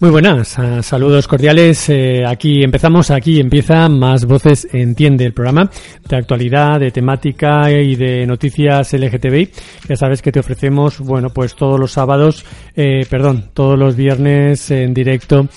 Muy 0.00 0.08
buenas, 0.08 0.58
ah, 0.58 0.82
saludos 0.82 1.28
cordiales. 1.28 1.90
Eh, 1.90 2.24
aquí 2.26 2.62
empezamos, 2.62 3.10
aquí 3.10 3.38
empieza 3.38 3.86
Más 3.90 4.24
Voces 4.24 4.66
Entiende 4.72 5.26
el 5.26 5.34
programa 5.34 5.70
de 6.08 6.16
actualidad, 6.16 6.80
de 6.80 6.90
temática 6.90 7.70
y 7.70 7.96
de 7.96 8.26
noticias 8.26 8.94
LGTBI. 8.94 9.50
Ya 9.90 9.96
sabes 9.96 10.22
que 10.22 10.32
te 10.32 10.40
ofrecemos, 10.40 11.00
bueno, 11.00 11.28
pues 11.28 11.54
todos 11.54 11.78
los 11.78 11.92
sábados, 11.92 12.46
eh, 12.74 13.04
perdón, 13.10 13.50
todos 13.52 13.78
los 13.78 13.94
viernes 13.94 14.70
en 14.70 14.94
directo 14.94 15.48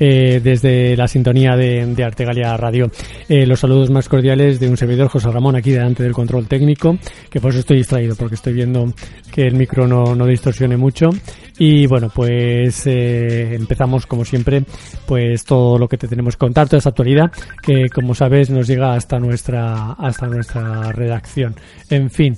eh, 0.00 0.40
desde 0.42 0.96
la 0.96 1.06
sintonía 1.06 1.54
de, 1.54 1.86
de 1.86 2.02
Artegalia 2.02 2.56
Radio. 2.56 2.90
los 3.28 3.60
saludos 3.60 3.90
más 3.90 4.08
cordiales 4.08 4.58
de 4.58 4.68
un 4.68 4.76
servidor 4.76 5.06
José 5.10 5.30
Ramón 5.30 5.54
aquí 5.54 5.70
delante 5.70 6.02
del 6.02 6.12
control 6.12 6.48
técnico, 6.48 6.98
que 7.30 7.40
por 7.40 7.50
eso 7.50 7.60
estoy 7.60 7.76
distraído 7.76 8.16
porque 8.16 8.34
estoy 8.34 8.52
viendo 8.52 8.92
que 9.32 9.46
el 9.46 9.54
micro 9.54 9.86
no, 9.86 10.16
no 10.16 10.26
distorsione 10.26 10.76
mucho. 10.76 11.10
Y 11.58 11.86
bueno, 11.86 12.10
pues 12.14 12.86
empezamos 12.86 14.06
como 14.06 14.24
siempre, 14.24 14.64
pues 15.06 15.44
todo 15.44 15.78
lo 15.78 15.88
que 15.88 15.98
te 15.98 16.08
tenemos 16.08 16.36
que 16.36 16.40
contar, 16.40 16.66
toda 16.68 16.78
esa 16.78 16.90
actualidad 16.90 17.30
que, 17.62 17.88
como 17.90 18.14
sabes, 18.14 18.50
nos 18.50 18.66
llega 18.66 18.94
hasta 18.94 19.18
nuestra, 19.18 19.92
hasta 19.92 20.26
nuestra 20.26 20.92
redacción. 20.92 21.54
En 21.90 22.10
fin, 22.10 22.36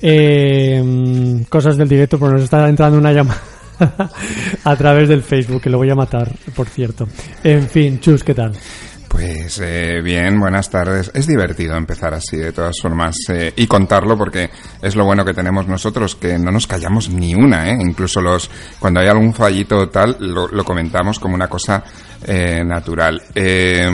eh, 0.00 1.44
cosas 1.48 1.76
del 1.76 1.88
directo, 1.88 2.18
pues 2.18 2.32
nos 2.32 2.42
está 2.42 2.68
entrando 2.68 2.98
una 2.98 3.12
llamada. 3.12 3.40
a 4.64 4.76
través 4.76 5.08
del 5.08 5.22
Facebook, 5.22 5.62
que 5.62 5.70
lo 5.70 5.78
voy 5.78 5.90
a 5.90 5.94
matar, 5.94 6.30
por 6.54 6.68
cierto. 6.68 7.08
En 7.42 7.68
fin, 7.68 7.98
Chus, 8.00 8.22
¿qué 8.22 8.34
tal? 8.34 8.52
Pues 9.14 9.60
eh, 9.62 10.00
bien, 10.02 10.40
buenas 10.40 10.68
tardes. 10.68 11.08
Es 11.14 11.28
divertido 11.28 11.76
empezar 11.76 12.12
así, 12.14 12.36
de 12.36 12.50
todas 12.50 12.74
formas, 12.82 13.14
eh, 13.28 13.52
y 13.54 13.68
contarlo 13.68 14.18
porque 14.18 14.50
es 14.82 14.96
lo 14.96 15.04
bueno 15.04 15.24
que 15.24 15.32
tenemos 15.32 15.68
nosotros, 15.68 16.16
que 16.16 16.36
no 16.36 16.50
nos 16.50 16.66
callamos 16.66 17.08
ni 17.08 17.32
una, 17.32 17.70
¿eh? 17.70 17.78
Incluso 17.80 18.20
los 18.20 18.50
cuando 18.80 18.98
hay 18.98 19.06
algún 19.06 19.32
fallito 19.32 19.88
tal, 19.88 20.16
lo, 20.18 20.48
lo 20.48 20.64
comentamos 20.64 21.20
como 21.20 21.36
una 21.36 21.46
cosa 21.46 21.84
eh, 22.24 22.62
natural. 22.64 23.22
Eh, 23.34 23.90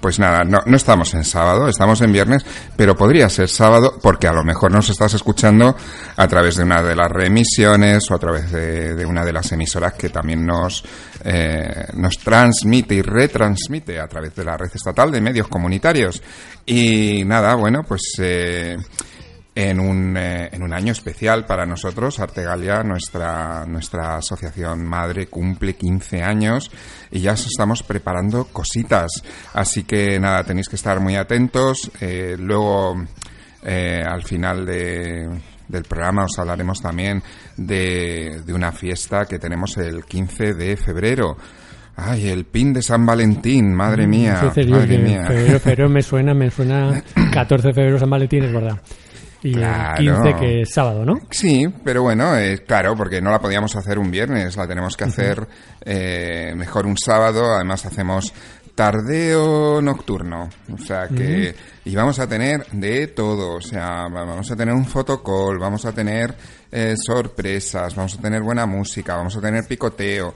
pues 0.00 0.18
nada, 0.18 0.44
no, 0.44 0.76
estamos 0.76 1.14
en 1.14 1.24
sábado, 1.24 1.68
estamos 1.68 2.00
en 2.00 2.12
viernes, 2.12 2.44
pero 2.76 2.96
podría 2.96 3.28
ser 3.28 3.48
sábado 3.48 3.98
porque 4.02 4.26
a 4.26 4.32
lo 4.32 4.44
mejor 4.44 4.72
nos 4.72 4.90
estás 4.90 5.14
escuchando 5.14 5.76
a 6.16 6.28
través 6.28 6.56
de 6.56 6.64
una 6.64 6.82
de 6.82 6.94
las 6.94 7.10
reemisiones 7.10 8.10
o 8.10 8.14
a 8.14 8.18
través 8.18 8.50
de, 8.52 8.94
de 8.94 9.06
una 9.06 9.24
de 9.24 9.32
las 9.32 9.50
emisoras 9.52 9.94
que 9.94 10.10
también 10.10 10.44
nos, 10.44 10.84
eh, 11.24 11.86
nos 11.94 12.18
transmite 12.18 12.94
y 12.96 13.02
retransmite 13.02 13.98
a 14.00 14.08
través 14.08 14.34
de 14.34 14.44
la 14.44 14.56
red 14.56 14.70
estatal 14.74 15.10
de 15.10 15.20
medios 15.20 15.48
comunitarios. 15.48 16.22
Y 16.66 17.24
nada, 17.24 17.54
bueno, 17.54 17.82
pues 17.86 18.02
eh, 18.18 18.76
en 19.54 19.80
un, 19.80 20.16
eh, 20.16 20.48
en 20.52 20.62
un 20.62 20.72
año 20.72 20.92
especial 20.92 21.44
para 21.44 21.66
nosotros. 21.66 22.18
Artegalia, 22.20 22.82
nuestra, 22.82 23.66
nuestra 23.66 24.16
asociación 24.16 24.84
madre, 24.84 25.26
cumple 25.26 25.74
15 25.74 26.22
años 26.22 26.70
y 27.10 27.20
ya 27.20 27.32
estamos 27.32 27.82
preparando 27.82 28.46
cositas. 28.46 29.10
Así 29.52 29.84
que 29.84 30.18
nada, 30.18 30.44
tenéis 30.44 30.68
que 30.68 30.76
estar 30.76 31.00
muy 31.00 31.16
atentos. 31.16 31.90
Eh, 32.00 32.36
luego, 32.38 33.04
eh, 33.62 34.02
al 34.06 34.22
final 34.22 34.64
de, 34.64 35.28
del 35.68 35.84
programa 35.84 36.24
os 36.24 36.38
hablaremos 36.38 36.80
también 36.80 37.22
de, 37.56 38.42
de 38.44 38.54
una 38.54 38.72
fiesta 38.72 39.26
que 39.26 39.38
tenemos 39.38 39.76
el 39.76 40.04
15 40.04 40.54
de 40.54 40.76
febrero. 40.76 41.36
Ay, 41.94 42.28
el 42.28 42.46
pin 42.46 42.72
de 42.72 42.80
San 42.80 43.04
Valentín, 43.04 43.74
madre 43.74 44.06
mía. 44.06 44.40
madre 44.66 44.98
mía. 44.98 45.26
Febrero, 45.26 45.60
febrero 45.60 45.88
me 45.90 46.02
suena, 46.02 46.32
me 46.32 46.50
suena 46.50 47.02
14 47.34 47.68
de 47.68 47.74
febrero 47.74 47.98
San 47.98 48.08
Valentín, 48.08 48.44
es 48.44 48.52
verdad. 48.52 48.80
Y 49.42 49.54
Claro. 49.54 50.00
el 50.00 50.06
15 50.06 50.36
que 50.40 50.60
es 50.62 50.72
sábado, 50.72 51.04
¿no? 51.04 51.14
Sí, 51.30 51.66
pero 51.84 52.02
bueno, 52.02 52.36
eh, 52.36 52.62
claro, 52.66 52.94
porque 52.96 53.20
no 53.20 53.30
la 53.30 53.40
podíamos 53.40 53.74
hacer 53.74 53.98
un 53.98 54.10
viernes, 54.10 54.56
la 54.56 54.68
tenemos 54.68 54.96
que 54.96 55.04
hacer 55.04 55.46
eh, 55.84 56.52
mejor 56.56 56.86
un 56.86 56.96
sábado, 56.96 57.52
además 57.54 57.84
hacemos 57.84 58.32
tardeo 58.74 59.82
nocturno, 59.82 60.48
o 60.72 60.78
sea 60.78 61.06
que 61.08 61.54
y 61.84 61.94
vamos 61.94 62.18
a 62.18 62.26
tener 62.26 62.66
de 62.72 63.08
todo, 63.08 63.56
o 63.56 63.60
sea, 63.60 64.08
vamos 64.08 64.50
a 64.50 64.56
tener 64.56 64.74
un 64.74 64.86
fotocall, 64.86 65.58
vamos 65.58 65.84
a 65.84 65.92
tener 65.92 66.34
eh, 66.70 66.94
sorpresas, 66.96 67.94
vamos 67.94 68.14
a 68.18 68.22
tener 68.22 68.40
buena 68.42 68.64
música, 68.64 69.16
vamos 69.16 69.36
a 69.36 69.40
tener 69.40 69.64
picoteo, 69.66 70.32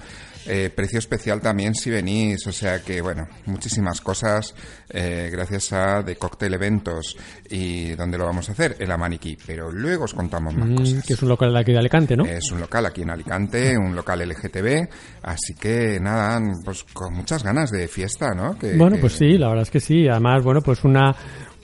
eh, 0.49 0.71
precio 0.75 0.99
especial 0.99 1.41
también 1.41 1.75
si 1.75 1.91
venís, 1.91 2.47
o 2.47 2.53
sea 2.53 2.81
que 2.83 3.01
bueno, 3.01 3.27
muchísimas 3.47 4.01
cosas 4.01 4.55
eh, 4.91 5.29
gracias 5.33 5.73
a 5.73 6.05
The 6.05 6.17
Cocktail 6.17 6.55
Eventos 6.55 7.17
y 7.51 7.91
dónde 7.95 8.19
lo 8.19 8.27
vamos 8.27 8.49
a 8.49 8.53
hacer, 8.53 8.77
en 8.79 8.89
la 8.89 8.97
Maniquí, 8.97 9.37
pero 9.47 9.71
luego 9.71 10.05
os 10.05 10.15
contamos 10.15 10.55
más 10.55 10.69
Mm, 10.69 10.75
cosas. 10.77 11.05
que 11.05 11.13
es 11.15 11.23
un 11.23 11.29
local 11.29 11.57
aquí 11.57 11.73
de 11.73 11.79
Alicante, 11.79 12.17
¿no? 12.17 12.25
Es 12.25 12.51
un 12.53 12.61
local 12.61 12.87
aquí 12.87 13.03
en 13.03 13.11
Alicante, 13.11 13.77
un 13.77 13.95
local 13.97 14.21
LGTB, 14.23 14.89
así 15.23 15.55
que 15.55 15.99
nada, 16.01 16.41
pues 16.65 16.85
con 16.93 17.15
muchas 17.15 17.43
ganas 17.43 17.71
de 17.71 17.89
fiesta, 17.89 18.35
¿no? 18.35 18.59
Que- 18.59 18.77
Bueno, 18.77 18.97
que- 18.97 19.01
pues 19.03 19.15
sí, 19.15 19.37
la 19.39 19.49
verdad 19.49 19.63
es 19.63 19.71
que 19.71 19.81
sí. 19.81 20.07
Además, 20.09 20.43
bueno, 20.45 20.61
pues 20.63 20.85
una 20.85 21.15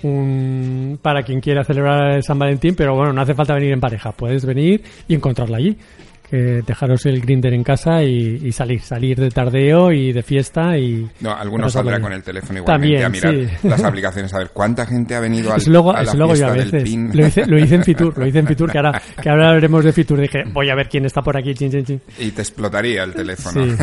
un 0.05 0.99
para 1.01 1.23
quien 1.23 1.41
quiera 1.41 1.65
celebrar 1.65 2.17
el 2.17 2.23
San 2.23 2.39
Valentín, 2.39 2.75
pero 2.75 2.95
bueno, 2.97 3.13
no 3.13 3.21
hace 3.23 3.35
falta 3.35 3.55
venir 3.55 3.73
en 3.73 3.81
pareja, 3.81 4.13
puedes 4.13 4.45
venir 4.45 4.83
y 5.09 5.15
encontrarla 5.15 5.59
allí. 5.59 5.77
Dejaros 6.37 7.05
el 7.07 7.21
grinder 7.21 7.53
en 7.55 7.63
casa 7.63 8.03
y, 8.03 8.41
y 8.43 8.53
salir, 8.53 8.81
salir 8.81 9.19
de 9.21 9.31
tardeo 9.31 9.93
y 9.93 10.13
de 10.13 10.23
fiesta 10.23 10.77
y 10.79 11.07
No, 11.21 11.33
algunos 11.35 11.67
pasarlo 11.67 11.91
saldrá 11.91 11.97
bien. 11.99 12.03
con 12.03 12.13
el 12.13 12.23
teléfono 12.23 12.59
igualmente 12.61 13.03
También, 13.03 13.05
a 13.05 13.09
mirar 13.39 13.59
sí. 13.61 13.69
las 13.69 13.85
aplicaciones, 13.85 14.33
a 14.35 14.39
ver 14.39 14.51
cuánta 14.53 14.87
gente 14.87 15.15
ha 15.15 15.21
venido 15.21 15.53
al, 15.53 15.61
Eso 15.61 15.71
luego, 15.71 15.91
a 15.93 16.03
la 16.03 16.03
eso 16.03 16.17
luego 16.17 16.35
yo 16.35 16.47
fiesta 16.47 16.53
a 16.53 16.57
del 16.57 16.71
veces 16.71 16.83
PIN. 16.91 17.11
lo 17.13 17.27
hice, 17.27 17.47
lo 17.47 17.59
hice 17.59 17.75
en 17.75 17.85
Fitur, 17.85 18.19
lo 18.19 18.27
hice 18.27 18.39
en 18.39 18.47
Fitur, 18.47 18.71
que 18.73 18.79
ahora, 18.79 19.03
que 19.23 19.29
ahora 19.29 19.49
hablaremos 19.51 19.85
de 19.85 19.93
Fitur. 19.93 20.21
Dije, 20.21 20.45
voy 20.53 20.71
a 20.71 20.75
ver 20.75 20.89
quién 20.89 21.05
está 21.05 21.21
por 21.23 21.37
aquí, 21.37 21.55
chin, 21.55 21.71
chin, 21.71 21.85
chin. 21.85 22.01
Y 22.19 22.31
te 22.31 22.43
explotaría 22.43 23.03
el 23.05 23.13
teléfono. 23.13 23.65
Sí. 23.65 23.73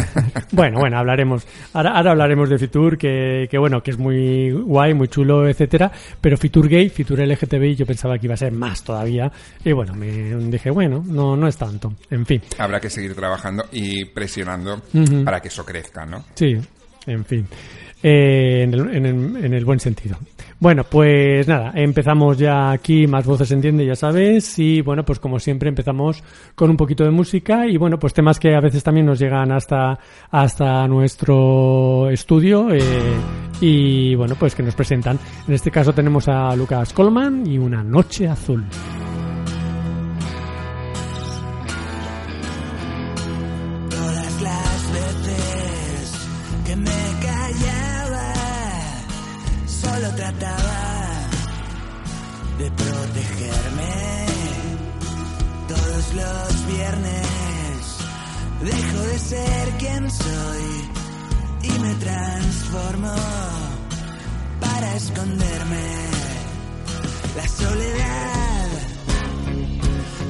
Bueno, 0.51 0.79
bueno, 0.79 0.97
hablaremos. 0.97 1.45
Ahora, 1.73 1.91
ahora 1.91 2.11
hablaremos 2.11 2.49
de 2.49 2.57
Fitur, 2.57 2.97
que, 2.97 3.47
que 3.49 3.57
bueno, 3.59 3.81
que 3.83 3.91
es 3.91 3.97
muy 3.99 4.51
guay, 4.51 4.93
muy 4.95 5.07
chulo, 5.07 5.47
etcétera. 5.47 5.91
Pero 6.19 6.37
Fitur 6.37 6.67
Gay, 6.67 6.89
Fitur 6.89 7.19
LGTBI, 7.19 7.75
yo 7.75 7.85
pensaba 7.85 8.17
que 8.17 8.25
iba 8.25 8.33
a 8.33 8.37
ser 8.37 8.51
más 8.51 8.83
todavía. 8.83 9.31
Y 9.63 9.71
bueno, 9.71 9.93
me 9.93 10.07
dije, 10.49 10.71
bueno, 10.71 11.03
no, 11.05 11.35
no 11.37 11.47
es 11.47 11.55
tanto. 11.55 11.93
En 12.09 12.25
fin, 12.25 12.38
Habrá 12.57 12.79
que 12.79 12.89
seguir 12.89 13.15
trabajando 13.15 13.65
y 13.71 14.05
presionando 14.05 14.81
para 15.23 15.39
que 15.39 15.47
eso 15.49 15.65
crezca, 15.65 16.05
¿no? 16.05 16.23
sí, 16.35 16.57
en 17.05 17.25
fin. 17.25 17.47
Eh, 18.01 18.61
en, 18.63 18.73
el, 18.73 18.95
en, 18.95 19.05
el, 19.05 19.45
en 19.45 19.53
el 19.53 19.65
buen 19.65 19.79
sentido. 19.79 20.17
Bueno, 20.57 20.85
pues 20.85 21.45
nada, 21.49 21.73
empezamos 21.75 22.37
ya 22.37 22.71
aquí, 22.71 23.07
más 23.07 23.25
voces 23.25 23.49
se 23.49 23.55
entiende, 23.55 23.85
ya 23.85 23.95
sabes, 23.95 24.57
y 24.57 24.81
bueno, 24.81 25.03
pues 25.03 25.19
como 25.19 25.37
siempre 25.37 25.67
empezamos 25.67 26.23
con 26.55 26.69
un 26.69 26.77
poquito 26.77 27.03
de 27.03 27.11
música 27.11 27.67
y 27.67 27.75
bueno, 27.75 27.99
pues 27.99 28.13
temas 28.13 28.39
que 28.39 28.55
a 28.55 28.61
veces 28.61 28.83
también 28.83 29.05
nos 29.05 29.19
llegan 29.19 29.51
hasta, 29.51 29.99
hasta 30.31 30.87
nuestro 30.87 32.09
estudio 32.09 32.69
eh, 32.71 32.81
y 33.59 34.15
bueno, 34.15 34.35
pues 34.39 34.55
que 34.55 34.63
nos 34.63 34.75
presentan. 34.75 35.19
En 35.45 35.53
este 35.53 35.69
caso 35.69 35.91
tenemos 35.91 36.27
a 36.29 36.55
Lucas 36.55 36.93
Colman 36.93 37.45
y 37.47 37.57
Una 37.57 37.83
Noche 37.83 38.29
Azul. 38.29 38.63
Soy 60.09 60.89
y 61.63 61.79
me 61.79 61.93
transformo 61.95 63.13
para 64.59 64.95
esconderme. 64.95 65.85
La 67.35 67.47
soledad 67.47 68.67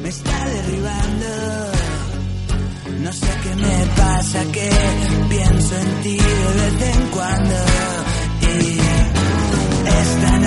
me 0.04 0.10
está 0.10 0.46
derribando. 0.46 1.28
No 3.02 3.14
sé 3.14 3.28
qué 3.44 3.56
me 3.56 3.86
pasa, 3.96 4.44
que 4.52 4.70
pienso 5.30 5.76
en 5.78 6.02
ti 6.04 6.18
de 6.18 6.54
vez 6.62 6.96
en 6.96 7.08
cuando. 7.10 7.56
Y 8.42 8.80
esta 10.02 10.39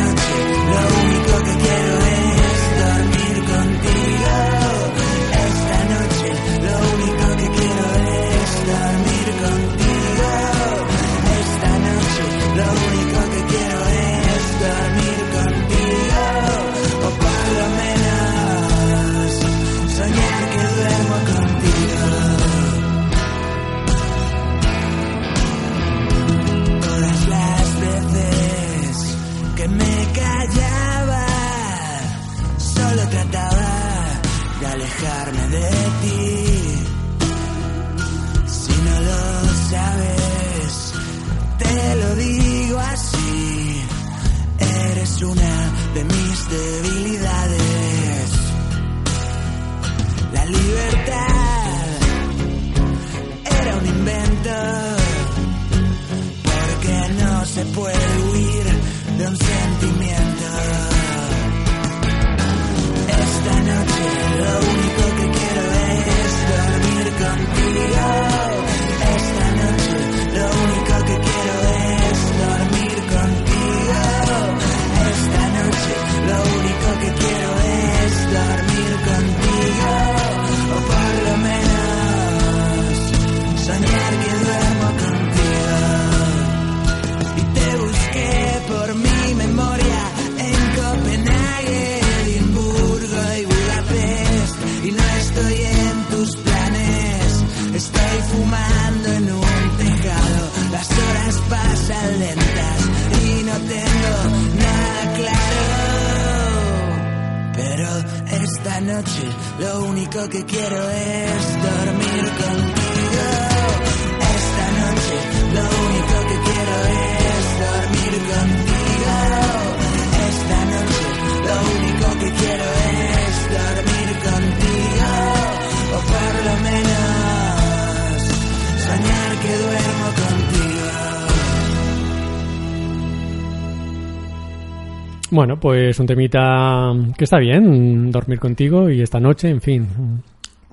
Bueno, 135.32 135.58
pues 135.58 135.98
un 135.98 136.06
temita 136.06 136.92
que 137.16 137.24
está 137.24 137.38
bien, 137.38 138.10
dormir 138.10 138.38
contigo 138.38 138.90
y 138.90 139.00
esta 139.00 139.18
noche, 139.18 139.48
en 139.48 139.60
fin. 139.62 140.22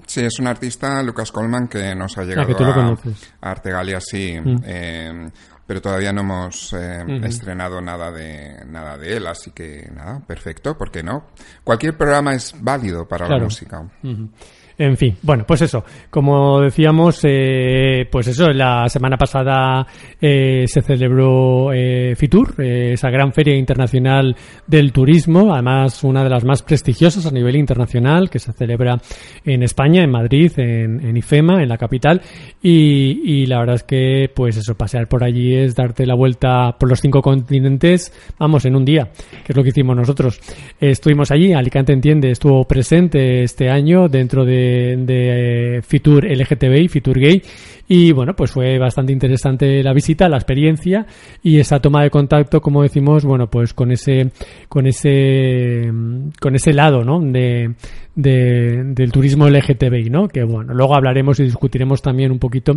Sí, 0.05 0.19
es 0.19 0.37
un 0.39 0.47
artista, 0.47 1.01
Lucas 1.01 1.31
Colman, 1.31 1.69
que 1.69 1.95
nos 1.95 2.17
ha 2.17 2.23
llegado 2.23 2.41
Ah, 2.41 2.45
que 2.47 2.55
tú 2.55 2.63
lo 2.65 2.71
a, 2.71 2.75
conoces. 2.75 3.31
a 3.41 3.51
Artegalia, 3.51 4.01
sí. 4.01 4.35
Mm. 4.43 4.55
eh, 4.65 5.29
pero 5.65 5.81
todavía 5.81 6.11
no 6.11 6.21
hemos 6.21 6.73
eh, 6.73 7.03
Ujú. 7.05 7.25
estrenado 7.25 7.79
nada 7.79 8.11
de 8.11 8.65
nada 8.65 8.97
de 8.97 9.15
él, 9.17 9.27
así 9.27 9.51
que 9.51 9.87
nada, 9.95 10.19
perfecto, 10.19 10.77
¿por 10.77 10.91
qué 10.91 11.03
no? 11.03 11.27
Cualquier 11.63 11.95
programa 11.95 12.33
es 12.33 12.53
válido 12.59 13.07
para 13.07 13.29
la 13.29 13.37
música. 13.37 13.87
En 14.81 14.95
fin, 14.95 15.17
bueno, 15.23 15.43
pues 15.45 15.61
eso, 15.61 15.83
como 16.09 16.61
decíamos, 16.61 17.19
eh, 17.25 18.07
pues 18.09 18.27
eso, 18.27 18.49
la 18.53 18.87
semana 18.87 19.17
pasada 19.17 19.85
eh, 20.21 20.63
se 20.67 20.81
celebró 20.81 21.73
eh, 21.73 22.15
FITUR, 22.15 22.55
eh, 22.59 22.93
esa 22.93 23.09
gran 23.09 23.33
feria 23.33 23.57
internacional 23.57 24.37
del 24.65 24.93
turismo, 24.93 25.53
además 25.53 26.01
una 26.05 26.23
de 26.23 26.29
las 26.29 26.45
más 26.45 26.63
prestigiosas 26.63 27.25
a 27.25 27.31
nivel 27.31 27.57
internacional, 27.57 28.29
que 28.29 28.39
se 28.39 28.53
celebra 28.53 28.95
en 29.43 29.63
España, 29.63 30.01
en 30.01 30.11
Madrid, 30.11 30.53
en, 30.55 31.05
en 31.05 31.17
IFEMA, 31.17 31.61
en 31.61 31.67
la 31.67 31.77
capital, 31.77 32.21
y, 32.61 33.41
y 33.41 33.45
la 33.47 33.59
verdad 33.59 33.75
es 33.75 33.83
que, 33.83 34.31
pues 34.33 34.55
eso, 34.55 34.75
pasear 34.75 35.09
por 35.09 35.25
allí 35.25 35.55
es 35.55 35.75
darte 35.75 36.05
la 36.05 36.15
vuelta 36.15 36.77
por 36.79 36.87
los 36.87 37.01
cinco 37.01 37.21
continentes, 37.21 38.13
vamos, 38.39 38.63
en 38.63 38.77
un 38.77 38.85
día, 38.85 39.09
que 39.43 39.51
es 39.51 39.57
lo 39.57 39.61
que 39.61 39.69
hicimos 39.71 39.97
nosotros. 39.97 40.39
Estuvimos 40.79 41.31
allí, 41.31 41.51
Alicante 41.51 41.91
Entiende 41.91 42.31
estuvo 42.31 42.63
presente 42.63 43.43
este 43.43 43.69
año 43.69 44.07
dentro 44.07 44.45
de, 44.45 44.68
de 44.97 45.77
eh, 45.77 45.81
Fitur 45.81 46.25
LGTBI, 46.25 46.87
Fitur 46.87 47.19
Gay, 47.19 47.41
y 47.87 48.11
bueno, 48.11 48.35
pues 48.35 48.51
fue 48.51 48.77
bastante 48.77 49.11
interesante 49.11 49.81
la 49.81 49.93
visita, 49.93 50.29
la 50.29 50.37
experiencia 50.37 51.07
y 51.41 51.59
esa 51.59 51.79
toma 51.79 52.03
de 52.03 52.11
contacto, 52.11 52.61
como 52.61 52.83
decimos, 52.83 53.25
bueno, 53.25 53.49
pues 53.49 53.73
con 53.73 53.91
ese, 53.91 54.29
con 54.67 54.85
ese, 54.85 55.91
con 56.39 56.55
ese 56.55 56.73
lado, 56.73 57.03
¿no? 57.03 57.19
De, 57.19 57.73
de- 58.21 58.83
del 58.93 59.11
turismo 59.11 59.47
LGTBI, 59.47 60.09
¿no? 60.09 60.27
Que 60.27 60.43
bueno, 60.43 60.73
luego 60.73 60.95
hablaremos 60.95 61.39
y 61.39 61.43
discutiremos 61.43 62.01
también 62.01 62.31
un 62.31 62.39
poquito, 62.39 62.73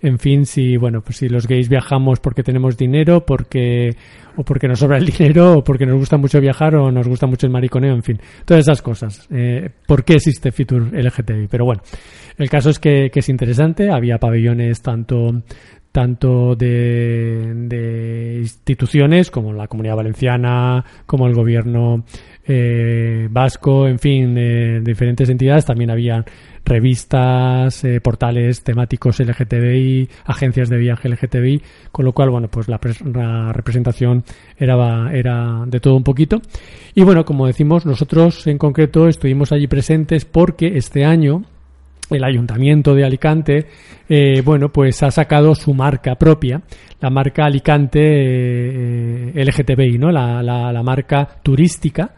en 0.00 0.18
fin, 0.18 0.46
si, 0.46 0.76
bueno, 0.76 1.00
pues 1.02 1.18
si 1.18 1.28
los 1.28 1.46
gays 1.46 1.68
viajamos 1.68 2.20
porque 2.20 2.42
tenemos 2.42 2.76
dinero, 2.76 3.24
porque, 3.24 3.90
o 4.36 4.42
porque 4.44 4.68
nos 4.68 4.78
sobra 4.78 4.96
el 4.98 5.06
dinero, 5.18 5.58
o 5.58 5.64
porque 5.64 5.86
nos 5.86 5.96
gusta 5.96 6.16
mucho 6.16 6.40
viajar, 6.40 6.74
o 6.76 6.90
nos 6.90 7.06
gusta 7.06 7.26
mucho 7.26 7.46
el 7.46 7.52
mariconeo, 7.52 7.94
en 7.94 8.02
fin, 8.02 8.18
todas 8.44 8.62
esas 8.64 8.80
cosas. 8.82 9.26
Eh, 9.30 9.68
¿Por 9.86 10.04
qué 10.04 10.14
existe 10.14 10.50
Fitur 10.52 10.88
LGTBI? 10.92 11.48
Pero 11.50 11.64
bueno, 11.66 11.82
el 12.38 12.48
caso 12.48 12.70
es 12.70 12.78
que, 12.78 13.10
que 13.12 13.20
es 13.20 13.28
interesante, 13.28 13.90
había 13.90 14.18
pabellones 14.18 14.80
tanto 14.82 15.42
tanto 15.96 16.54
de, 16.54 18.36
instituciones 18.42 19.30
como 19.30 19.54
la 19.54 19.66
Comunidad 19.66 19.96
Valenciana, 19.96 20.84
como 21.06 21.26
el 21.26 21.32
gobierno 21.32 22.04
eh, 22.46 23.28
vasco, 23.30 23.88
en 23.88 23.98
fin, 23.98 24.34
eh, 24.36 24.82
diferentes 24.82 25.26
entidades. 25.30 25.64
También 25.64 25.88
había 25.88 26.22
revistas, 26.66 27.82
eh, 27.84 28.02
portales 28.02 28.62
temáticos 28.62 29.20
LGTBI, 29.20 30.10
agencias 30.26 30.68
de 30.68 30.76
viaje 30.76 31.08
LGTBI, 31.08 31.62
con 31.90 32.04
lo 32.04 32.12
cual, 32.12 32.28
bueno, 32.28 32.48
pues 32.48 32.68
la, 32.68 32.78
la 33.14 33.54
representación 33.54 34.22
era, 34.58 35.10
era 35.14 35.64
de 35.66 35.80
todo 35.80 35.96
un 35.96 36.04
poquito. 36.04 36.42
Y 36.94 37.04
bueno, 37.04 37.24
como 37.24 37.46
decimos, 37.46 37.86
nosotros 37.86 38.46
en 38.46 38.58
concreto 38.58 39.08
estuvimos 39.08 39.50
allí 39.50 39.66
presentes 39.66 40.26
porque 40.26 40.76
este 40.76 41.06
año 41.06 41.46
el 42.10 42.24
ayuntamiento 42.24 42.94
de 42.94 43.04
Alicante, 43.04 43.66
eh, 44.08 44.42
bueno, 44.44 44.70
pues 44.72 45.02
ha 45.02 45.10
sacado 45.10 45.54
su 45.54 45.74
marca 45.74 46.14
propia, 46.14 46.62
la 47.00 47.10
marca 47.10 47.44
Alicante 47.44 48.00
eh, 48.02 49.44
LGTBI, 49.44 49.98
¿no? 49.98 50.10
La, 50.10 50.42
la, 50.42 50.72
la 50.72 50.82
marca 50.82 51.28
turística 51.42 52.14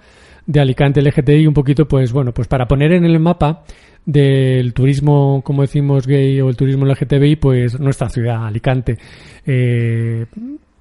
de 0.46 0.60
Alicante 0.60 1.02
LGTBI, 1.02 1.46
un 1.46 1.54
poquito, 1.54 1.86
pues 1.86 2.12
bueno, 2.12 2.32
pues 2.32 2.48
para 2.48 2.66
poner 2.66 2.92
en 2.92 3.04
el 3.04 3.20
mapa 3.20 3.64
del 4.04 4.72
turismo, 4.72 5.42
como 5.44 5.62
decimos, 5.62 6.06
gay 6.06 6.40
o 6.40 6.48
el 6.48 6.56
turismo 6.56 6.86
LGTBI, 6.86 7.36
pues 7.36 7.78
nuestra 7.78 8.08
ciudad, 8.08 8.46
Alicante. 8.46 8.96
Eh, 9.44 10.24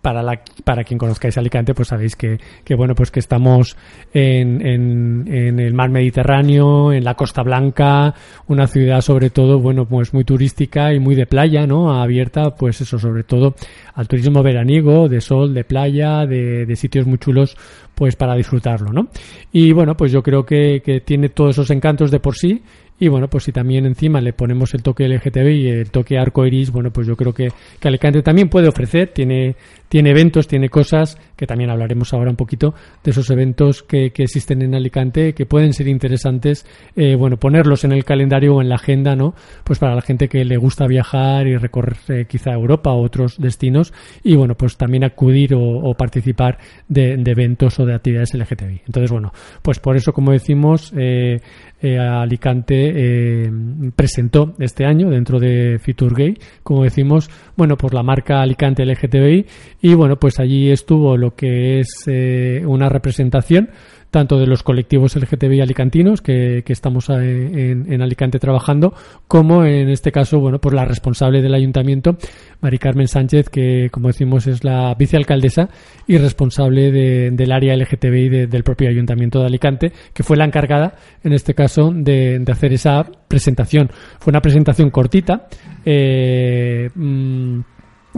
para 0.07 0.23
la, 0.23 0.39
para 0.63 0.85
quien 0.85 0.97
conozcáis 0.97 1.37
Alicante, 1.37 1.73
pues 1.73 1.89
sabéis 1.89 2.15
que, 2.15 2.39
que 2.63 2.75
bueno, 2.75 2.95
pues 2.95 3.11
que 3.11 3.19
estamos 3.19 3.75
en, 4.13 4.65
en, 4.65 5.59
el 5.59 5.73
mar 5.73 5.89
Mediterráneo, 5.89 6.93
en 6.93 7.03
la 7.03 7.15
Costa 7.15 7.43
Blanca, 7.43 8.15
una 8.47 8.67
ciudad 8.67 9.01
sobre 9.01 9.31
todo, 9.31 9.59
bueno, 9.59 9.85
pues 9.85 10.13
muy 10.13 10.23
turística 10.23 10.93
y 10.93 10.99
muy 11.01 11.13
de 11.13 11.25
playa, 11.25 11.67
¿no? 11.67 11.91
Abierta, 12.01 12.55
pues 12.55 12.79
eso, 12.79 12.97
sobre 12.97 13.25
todo 13.25 13.55
al 13.95 14.07
turismo 14.07 14.41
veraniego, 14.43 15.09
de 15.09 15.19
sol, 15.19 15.53
de 15.53 15.65
playa, 15.65 16.25
de, 16.25 16.65
de 16.65 16.75
sitios 16.77 17.05
muy 17.05 17.17
chulos, 17.17 17.57
pues 17.93 18.15
para 18.15 18.35
disfrutarlo, 18.35 18.93
¿no? 18.93 19.09
Y 19.51 19.73
bueno, 19.73 19.97
pues 19.97 20.13
yo 20.13 20.23
creo 20.23 20.45
que, 20.45 20.81
que 20.85 21.01
tiene 21.01 21.27
todos 21.27 21.55
esos 21.55 21.69
encantos 21.69 22.11
de 22.11 22.21
por 22.21 22.37
sí 22.37 22.63
y 22.99 23.09
bueno, 23.09 23.27
pues 23.27 23.43
si 23.43 23.51
también 23.51 23.85
encima 23.85 24.21
le 24.21 24.33
ponemos 24.33 24.73
el 24.73 24.81
toque 24.81 25.07
LGTB 25.07 25.49
y 25.49 25.67
el 25.67 25.91
toque 25.91 26.17
arco 26.17 26.45
iris, 26.45 26.71
bueno, 26.71 26.91
pues 26.91 27.05
yo 27.05 27.15
creo 27.15 27.31
que, 27.31 27.51
que 27.79 27.87
Alicante 27.87 28.23
también 28.23 28.49
puede 28.49 28.67
ofrecer, 28.67 29.09
tiene, 29.13 29.55
tiene 29.89 30.11
eventos, 30.11 30.47
tiene 30.47 30.69
cosas, 30.69 31.17
que 31.35 31.45
también 31.45 31.69
hablaremos 31.69 32.13
ahora 32.13 32.29
un 32.29 32.35
poquito 32.35 32.73
de 33.03 33.11
esos 33.11 33.29
eventos 33.29 33.83
que, 33.83 34.11
que 34.11 34.23
existen 34.23 34.61
en 34.61 34.75
Alicante, 34.75 35.33
que 35.33 35.45
pueden 35.45 35.73
ser 35.73 35.87
interesantes, 35.87 36.65
eh, 36.95 37.15
bueno, 37.15 37.37
ponerlos 37.37 37.83
en 37.83 37.91
el 37.91 38.03
calendario 38.03 38.55
o 38.55 38.61
en 38.61 38.69
la 38.69 38.75
agenda, 38.75 39.15
¿no? 39.15 39.33
Pues 39.63 39.79
para 39.79 39.95
la 39.95 40.01
gente 40.01 40.27
que 40.27 40.43
le 40.45 40.57
gusta 40.57 40.87
viajar 40.87 41.47
y 41.47 41.55
recorrer 41.57 41.97
eh, 42.09 42.25
quizá 42.27 42.51
Europa 42.51 42.91
o 42.91 43.03
otros 43.03 43.37
destinos, 43.39 43.93
y 44.23 44.35
bueno, 44.35 44.55
pues 44.55 44.77
también 44.77 45.03
acudir 45.03 45.53
o, 45.55 45.93
participar 45.93 46.57
de, 46.87 47.13
eventos 47.13 47.79
o 47.79 47.85
de 47.85 47.95
actividades 47.95 48.33
LGTBI. 48.33 48.81
Entonces, 48.85 49.11
bueno, 49.11 49.31
pues 49.61 49.79
por 49.79 49.95
eso, 49.95 50.13
como 50.13 50.31
decimos, 50.31 50.93
eh, 50.95 51.39
eh, 51.79 51.99
Alicante 51.99 52.91
eh, 52.95 53.51
presentó 53.95 54.55
este 54.57 54.83
año 54.85 55.11
dentro 55.11 55.39
de 55.39 55.77
Fitur 55.79 56.15
Gay, 56.15 56.35
como 56.63 56.83
decimos, 56.83 57.29
bueno, 57.55 57.77
por 57.77 57.93
la 57.93 58.01
marca 58.01 58.41
Alicante 58.41 58.83
LGTBI 58.83 59.45
y 59.81 59.93
bueno, 59.93 60.17
pues 60.17 60.39
allí 60.39 60.71
estuvo 60.71 61.17
lo 61.17 61.35
que 61.35 61.79
es 61.79 62.03
eh, 62.07 62.63
una 62.65 62.89
representación 62.89 63.69
tanto 64.11 64.39
de 64.39 64.47
los 64.47 64.63
colectivos 64.63 65.15
LGTBI 65.15 65.61
alicantinos 65.61 66.21
que, 66.21 66.63
que 66.65 66.73
estamos 66.73 67.09
en, 67.09 67.91
en, 67.91 68.01
Alicante 68.01 68.39
trabajando, 68.39 68.93
como 69.27 69.65
en 69.65 69.89
este 69.89 70.11
caso, 70.11 70.39
bueno, 70.39 70.59
por 70.59 70.73
la 70.73 70.85
responsable 70.85 71.41
del 71.41 71.53
ayuntamiento, 71.53 72.17
Mari 72.61 72.77
Carmen 72.79 73.07
Sánchez, 73.07 73.49
que 73.49 73.89
como 73.91 74.07
decimos 74.07 74.47
es 74.47 74.63
la 74.63 74.93
vicealcaldesa 74.95 75.69
y 76.07 76.17
responsable 76.17 76.91
de, 76.91 77.31
del 77.31 77.51
área 77.51 77.75
LGTBI 77.75 78.29
de, 78.29 78.47
del 78.47 78.63
propio 78.63 78.89
ayuntamiento 78.89 79.39
de 79.39 79.47
Alicante, 79.47 79.91
que 80.13 80.23
fue 80.23 80.37
la 80.37 80.45
encargada, 80.45 80.95
en 81.23 81.33
este 81.33 81.53
caso, 81.53 81.91
de, 81.93 82.39
de 82.39 82.51
hacer 82.51 82.71
esa 82.73 83.05
presentación. 83.27 83.89
Fue 84.19 84.31
una 84.31 84.41
presentación 84.41 84.89
cortita. 84.89 85.47
Eh, 85.85 86.89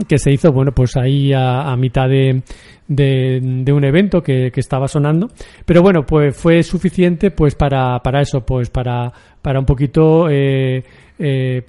que 0.08 0.18
se 0.18 0.32
hizo, 0.32 0.52
bueno, 0.52 0.72
pues 0.72 0.96
ahí 0.96 1.32
a, 1.32 1.70
a 1.70 1.76
mitad 1.76 2.08
de, 2.08 2.42
de, 2.90 3.72
un 3.72 3.84
evento 3.84 4.22
que, 4.22 4.50
que, 4.50 4.60
estaba 4.60 4.88
sonando. 4.88 5.30
Pero 5.64 5.82
bueno, 5.82 6.04
pues 6.04 6.36
fue 6.36 6.62
suficiente 6.62 7.30
pues 7.30 7.54
para, 7.54 7.98
para 8.00 8.20
eso, 8.20 8.44
pues 8.44 8.70
para, 8.70 9.12
para 9.40 9.60
un 9.60 9.66
poquito 9.66 10.28
eh, 10.28 10.82
eh, 11.18 11.62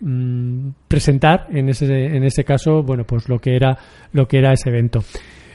presentar 0.87 1.47
en 1.51 1.69
ese, 1.69 1.85
en 1.85 2.23
ese 2.23 2.43
caso, 2.43 2.83
bueno, 2.83 3.03
pues 3.03 3.29
lo 3.29 3.39
que 3.39 3.55
era, 3.55 3.77
lo 4.13 4.27
que 4.27 4.39
era 4.39 4.53
ese 4.53 4.69
evento. 4.69 5.03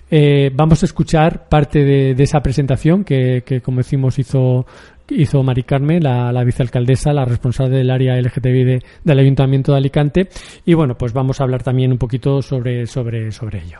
Eh, 0.08 0.50
vamos 0.54 0.82
a 0.82 0.86
escuchar 0.86 1.48
parte 1.48 1.84
de, 1.84 2.14
de 2.14 2.22
esa 2.22 2.40
presentación 2.40 3.02
que, 3.02 3.42
que, 3.44 3.60
como 3.60 3.78
decimos, 3.78 4.18
hizo, 4.20 4.64
hizo 5.08 5.42
Mari 5.42 5.62
Carmen, 5.62 6.02
la, 6.02 6.32
la, 6.32 6.44
vicealcaldesa, 6.44 7.12
la 7.12 7.24
responsable 7.24 7.78
del 7.78 7.90
área 7.90 8.16
LGTBI 8.20 8.64
de, 8.64 8.82
del 9.04 9.18
Ayuntamiento 9.18 9.72
de 9.72 9.78
Alicante. 9.78 10.28
Y 10.64 10.74
bueno, 10.74 10.96
pues 10.96 11.12
vamos 11.12 11.40
a 11.40 11.44
hablar 11.44 11.62
también 11.62 11.92
un 11.92 11.98
poquito 11.98 12.42
sobre, 12.42 12.86
sobre, 12.86 13.30
sobre 13.32 13.62
ello. 13.62 13.78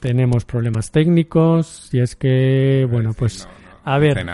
Tenemos 0.00 0.44
problemas 0.44 0.92
técnicos 0.92 1.92
y 1.92 2.00
es 2.00 2.14
que, 2.14 2.86
bueno, 2.88 3.14
pues 3.18 3.48
a 3.88 3.98
ver, 3.98 4.26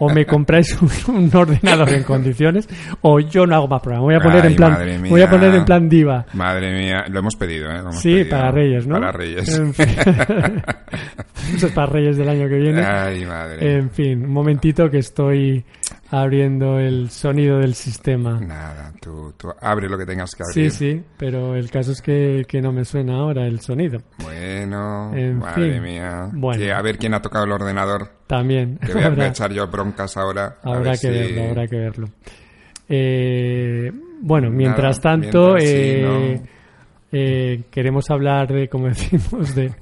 o 0.00 0.08
me 0.08 0.26
compráis 0.26 0.76
un, 1.08 1.14
un, 1.14 1.30
ordenador 1.32 1.88
en 1.90 2.02
condiciones 2.02 2.68
o 3.02 3.20
yo 3.20 3.46
no 3.46 3.54
hago 3.54 3.68
más 3.68 3.80
programa. 3.80 4.04
Voy 4.04 4.14
a 4.16 4.20
poner 4.20 4.42
Ay, 4.42 4.48
en 4.48 4.56
plan, 4.56 4.78
voy 5.08 5.22
a 5.22 5.30
poner 5.30 5.54
en 5.54 5.64
plan 5.64 5.88
diva. 5.88 6.26
Madre 6.32 6.72
mía, 6.72 7.04
lo 7.08 7.20
hemos 7.20 7.36
pedido, 7.36 7.70
¿eh? 7.70 7.78
Hemos 7.78 8.00
sí, 8.00 8.14
pedido. 8.14 8.30
para 8.30 8.50
Reyes, 8.50 8.86
¿no? 8.86 8.94
Para 8.94 9.12
Reyes. 9.12 9.58
En 9.58 9.72
fin. 9.72 9.86
Eso 11.54 11.66
es 11.66 11.72
para 11.72 11.86
Reyes 11.86 12.16
del 12.16 12.28
año 12.28 12.48
que 12.48 12.56
viene. 12.56 12.82
Ay, 12.84 13.24
madre. 13.24 13.76
En 13.76 13.90
fin, 13.90 14.24
un 14.24 14.32
momentito 14.32 14.90
que 14.90 14.98
estoy 14.98 15.64
abriendo 16.10 16.78
el 16.78 17.10
sonido 17.10 17.58
del 17.58 17.74
sistema. 17.74 18.40
Nada, 18.40 18.92
tú, 19.00 19.32
tú 19.36 19.48
abre 19.60 19.88
lo 19.88 19.96
que 19.96 20.06
tengas 20.06 20.34
que 20.34 20.42
abrir. 20.42 20.70
Sí, 20.70 20.76
sí, 20.76 21.02
pero 21.16 21.54
el 21.54 21.70
caso 21.70 21.92
es 21.92 22.02
que, 22.02 22.44
que 22.48 22.60
no 22.60 22.72
me 22.72 22.84
suena 22.84 23.16
ahora 23.16 23.46
el 23.46 23.60
sonido. 23.60 24.00
Bueno, 24.18 25.14
en 25.14 25.38
madre 25.38 25.74
fin. 25.74 25.82
mía. 25.82 26.28
Bueno. 26.32 26.60
Que 26.60 26.72
a 26.72 26.82
ver 26.82 26.98
quién 26.98 27.14
ha 27.14 27.22
tocado 27.22 27.44
el 27.44 27.52
ordenador. 27.52 28.08
También. 28.26 28.78
Que 28.78 28.92
voy 28.92 29.02
a, 29.02 29.08
voy 29.10 29.20
a 29.20 29.28
echar 29.28 29.52
yo 29.52 29.66
broncas 29.68 30.16
ahora. 30.16 30.58
Habrá 30.62 30.92
que 30.92 30.96
si... 30.98 31.08
verlo, 31.08 31.48
habrá 31.48 31.66
que 31.66 31.76
verlo. 31.76 32.08
Eh, 32.88 33.92
bueno, 34.20 34.50
mientras 34.50 34.98
Nada, 35.02 35.20
tanto, 35.20 35.54
mientras, 35.54 35.64
eh, 35.64 35.96
sí, 35.96 36.02
¿no? 36.02 36.48
eh, 37.12 37.62
queremos 37.70 38.10
hablar 38.10 38.48
de, 38.48 38.68
como 38.68 38.86
decimos, 38.88 39.54
de 39.54 39.72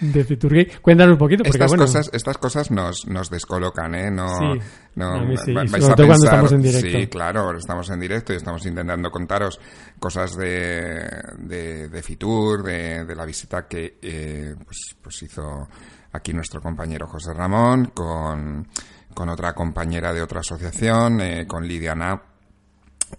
de. 0.00 0.68
Cuéntanos 0.82 1.12
un 1.12 1.18
poquito. 1.18 1.44
Porque, 1.44 1.56
estas, 1.56 1.70
bueno, 1.70 1.84
cosas, 1.84 2.10
estas 2.12 2.38
cosas 2.38 2.70
nos, 2.70 3.06
nos 3.06 3.30
descolocan, 3.30 3.94
¿eh? 3.94 4.10
No, 4.10 4.28
sí, 4.38 4.60
no, 4.96 5.14
a 5.14 5.24
mí 5.24 5.36
sí. 5.36 5.52
vais 5.52 5.70
Sobre 5.70 5.92
a 5.92 5.96
todo 5.96 6.06
pensar, 6.06 6.06
cuando 6.06 6.24
estamos 6.24 6.52
en 6.52 6.62
directo. 6.62 6.98
Sí, 6.98 7.06
claro, 7.08 7.56
estamos 7.56 7.90
en 7.90 8.00
directo 8.00 8.32
y 8.32 8.36
estamos 8.36 8.66
intentando 8.66 9.10
contaros 9.10 9.60
cosas 9.98 10.36
de, 10.36 11.08
de, 11.38 11.88
de 11.88 12.02
Fitur, 12.02 12.62
de, 12.62 13.04
de, 13.04 13.14
la 13.14 13.24
visita 13.24 13.66
que 13.66 13.98
eh, 14.00 14.54
pues, 14.64 14.96
pues 15.02 15.22
hizo 15.22 15.68
aquí 16.12 16.32
nuestro 16.32 16.60
compañero 16.60 17.06
José 17.08 17.32
Ramón 17.34 17.86
con, 17.94 18.68
con 19.12 19.28
otra 19.28 19.52
compañera 19.52 20.12
de 20.12 20.22
otra 20.22 20.40
asociación, 20.40 21.20
eh, 21.20 21.46
con 21.46 21.66
Lidiana. 21.66 22.22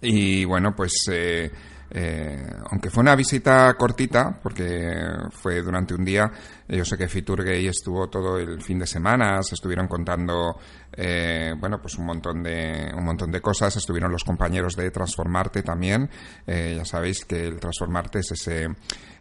Y 0.00 0.44
bueno, 0.44 0.74
pues... 0.74 0.92
Eh, 1.10 1.50
eh, 1.90 2.46
aunque 2.70 2.90
fue 2.90 3.02
una 3.02 3.14
visita 3.14 3.74
cortita, 3.74 4.38
porque 4.42 4.92
fue 5.30 5.62
durante 5.62 5.94
un 5.94 6.04
día, 6.04 6.30
yo 6.68 6.84
sé 6.84 6.98
que 6.98 7.08
Fiturgay 7.08 7.68
estuvo 7.68 8.08
todo 8.08 8.38
el 8.38 8.60
fin 8.60 8.78
de 8.78 8.86
semana, 8.86 9.42
se 9.42 9.54
estuvieron 9.54 9.86
contando, 9.86 10.58
eh, 10.92 11.54
bueno, 11.58 11.80
pues 11.80 11.96
un 11.96 12.06
montón 12.06 12.42
de 12.42 12.90
un 12.94 13.04
montón 13.04 13.30
de 13.30 13.40
cosas. 13.40 13.76
Estuvieron 13.76 14.10
los 14.10 14.24
compañeros 14.24 14.74
de 14.74 14.90
Transformarte 14.90 15.62
también. 15.62 16.10
Eh, 16.46 16.74
ya 16.76 16.84
sabéis 16.84 17.24
que 17.24 17.46
el 17.46 17.60
Transformarte 17.60 18.18
es 18.18 18.32
ese 18.32 18.68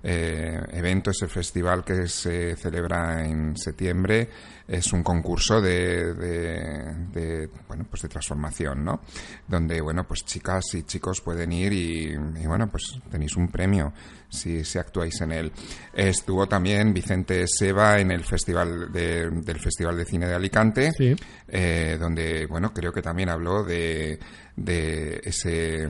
eh, 0.03 0.60
evento, 0.72 1.12
ese 1.12 1.27
festival 1.27 1.84
que 1.84 2.07
se 2.07 2.55
celebra 2.55 3.25
en 3.25 3.55
septiembre. 3.57 4.29
Es 4.67 4.91
un 4.93 5.03
concurso 5.03 5.62
de, 5.62 6.13
de, 6.15 6.95
de, 7.13 7.50
bueno, 7.67 7.86
pues 7.89 8.01
de 8.01 8.10
transformación, 8.10 8.84
¿no? 8.84 9.01
Donde, 9.48 9.79
bueno, 9.79 10.07
pues 10.07 10.25
chicas 10.25 10.63
y 10.74 10.84
chicos 10.84 11.22
pueden 11.22 11.51
ir 11.51 11.72
y, 11.72 12.13
y 12.13 12.48
bueno, 12.48 12.67
pues 12.69 13.00
tenéis 13.12 13.36
un 13.36 13.50
premio 13.50 13.93
si, 14.27 14.63
si 14.63 14.79
actuáis 14.79 15.22
en 15.22 15.31
él. 15.31 15.51
Estuvo 15.93 16.48
también 16.48 16.93
Vicente 16.93 17.45
Seba 17.48 18.00
en 18.00 18.10
el 18.12 18.24
festival 18.24 18.91
de, 18.91 19.29
del 19.29 19.60
Festival 19.60 19.98
de 19.98 20.05
Cine 20.05 20.27
de 20.27 20.34
Alicante, 20.34 20.91
sí. 20.93 21.15
eh, 21.48 21.98
donde, 22.00 22.48
bueno, 22.48 22.74
creo 22.74 22.91
que 22.91 23.03
también 23.03 23.29
habló 23.29 23.63
de, 23.63 24.19
de 24.55 25.22
ese 25.24 25.88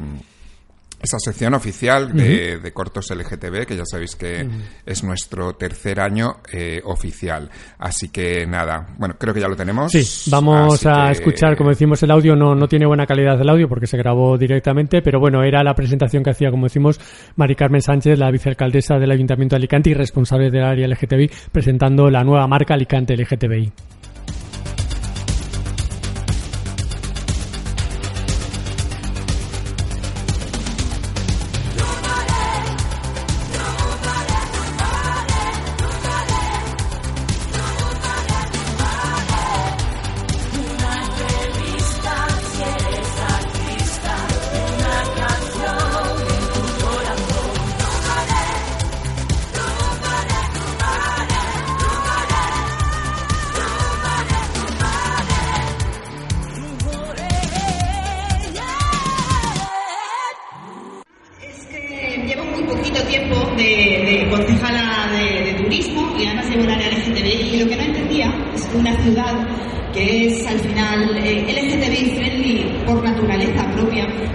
esa 1.06 1.18
sección 1.20 1.54
oficial 1.54 2.14
de, 2.14 2.14
uh 2.14 2.60
-huh. 2.60 2.62
de, 2.62 2.72
cortos 2.74 3.10
LGTB, 3.10 3.66
que 3.66 3.76
ya 3.78 3.86
sabéis 3.86 4.16
que 4.16 4.44
uh 4.44 4.48
-huh. 4.48 4.62
es 4.86 5.04
nuestro 5.04 5.54
tercer 5.54 6.00
año 6.00 6.38
eh, 6.52 6.82
oficial. 6.84 7.50
Así 7.80 8.10
que 8.10 8.46
nada, 8.46 8.88
bueno, 8.98 9.16
creo 9.18 9.34
que 9.34 9.40
ya 9.40 9.48
lo 9.48 9.56
tenemos. 9.56 9.92
Sí, 9.92 10.30
vamos 10.30 10.86
Así 10.86 10.88
a 10.88 11.06
que... 11.06 11.12
escuchar, 11.14 11.56
como 11.56 11.70
decimos, 11.70 12.02
el 12.04 12.12
audio 12.12 12.36
no, 12.36 12.56
no 12.56 12.68
tiene 12.68 12.86
buena 12.86 13.06
calidad 13.06 13.40
el 13.42 13.50
audio 13.50 13.68
porque 13.68 13.88
se 13.88 13.98
grabó 13.98 14.38
directamente, 14.38 15.02
pero 15.02 15.20
bueno, 15.20 15.44
era 15.44 15.64
la 15.64 15.74
presentación 15.74 16.24
que 16.24 16.32
hacía, 16.32 16.52
como 16.52 16.66
decimos, 16.66 17.00
Mari 17.36 17.56
Carmen 17.56 17.82
Sánchez, 17.82 18.20
la 18.20 18.32
vicealcaldesa 18.32 18.98
del 18.98 19.12
Ayuntamiento 19.12 19.56
de 19.56 19.58
Alicante 19.58 19.90
y 19.90 19.94
responsable 19.94 20.50
del 20.50 20.64
área 20.64 20.88
LGTBI, 20.88 21.30
presentando 21.52 22.10
la 22.10 22.24
nueva 22.24 22.48
marca 22.48 22.74
Alicante 22.74 23.16
LGTBI. 23.16 23.72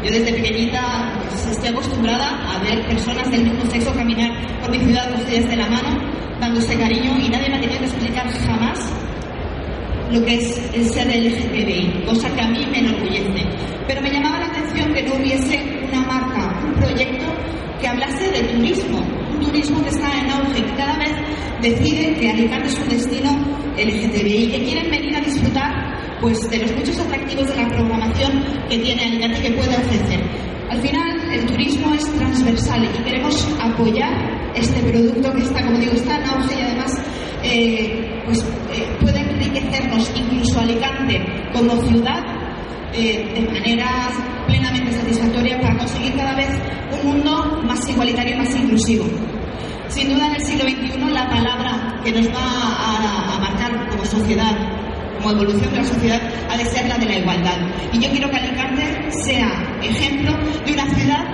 Yo 0.02 0.10
desde 0.10 0.32
pequeñita 0.32 1.12
pues, 1.28 1.46
estoy 1.46 1.68
acostumbrada 1.68 2.54
a 2.54 2.58
ver 2.64 2.86
personas 2.86 3.30
del 3.30 3.44
mismo 3.44 3.70
sexo 3.70 3.92
caminar 3.92 4.30
por 4.60 4.70
mi 4.70 4.78
ciudad 4.78 5.10
cogidas 5.10 5.48
de 5.48 5.56
la 5.56 5.66
mano, 5.66 5.98
dándose 6.40 6.74
cariño 6.74 7.18
y 7.18 7.28
nadie 7.28 7.50
me 7.50 7.56
ha 7.56 7.60
tenido 7.60 7.80
que 7.80 7.84
explicar 7.84 8.26
jamás 8.46 8.78
lo 10.10 10.24
que 10.24 10.36
es 10.36 10.70
el 10.74 10.84
ser 10.86 11.06
LGTBI, 11.06 12.04
cosa 12.06 12.34
que 12.34 12.40
a 12.40 12.48
mí 12.48 12.66
me 12.70 12.78
enorgullece. 12.78 13.46
Pero 13.86 14.00
me 14.00 14.10
llamaba 14.10 14.40
la 14.40 14.46
atención 14.46 14.92
que 14.94 15.02
no 15.02 15.14
hubiese 15.14 15.86
una 15.88 16.00
marca, 16.00 16.62
un 16.66 16.72
proyecto 16.74 17.26
que 17.80 17.86
hablase 17.86 18.30
de 18.30 18.40
turismo, 18.54 18.98
un 19.32 19.40
turismo 19.40 19.82
que 19.82 19.90
está 19.90 20.18
en 20.18 20.30
auge, 20.30 20.62
que 20.62 20.74
cada 20.76 20.96
vez 20.96 21.12
decide 21.60 22.14
que 22.14 22.30
Alicante 22.30 22.68
es 22.68 22.78
un 22.78 22.88
destino 22.88 23.30
LGTBI, 23.76 24.50
que 24.50 24.64
quieren 24.64 24.90
venir 24.90 25.16
a 25.16 25.20
disfrutar 25.20 25.89
pues, 26.20 26.50
de 26.50 26.58
los 26.58 26.72
muchos 26.72 26.98
atractivos 26.98 27.48
de 27.48 27.56
la 27.56 27.68
programación 27.68 28.44
que 28.68 28.78
tiene 28.78 29.02
Alicante 29.02 29.38
y 29.38 29.42
que 29.42 29.50
puede 29.52 29.76
ofrecer. 29.76 30.20
Al 30.70 30.80
final, 30.80 31.32
el 31.32 31.46
turismo 31.46 31.94
es 31.94 32.04
transversal 32.12 32.84
y 32.84 33.02
queremos 33.02 33.48
apoyar 33.60 34.12
este 34.54 34.80
producto 34.80 35.32
que 35.32 35.42
está, 35.42 35.64
como 35.64 35.78
digo, 35.78 35.92
está 35.92 36.16
en 36.16 36.24
auge 36.26 36.58
y 36.58 36.62
además 36.62 37.02
eh, 37.42 38.22
pues, 38.24 38.38
eh, 38.72 38.86
puede 39.00 39.20
enriquecernos 39.20 40.12
incluso 40.14 40.60
Alicante 40.60 41.20
como 41.52 41.80
ciudad 41.82 42.22
eh, 42.92 43.32
de 43.34 43.52
manera 43.52 44.10
plenamente 44.46 44.92
satisfactoria 44.92 45.60
para 45.60 45.78
conseguir 45.78 46.14
cada 46.16 46.34
vez 46.34 46.48
un 47.02 47.10
mundo 47.10 47.62
más 47.64 47.88
igualitario 47.88 48.34
y 48.36 48.38
más 48.38 48.54
inclusivo. 48.56 49.06
Sin 49.88 50.12
duda 50.12 50.28
en 50.28 50.34
el 50.36 50.44
siglo 50.44 50.64
XXI 50.68 51.12
la 51.12 51.28
palabra 51.28 52.00
que 52.04 52.12
nos 52.12 52.28
va 52.28 52.42
a, 52.42 53.36
a 53.36 53.38
marcar 53.40 53.88
como 53.90 54.04
sociedad, 54.04 54.56
como 55.20 55.32
evolución 55.32 55.70
de 55.70 55.76
la 55.76 55.84
sociedad, 55.84 56.20
ha 56.50 56.56
de 56.56 56.64
ser 56.64 56.88
la 56.88 56.98
de 56.98 57.06
la 57.06 57.18
igualdad. 57.18 57.58
Y 57.92 58.00
yo 58.00 58.10
quiero 58.10 58.30
que 58.30 58.36
Alicante 58.36 59.10
sea 59.24 59.78
ejemplo 59.82 60.32
de 60.64 60.72
una 60.72 60.94
ciudad 60.94 61.24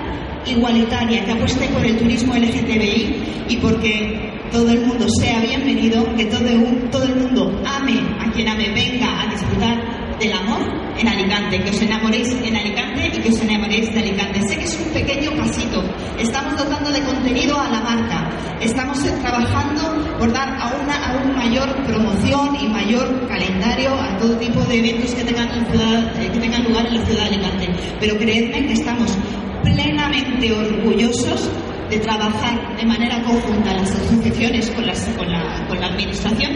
igualitaria, 0.46 1.24
que 1.24 1.32
apueste 1.32 1.68
por 1.68 1.84
el 1.84 1.96
turismo 1.98 2.34
LGTBI 2.34 3.46
y 3.48 3.56
porque 3.56 4.32
todo 4.52 4.70
el 4.70 4.86
mundo 4.86 5.06
sea 5.20 5.40
bienvenido, 5.40 6.04
que 6.16 6.26
todo, 6.26 6.46
el 6.46 7.16
mundo 7.16 7.62
ame 7.66 8.00
a 8.20 8.30
quien 8.32 8.48
ame, 8.48 8.70
venga 8.70 9.22
a 9.22 9.26
disfrutar 9.26 10.18
del 10.18 10.32
amor 10.32 10.85
en 10.98 11.08
Alicante, 11.08 11.62
que 11.62 11.70
os 11.70 11.82
enamoréis 11.82 12.28
en 12.32 12.56
Alicante 12.56 13.12
y 13.14 13.20
que 13.20 13.28
os 13.28 13.40
enamoréis 13.40 13.92
de 13.92 14.00
Alicante. 14.00 14.40
Sé 14.48 14.56
que 14.56 14.64
es 14.64 14.78
un 14.78 14.92
pequeño 14.92 15.30
pasito, 15.36 15.82
estamos 16.18 16.56
dotando 16.56 16.90
de 16.90 17.00
contenido 17.02 17.58
a 17.60 17.68
la 17.68 17.80
marca, 17.80 18.30
estamos 18.60 18.98
trabajando 19.20 20.16
por 20.18 20.32
dar 20.32 20.48
a 20.48 20.72
una 20.82 20.96
aún 21.10 21.36
mayor 21.36 21.74
promoción 21.84 22.56
y 22.60 22.68
mayor 22.68 23.28
calendario 23.28 23.94
a 23.94 24.16
todo 24.18 24.36
tipo 24.38 24.60
de 24.60 24.78
eventos 24.78 25.14
que 25.14 25.24
tengan, 25.24 25.48
eh, 25.48 26.30
que 26.32 26.38
tengan 26.38 26.64
lugar 26.64 26.86
en 26.86 26.94
la 26.94 27.06
ciudad 27.06 27.22
de 27.28 27.36
Alicante. 27.36 27.68
Pero 28.00 28.16
creedme 28.16 28.66
que 28.66 28.72
estamos 28.72 29.16
plenamente 29.62 30.52
orgullosos 30.52 31.50
de 31.90 31.98
trabajar 31.98 32.76
de 32.76 32.84
manera 32.84 33.22
conjunta 33.22 33.72
las 33.74 33.90
asociaciones 33.92 34.70
con, 34.70 34.86
las, 34.86 35.00
con, 35.16 35.30
la, 35.30 35.64
con 35.68 35.80
la 35.80 35.86
administración 35.86 36.52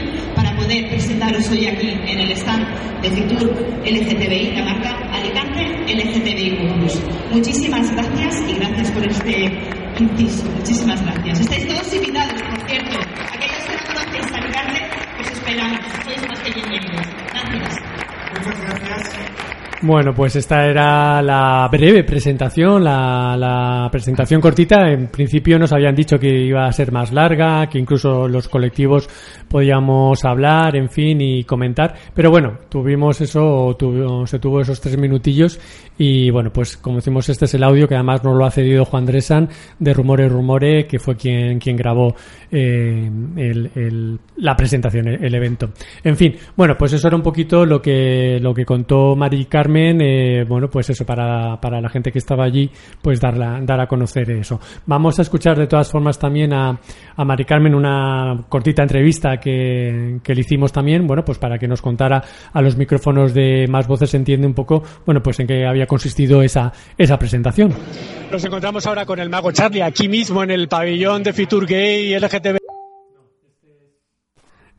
poder 0.71 0.89
presentaros 0.89 1.49
hoy 1.49 1.67
aquí 1.67 1.89
en 1.89 2.21
el 2.21 2.31
stand 2.31 2.65
de 3.03 3.11
Fitur 3.11 3.51
LGTBI, 3.85 4.53
la 4.55 4.65
marca 4.67 4.97
Alicante 5.13 5.67
LGTBI 5.93 6.59
Muchísimas 7.33 7.91
gracias 7.93 8.43
y 8.49 8.55
gracias 8.55 8.91
por 8.93 9.05
este 9.05 9.51
inciso. 9.99 10.45
Muchísimas 10.57 11.03
gracias. 11.05 11.41
Estáis 11.41 11.67
todos 11.67 11.93
invitados, 11.93 12.41
por 12.43 12.69
cierto. 12.69 13.01
Aquellos 13.33 13.65
que 13.67 13.73
no 13.73 13.83
conocéis 13.89 14.33
Alicante, 14.33 14.81
os 15.21 15.31
esperamos. 15.33 15.81
Sois 16.05 16.29
más 16.29 16.39
que 16.39 16.53
bienvenidos. 16.53 17.07
Gracias. 17.33 17.77
Muchas 18.45 18.81
gracias. 18.81 19.60
Bueno, 19.83 20.13
pues 20.13 20.37
esta 20.37 20.67
era 20.67 21.23
la 21.23 21.67
breve 21.73 22.05
presentación, 22.05 22.85
la, 22.85 23.35
la, 23.35 23.89
presentación 23.91 24.39
cortita. 24.39 24.91
En 24.91 25.07
principio 25.07 25.59
nos 25.59 25.73
habían 25.73 25.95
dicho 25.95 26.19
que 26.19 26.29
iba 26.29 26.67
a 26.67 26.73
ser 26.73 26.93
más 26.93 27.13
larga, 27.13 27.67
que 27.67 27.79
incluso 27.79 28.29
los 28.29 28.47
colectivos 28.47 29.09
podíamos 29.49 30.23
hablar, 30.27 30.77
en 30.77 30.91
fin, 30.91 31.23
y 31.23 31.45
comentar. 31.45 31.95
Pero 32.15 32.31
bueno, 32.31 32.59
tuvimos 32.69 33.23
eso, 33.23 33.75
tuvo, 33.79 34.27
se 34.27 34.39
tuvo 34.39 34.61
esos 34.61 34.83
tres 34.83 34.99
minutillos 34.99 35.59
y 35.97 36.31
bueno, 36.31 36.53
pues 36.53 36.77
como 36.77 36.97
decimos, 36.97 37.29
este 37.29 37.47
es 37.47 37.55
el 37.55 37.63
audio 37.63 37.89
que 37.89 37.95
además 37.95 38.23
nos 38.23 38.37
lo 38.37 38.45
ha 38.45 38.51
cedido 38.51 38.85
Juan 38.85 39.07
Dresan 39.07 39.49
de 39.79 39.93
Rumore 39.95 40.29
Rumore, 40.29 40.87
que 40.87 40.99
fue 40.99 41.17
quien, 41.17 41.59
quien 41.59 41.77
grabó 41.77 42.15
eh, 42.51 43.11
el, 43.37 43.71
el, 43.75 44.19
la 44.37 44.57
presentación, 44.57 45.09
el, 45.09 45.25
el, 45.25 45.35
evento. 45.35 45.71
En 46.05 46.17
fin, 46.17 46.37
bueno, 46.57 46.77
pues 46.79 46.93
eso 46.93 47.07
era 47.07 47.17
un 47.17 47.23
poquito 47.23 47.67
lo 47.67 47.83
que, 47.83 48.39
lo 48.41 48.55
que 48.55 48.65
contó 48.65 49.15
Mari 49.15 49.47
Carmen, 49.47 49.70
eh, 49.77 50.45
bueno, 50.49 50.69
pues 50.69 50.91
eso, 50.91 51.05
para, 51.05 51.61
para 51.61 51.81
la 51.81 51.89
gente 51.89 52.11
que 52.13 52.19
estaba 52.19 52.45
allí, 52.45 52.71
pues 53.03 53.21
darla, 53.21 53.61
dar 53.63 53.81
a 53.81 53.87
conocer 53.87 54.31
eso. 54.31 54.61
Vamos 54.87 55.19
a 55.19 55.23
escuchar 55.23 55.59
de 55.59 55.67
todas 55.67 55.91
formas 55.91 56.19
también 56.19 56.53
a, 56.53 56.79
a 57.17 57.25
Mari 57.25 57.45
Carmen 57.45 57.75
una 57.75 58.45
cortita 58.49 58.83
entrevista 58.83 59.39
que, 59.39 60.21
que 60.23 60.35
le 60.35 60.41
hicimos 60.41 60.73
también, 60.73 61.07
bueno, 61.07 61.25
pues 61.25 61.39
para 61.39 61.59
que 61.59 61.69
nos 61.69 61.83
contara 61.83 62.23
a 62.53 62.63
los 62.63 62.77
micrófonos 62.77 63.35
de 63.35 63.67
Más 63.69 63.87
Voces 63.87 64.15
Entiende 64.15 64.47
un 64.47 64.55
poco, 64.55 64.83
bueno, 65.07 65.23
pues 65.23 65.41
en 65.41 65.47
qué 65.47 65.67
había 65.67 65.87
consistido 65.87 66.43
esa, 66.43 66.73
esa 66.99 67.19
presentación. 67.19 67.73
Nos 68.31 68.45
encontramos 68.45 68.87
ahora 68.87 69.07
con 69.07 69.19
el 69.19 69.29
mago 69.31 69.53
Charlie 69.53 69.83
aquí 69.83 70.09
mismo 70.09 70.43
en 70.43 70.51
el 70.51 70.69
pabellón 70.69 71.23
de 71.23 71.33
Fitur 71.33 71.67
Gay 71.67 72.19
LGTB. 72.19 72.60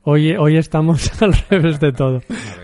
Hoy, 0.04 0.36
hoy 0.36 0.58
estamos 0.58 1.12
al 1.22 1.34
revés 1.50 1.80
de 1.80 1.92
todo. 1.94 2.24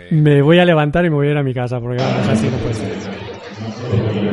Me 0.09 0.41
voy 0.41 0.59
a 0.59 0.65
levantar 0.65 1.05
y 1.05 1.09
me 1.09 1.15
voy 1.15 1.27
a 1.27 1.31
ir 1.31 1.37
a 1.37 1.43
mi 1.43 1.53
casa 1.53 1.79
porque 1.79 2.01
vamos, 2.01 2.27
así 2.27 2.47
no 2.47 2.57
puede 2.57 2.73
ser. 2.73 3.27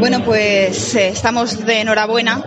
Bueno, 0.00 0.24
pues 0.24 0.94
eh, 0.96 1.08
estamos 1.08 1.64
de 1.64 1.80
enhorabuena. 1.80 2.42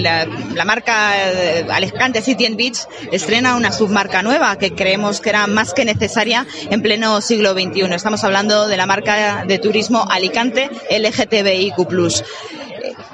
La, 0.00 0.26
la, 0.54 0.64
marca 0.64 1.14
eh, 1.16 1.66
Alicante 1.70 2.22
City 2.22 2.46
and 2.46 2.56
Beach 2.56 2.78
estrena 3.12 3.56
una 3.56 3.70
submarca 3.70 4.22
nueva 4.22 4.56
que 4.56 4.72
creemos 4.72 5.20
que 5.20 5.30
era 5.30 5.46
más 5.46 5.74
que 5.74 5.84
necesaria 5.84 6.46
en 6.70 6.82
pleno 6.82 7.20
siglo 7.20 7.52
XXI. 7.52 7.94
Estamos 7.94 8.24
hablando 8.24 8.68
de 8.68 8.76
la 8.76 8.86
marca 8.86 9.44
de 9.46 9.58
turismo 9.58 10.06
Alicante 10.10 10.70
LGTBIQ 10.90 11.88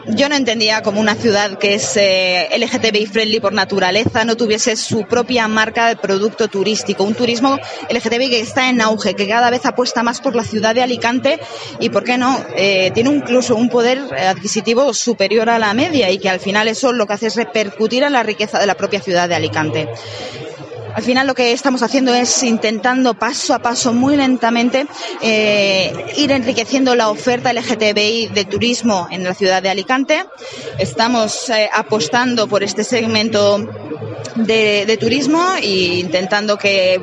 yo 0.06 0.28
no 0.28 0.34
entendía 0.34 0.82
como 0.82 1.00
una 1.00 1.14
ciudad 1.14 1.58
que 1.58 1.74
es 1.74 1.96
eh, 1.96 2.48
LGTBI 2.56 3.06
friendly 3.06 3.40
por 3.40 3.52
naturaleza 3.52 4.24
no 4.24 4.36
tuviese 4.36 4.76
su 4.76 5.04
propia 5.04 5.48
marca 5.48 5.88
de 5.88 5.96
producto 5.96 6.48
turístico, 6.48 7.04
un 7.04 7.14
turismo 7.14 7.58
LGTBI 7.90 8.30
que 8.30 8.40
está 8.40 8.68
en 8.68 8.80
auge, 8.80 9.14
que 9.14 9.28
cada 9.28 9.50
vez 9.50 9.64
apuesta 9.66 10.02
más 10.02 10.20
por 10.20 10.34
la 10.34 10.44
ciudad 10.44 10.74
de 10.74 10.82
Alicante 10.82 11.38
y, 11.80 11.90
¿por 11.90 12.04
qué 12.04 12.18
no?, 12.18 12.44
eh, 12.56 12.90
tiene 12.94 13.10
incluso 13.10 13.54
un 13.56 13.68
poder 13.68 13.98
adquisitivo 14.14 14.92
superior 14.94 15.48
a 15.48 15.58
la 15.58 15.74
media 15.74 16.10
y 16.10 16.18
que 16.18 16.28
al 16.28 16.40
final 16.40 16.68
eso 16.68 16.92
lo 16.92 17.06
que 17.06 17.12
hace 17.14 17.26
es 17.28 17.36
repercutir 17.36 18.02
en 18.02 18.12
la 18.12 18.22
riqueza 18.22 18.58
de 18.58 18.66
la 18.66 18.74
propia 18.74 19.00
ciudad 19.00 19.28
de 19.28 19.34
Alicante. 19.34 19.88
Al 20.94 21.02
final 21.02 21.26
lo 21.26 21.35
que 21.35 21.52
estamos 21.52 21.83
haciendo 21.83 22.14
es 22.14 22.42
intentando 22.42 23.14
paso 23.14 23.55
a 23.55 23.61
paso, 23.61 23.94
muy 23.94 24.16
lentamente, 24.16 24.87
eh, 25.22 26.12
ir 26.16 26.33
enriqueciendo 26.33 26.94
la 26.94 27.09
oferta 27.09 27.52
LGTBI 27.52 28.28
de 28.28 28.44
turismo 28.44 29.09
en 29.11 29.24
la 29.24 29.35
ciudad 29.35 29.62
de 29.62 29.70
Alicante. 29.70 30.24
Estamos 30.78 31.48
eh, 31.48 31.70
apostando 31.72 32.46
por 32.46 32.62
este 32.62 32.85
segmento 32.85 33.59
de, 34.37 34.85
de 34.87 34.96
turismo 34.98 35.42
e 35.62 35.98
intentando 35.98 36.59
que 36.59 37.00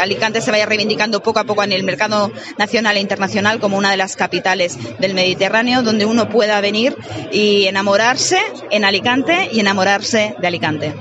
Alicante 0.00 0.40
se 0.40 0.50
vaya 0.52 0.66
reivindicando 0.66 1.20
poco 1.22 1.40
a 1.40 1.44
poco 1.44 1.64
en 1.64 1.72
el 1.72 1.82
mercado 1.82 2.30
nacional 2.56 2.96
e 2.98 3.00
internacional 3.00 3.58
como 3.58 3.78
una 3.78 3.90
de 3.90 3.96
las 3.96 4.14
capitales 4.16 4.78
del 4.98 5.14
Mediterráneo 5.14 5.82
donde 5.82 6.04
uno 6.04 6.28
pueda 6.28 6.60
venir 6.60 6.96
y 7.32 7.64
enamorarse 7.66 8.38
en 8.70 8.84
Alicante 8.84 9.48
y 9.50 9.60
enamorarse 9.60 10.36
de 10.40 10.46
Alicante 10.46 10.94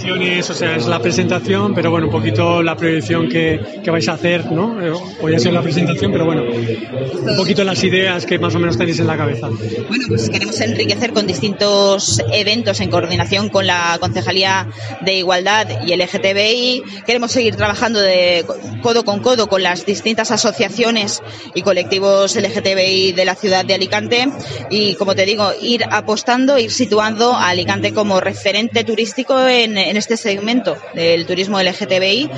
proyecciones, 0.00 0.50
o 0.50 0.54
sea, 0.54 0.76
es 0.76 0.86
la 0.86 1.00
presentación, 1.00 1.74
pero 1.74 1.90
bueno, 1.90 2.06
un 2.06 2.12
poquito 2.12 2.62
la 2.62 2.76
proyección 2.76 3.28
que, 3.28 3.60
que 3.82 3.90
vais 3.90 4.08
a 4.08 4.12
hacer, 4.12 4.50
¿no? 4.50 4.76
Hoy 5.20 5.34
ha 5.34 5.38
sido 5.38 5.52
la 5.52 5.62
presentación, 5.62 6.12
pero 6.12 6.24
bueno, 6.24 6.42
un 6.42 7.36
poquito 7.36 7.64
las 7.64 7.82
ideas 7.84 8.26
que 8.26 8.38
más 8.38 8.54
o 8.54 8.58
menos 8.58 8.76
tenéis 8.78 8.98
en 9.00 9.06
la 9.06 9.16
cabeza. 9.16 9.48
Bueno, 9.48 10.04
pues 10.08 10.30
queremos 10.30 10.60
enriquecer 10.60 11.12
con 11.12 11.26
distintos 11.26 12.22
eventos 12.32 12.80
en 12.80 12.90
coordinación 12.90 13.48
con 13.48 13.66
la 13.66 13.98
Concejalía 14.00 14.68
de 15.02 15.18
Igualdad 15.18 15.66
y 15.86 15.94
LGTBI. 15.94 16.82
Queremos 17.06 17.32
seguir 17.32 17.56
trabajando 17.56 18.00
de 18.00 18.44
codo 18.82 19.04
con 19.04 19.20
codo 19.20 19.48
con 19.48 19.62
las 19.62 19.84
distintas 19.84 20.30
asociaciones 20.30 21.22
y 21.54 21.62
colectivos 21.62 22.36
LGTBI 22.36 23.12
de 23.12 23.24
la 23.24 23.34
ciudad 23.34 23.64
de 23.64 23.74
Alicante 23.74 24.28
y, 24.70 24.94
como 24.94 25.14
te 25.14 25.26
digo, 25.26 25.52
ir 25.60 25.84
apostando, 25.90 26.58
ir 26.58 26.70
situando 26.70 27.32
a 27.32 27.48
Alicante 27.48 27.92
como 27.92 28.20
referente 28.20 28.84
turístico 28.84 29.46
en, 29.46 29.76
en 29.90 29.96
este 29.96 30.16
segmento 30.16 30.76
del 30.94 31.26
turismo 31.26 31.60
LGTBI 31.60 32.30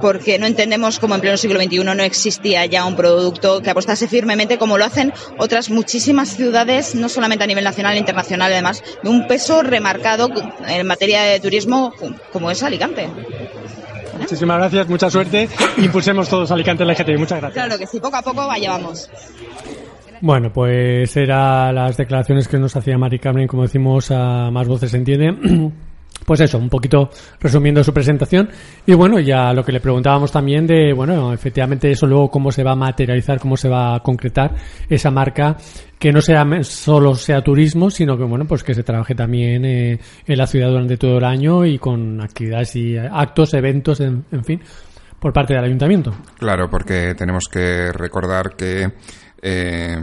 porque 0.00 0.38
no 0.40 0.46
entendemos 0.46 0.98
cómo 0.98 1.14
en 1.14 1.20
pleno 1.20 1.36
siglo 1.36 1.60
XXI 1.60 1.84
no 1.84 2.02
existía 2.02 2.66
ya 2.66 2.84
un 2.84 2.96
producto 2.96 3.62
que 3.62 3.70
apostase 3.70 4.08
firmemente 4.08 4.58
como 4.58 4.76
lo 4.76 4.84
hacen 4.84 5.12
otras 5.38 5.70
muchísimas 5.70 6.30
ciudades, 6.30 6.96
no 6.96 7.08
solamente 7.08 7.44
a 7.44 7.46
nivel 7.46 7.62
nacional 7.62 7.94
e 7.94 7.98
internacional, 7.98 8.52
además 8.52 8.82
de 9.02 9.08
un 9.08 9.28
peso 9.28 9.62
remarcado 9.62 10.28
en 10.66 10.86
materia 10.86 11.22
de 11.22 11.38
turismo 11.38 11.92
como 12.32 12.50
es 12.50 12.62
Alicante. 12.64 13.08
Muchísimas 14.18 14.58
gracias, 14.58 14.88
mucha 14.88 15.08
suerte. 15.08 15.48
Impulsemos 15.78 16.28
todos 16.28 16.50
Alicante 16.50 16.84
LGTBI. 16.84 17.18
Muchas 17.18 17.40
gracias. 17.40 17.52
Claro 17.52 17.78
que 17.78 17.86
sí, 17.86 18.00
poco 18.00 18.16
a 18.16 18.22
poco 18.22 18.50
allá 18.50 18.70
vamos. 18.70 19.08
Bueno, 20.20 20.52
pues 20.52 21.16
eran 21.16 21.74
las 21.74 21.96
declaraciones 21.96 22.48
que 22.48 22.58
nos 22.58 22.74
hacía 22.74 22.98
Mari 22.98 23.20
Carmen, 23.20 23.46
como 23.46 23.62
decimos, 23.62 24.10
a 24.10 24.50
Más 24.50 24.66
Voces 24.66 24.90
se 24.90 24.96
entiende. 24.96 25.70
Pues 26.24 26.40
eso, 26.40 26.58
un 26.58 26.68
poquito 26.68 27.10
resumiendo 27.40 27.84
su 27.84 27.92
presentación. 27.92 28.48
Y 28.84 28.94
bueno, 28.94 29.20
ya 29.20 29.52
lo 29.52 29.64
que 29.64 29.72
le 29.72 29.80
preguntábamos 29.80 30.32
también 30.32 30.66
de, 30.66 30.92
bueno, 30.92 31.32
efectivamente 31.32 31.90
eso 31.90 32.06
luego 32.06 32.30
cómo 32.30 32.50
se 32.50 32.64
va 32.64 32.72
a 32.72 32.76
materializar, 32.76 33.38
cómo 33.38 33.56
se 33.56 33.68
va 33.68 33.94
a 33.94 34.00
concretar 34.00 34.54
esa 34.88 35.10
marca 35.10 35.56
que 35.98 36.12
no 36.12 36.20
sea 36.20 36.44
solo 36.62 37.14
sea 37.14 37.42
turismo, 37.42 37.90
sino 37.90 38.16
que 38.16 38.24
bueno, 38.24 38.44
pues 38.44 38.62
que 38.62 38.74
se 38.74 38.82
trabaje 38.82 39.14
también 39.14 39.64
eh, 39.64 39.98
en 40.26 40.38
la 40.38 40.46
ciudad 40.46 40.68
durante 40.68 40.96
todo 40.96 41.18
el 41.18 41.24
año 41.24 41.64
y 41.64 41.78
con 41.78 42.20
actividades 42.20 42.74
y 42.76 42.96
actos, 42.96 43.54
eventos, 43.54 44.00
en, 44.00 44.24
en 44.32 44.44
fin, 44.44 44.60
por 45.18 45.32
parte 45.32 45.54
del 45.54 45.64
ayuntamiento. 45.64 46.14
Claro, 46.38 46.68
porque 46.68 47.14
tenemos 47.14 47.44
que 47.50 47.92
recordar 47.92 48.56
que 48.56 48.92
eh, 49.42 49.96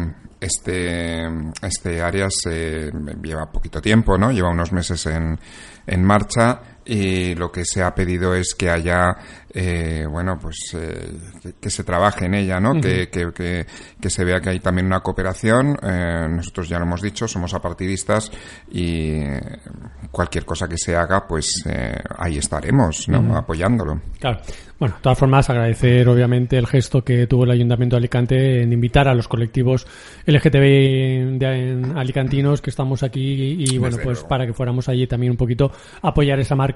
este, 0.43 1.25
este 1.61 2.01
área 2.01 2.27
se 2.29 2.91
lleva 3.21 3.51
poquito 3.51 3.81
tiempo, 3.81 4.17
¿no? 4.17 4.31
Lleva 4.31 4.49
unos 4.49 4.71
meses 4.71 5.05
en, 5.05 5.39
en 5.87 6.03
marcha 6.03 6.59
y 6.85 7.35
lo 7.35 7.51
que 7.51 7.65
se 7.65 7.81
ha 7.81 7.93
pedido 7.93 8.35
es 8.35 8.55
que 8.55 8.69
haya 8.69 9.15
eh, 9.53 10.05
bueno 10.09 10.37
pues 10.39 10.75
eh, 10.75 11.53
que, 11.61 11.69
se 11.69 11.83
trabaje 11.83 12.25
en 12.25 12.33
ella 12.33 12.59
no 12.59 12.79
que, 12.81 13.09
que, 13.09 13.65
que, 14.01 14.09
se 14.09 14.23
vea 14.25 14.39
que 14.41 14.49
hay 14.49 14.59
también 14.59 14.87
una 14.87 15.01
cooperación. 15.01 15.77
Eh, 15.81 16.27
nosotros 16.29 16.67
ya 16.69 16.79
lo 16.79 16.85
hemos 16.85 17.01
dicho 17.01 17.27
somos 17.27 17.53
apartidistas 17.53 18.31
y 18.71 19.21
cualquier 20.11 20.45
cosa 20.45 20.67
que 20.67 20.77
se 20.77 20.95
haga 20.95 21.27
pues 21.27 21.63
eh, 21.65 21.95
ahí 22.17 22.37
estaremos 22.37 23.07
no 23.07 23.37
apoyándolo. 23.37 24.01
Claro. 24.19 24.39
Bueno, 24.83 24.95
de 24.95 25.01
todas 25.01 25.17
formas, 25.17 25.49
agradecer 25.49 26.09
obviamente 26.09 26.57
el 26.57 26.67
gesto 26.67 27.05
que 27.05 27.25
tuvo 27.25 27.45
el 27.45 27.51
Ayuntamiento 27.51 27.95
de 27.95 27.99
Alicante 27.99 28.63
en 28.63 28.73
invitar 28.73 29.07
a 29.07 29.13
los 29.13 29.29
colectivos 29.29 29.87
LGTB 30.25 31.39
de, 31.39 31.93
alicantinos 31.95 32.61
que 32.61 32.69
estamos 32.69 33.01
aquí 33.01 33.55
y, 33.59 33.77
bueno, 33.77 33.95
pues 34.03 34.25
para 34.25 34.45
que 34.45 34.51
fuéramos 34.51 34.89
allí 34.89 35.07
también 35.07 35.31
un 35.31 35.37
poquito 35.37 35.71
apoyar 36.01 36.37
esa 36.41 36.55
marca 36.55 36.72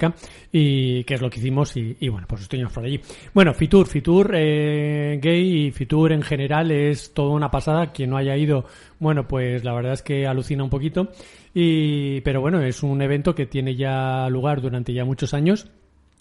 y 0.52 1.04
que 1.04 1.16
es 1.16 1.22
lo 1.22 1.30
que 1.30 1.40
hicimos 1.40 1.76
y, 1.78 1.98
y 2.00 2.10
bueno, 2.10 2.28
pues 2.28 2.42
estuvimos 2.42 2.74
por 2.74 2.86
allí. 2.86 3.00
Bueno, 3.34 3.54
Fitur, 3.54 3.88
Fitur 3.88 4.32
eh, 4.36 5.20
gay 5.22 5.68
y 5.68 5.72
Fitur 5.72 6.12
en 6.12 6.22
general 6.22 6.72
es 6.72 7.14
toda 7.14 7.32
una 7.32 7.50
pasada. 7.50 7.92
Quien 7.92 8.10
no 8.10 8.18
haya 8.18 8.36
ido, 8.36 8.66
bueno, 9.00 9.28
pues 9.28 9.64
la 9.64 9.74
verdad 9.74 9.94
es 9.94 10.02
que 10.02 10.28
alucina 10.28 10.64
un 10.64 10.70
poquito. 10.70 11.10
Y, 11.54 12.22
pero 12.22 12.42
bueno, 12.42 12.62
es 12.62 12.84
un 12.84 13.02
evento 13.02 13.34
que 13.34 13.46
tiene 13.46 13.76
ya 13.76 14.30
lugar 14.30 14.62
durante 14.62 14.94
ya 14.94 15.06
muchos 15.06 15.34
años 15.34 15.70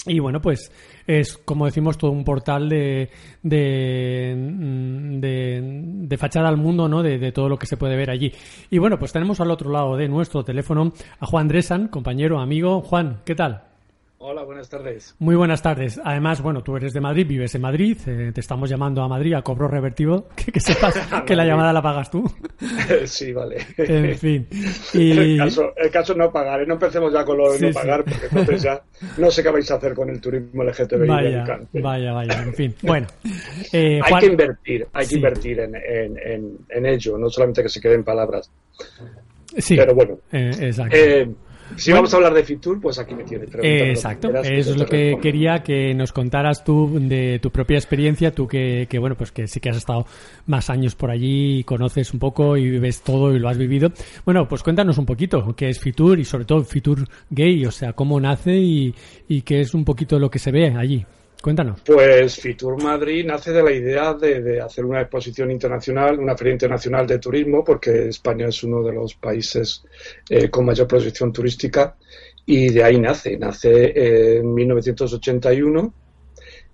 y 0.07 0.19
bueno, 0.19 0.41
pues 0.41 0.71
es, 1.07 1.37
como 1.39 1.67
decimos, 1.67 1.99
todo 1.99 2.11
un 2.11 2.25
portal 2.25 2.69
de, 2.69 3.11
de, 3.43 4.35
de, 6.09 6.19
fachada 6.19 6.49
al 6.49 6.57
mundo, 6.57 6.89
¿no? 6.89 7.03
De, 7.03 7.19
de, 7.19 7.33
todo 7.33 7.49
lo 7.49 7.59
que 7.59 7.67
se 7.67 7.77
puede 7.77 7.97
ver 7.97 8.11
allí. 8.11 8.33
Y 8.71 8.79
bueno, 8.79 8.99
pues 8.99 9.13
tenemos 9.13 9.41
al 9.41 9.51
otro 9.51 9.71
lado 9.71 9.97
de 9.97 10.09
nuestro 10.09 10.45
teléfono 10.45 10.93
a 11.19 11.27
Juan 11.27 11.49
Dresan, 11.49 11.89
compañero, 11.89 12.41
amigo. 12.41 12.81
Juan, 12.83 13.21
¿qué 13.25 13.35
tal? 13.35 13.76
Hola, 14.29 14.43
buenas 14.43 14.69
tardes. 14.69 15.15
Muy 15.21 15.37
buenas 15.37 15.63
tardes. 15.63 16.01
Además, 16.03 16.43
bueno, 16.43 16.61
tú 16.61 16.77
eres 16.77 16.93
de 16.93 17.01
Madrid, 17.01 17.25
vives 17.29 17.55
en 17.55 17.61
Madrid, 17.61 17.97
eh, 18.09 18.33
te 18.35 18.41
estamos 18.41 18.69
llamando 18.69 19.01
a 19.01 19.07
Madrid 19.07 19.35
a 19.35 19.43
cobro 19.43 19.69
revertido, 19.69 20.27
que, 20.35 20.51
que 20.51 20.59
sepas 20.59 20.97
que 21.27 21.37
la 21.37 21.45
llamada 21.45 21.73
la 21.73 21.81
pagas 21.81 22.11
tú. 22.11 22.29
sí, 23.05 23.33
vale. 23.33 23.59
En 23.77 24.19
fin. 24.19 24.49
Y... 24.95 25.13
El, 25.13 25.39
caso, 25.39 25.73
el 25.77 25.91
caso 25.93 26.15
no 26.15 26.33
pagar, 26.33 26.61
¿eh? 26.61 26.67
no 26.67 26.75
empecemos 26.75 27.13
ya 27.13 27.25
con 27.25 27.39
lo 27.39 27.53
de 27.53 27.59
sí, 27.59 27.67
no 27.67 27.73
pagar, 27.73 28.03
sí. 28.05 28.11
porque 28.11 28.27
entonces 28.27 28.63
ya 28.65 28.83
no 29.17 29.31
sé 29.31 29.45
qué 29.45 29.51
vais 29.51 29.71
a 29.71 29.77
hacer 29.77 29.95
con 29.95 30.11
el 30.11 30.21
turismo 30.21 30.65
LGTBI 30.65 31.07
vaya, 31.07 31.61
Vaya, 31.75 32.13
vaya, 32.13 32.43
en 32.43 32.55
fin. 32.55 32.75
Bueno. 32.83 33.07
Eh, 33.73 34.01
hay 34.03 34.15
que 34.19 34.27
invertir, 34.27 34.89
hay 34.93 35.07
que 35.07 35.15
invertir 35.15 35.61
en, 35.61 35.77
en, 35.77 36.19
en, 36.19 36.59
en, 36.69 36.87
ello, 36.87 37.17
no 37.17 37.31
solamente 37.31 37.63
que 37.63 37.69
se 37.69 37.81
queden 37.81 38.03
palabras. 38.03 38.51
Sí. 39.57 39.77
Pero 39.77 39.95
bueno. 39.95 40.19
Exacto. 40.33 40.97
Eh, 41.71 41.75
si 41.77 41.91
bueno, 41.91 42.03
vamos 42.03 42.15
a 42.15 42.17
hablar 42.17 42.35
de 42.35 42.45
Fitur, 42.45 42.81
pues 42.81 42.99
aquí 42.99 43.15
me 43.15 43.25
tienes. 43.25 43.49
Eh, 43.63 43.91
exacto, 43.91 44.29
eso 44.29 44.71
es 44.71 44.77
lo 44.77 44.87
que 44.87 44.97
respondo. 44.97 45.23
quería 45.23 45.63
que 45.63 45.95
nos 45.95 46.13
contaras 46.13 46.65
tú 46.65 46.99
de 47.01 47.39
tu 47.41 47.51
propia 47.51 47.77
experiencia, 47.77 48.33
tú 48.33 48.47
que, 48.47 48.87
que, 48.89 48.99
bueno, 48.99 49.17
pues 49.17 49.33
que 49.33 49.47
sí 49.47 49.61
que 49.61 49.71
has 49.71 49.77
estado 49.77 50.07
más 50.47 50.71
años 50.71 50.95
por 50.95 51.11
allí 51.11 51.59
y 51.59 51.65
conoces 51.65 52.13
un 52.13 52.21
poco 52.21 52.57
y 52.57 52.79
ves 52.79 53.03
todo 53.03 53.35
y 53.35 53.39
lo 53.39 53.49
has 53.49 53.59
vivido. 53.59 53.91
Bueno, 54.25 54.47
pues 54.49 54.63
cuéntanos 54.63 54.99
un 54.99 55.07
poquito 55.07 55.55
qué 55.57 55.69
es 55.69 55.81
Fitur 55.81 56.19
y 56.19 56.25
sobre 56.25 56.45
todo 56.45 56.65
Fitur 56.65 57.07
Gay, 57.31 57.65
o 57.67 57.71
sea, 57.71 57.93
cómo 57.93 58.21
nace 58.21 58.57
y, 58.57 58.95
y 59.29 59.43
qué 59.43 59.61
es 59.61 59.75
un 59.75 59.85
poquito 59.85 60.19
lo 60.19 60.31
que 60.31 60.39
se 60.39 60.51
ve 60.51 60.75
allí. 60.77 61.05
Cuéntanos. 61.47 61.81
Pues 61.83 62.41
Fitur 62.41 62.83
Madrid 62.83 63.25
nace 63.25 63.53
de 63.53 63.63
la 63.63 63.71
idea 63.71 64.15
de, 64.15 64.43
de, 64.43 64.61
hacer 64.61 64.85
una 64.85 65.03
exposición 65.03 65.49
internacional, 65.53 66.19
una 66.19 66.37
feria 66.37 66.55
internacional 66.55 67.07
de 67.07 67.21
turismo, 67.21 67.63
porque 67.63 68.09
España 68.09 68.49
es 68.49 68.65
uno 68.65 68.83
de 68.83 68.93
los 68.93 69.15
países 69.15 69.85
eh, 70.29 70.51
con 70.51 70.65
mayor 70.65 70.89
proyección 70.89 71.33
turística 71.33 71.95
y 72.45 72.71
de 72.71 72.83
ahí 72.83 72.99
nace. 72.99 73.39
Nace 73.39 74.39
en 74.39 74.53
1981 74.53 75.95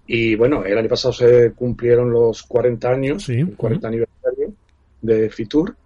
y 0.06 0.36
bueno, 0.36 0.64
el 0.64 0.78
año 0.78 0.88
pasado 0.88 1.12
se 1.12 1.52
cumplieron 1.52 2.10
los 2.10 2.42
40 2.42 2.90
años, 2.90 3.24
sí. 3.24 3.40
el 3.40 3.54
40 3.54 3.76
uh 3.76 3.90
-huh. 3.90 3.92
aniversario 3.92 4.54
de 5.02 5.28
Fitur. 5.28 5.76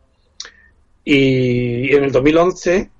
Y 1.05 1.92
en 1.92 2.05
el 2.05 2.12
2011 2.12 2.90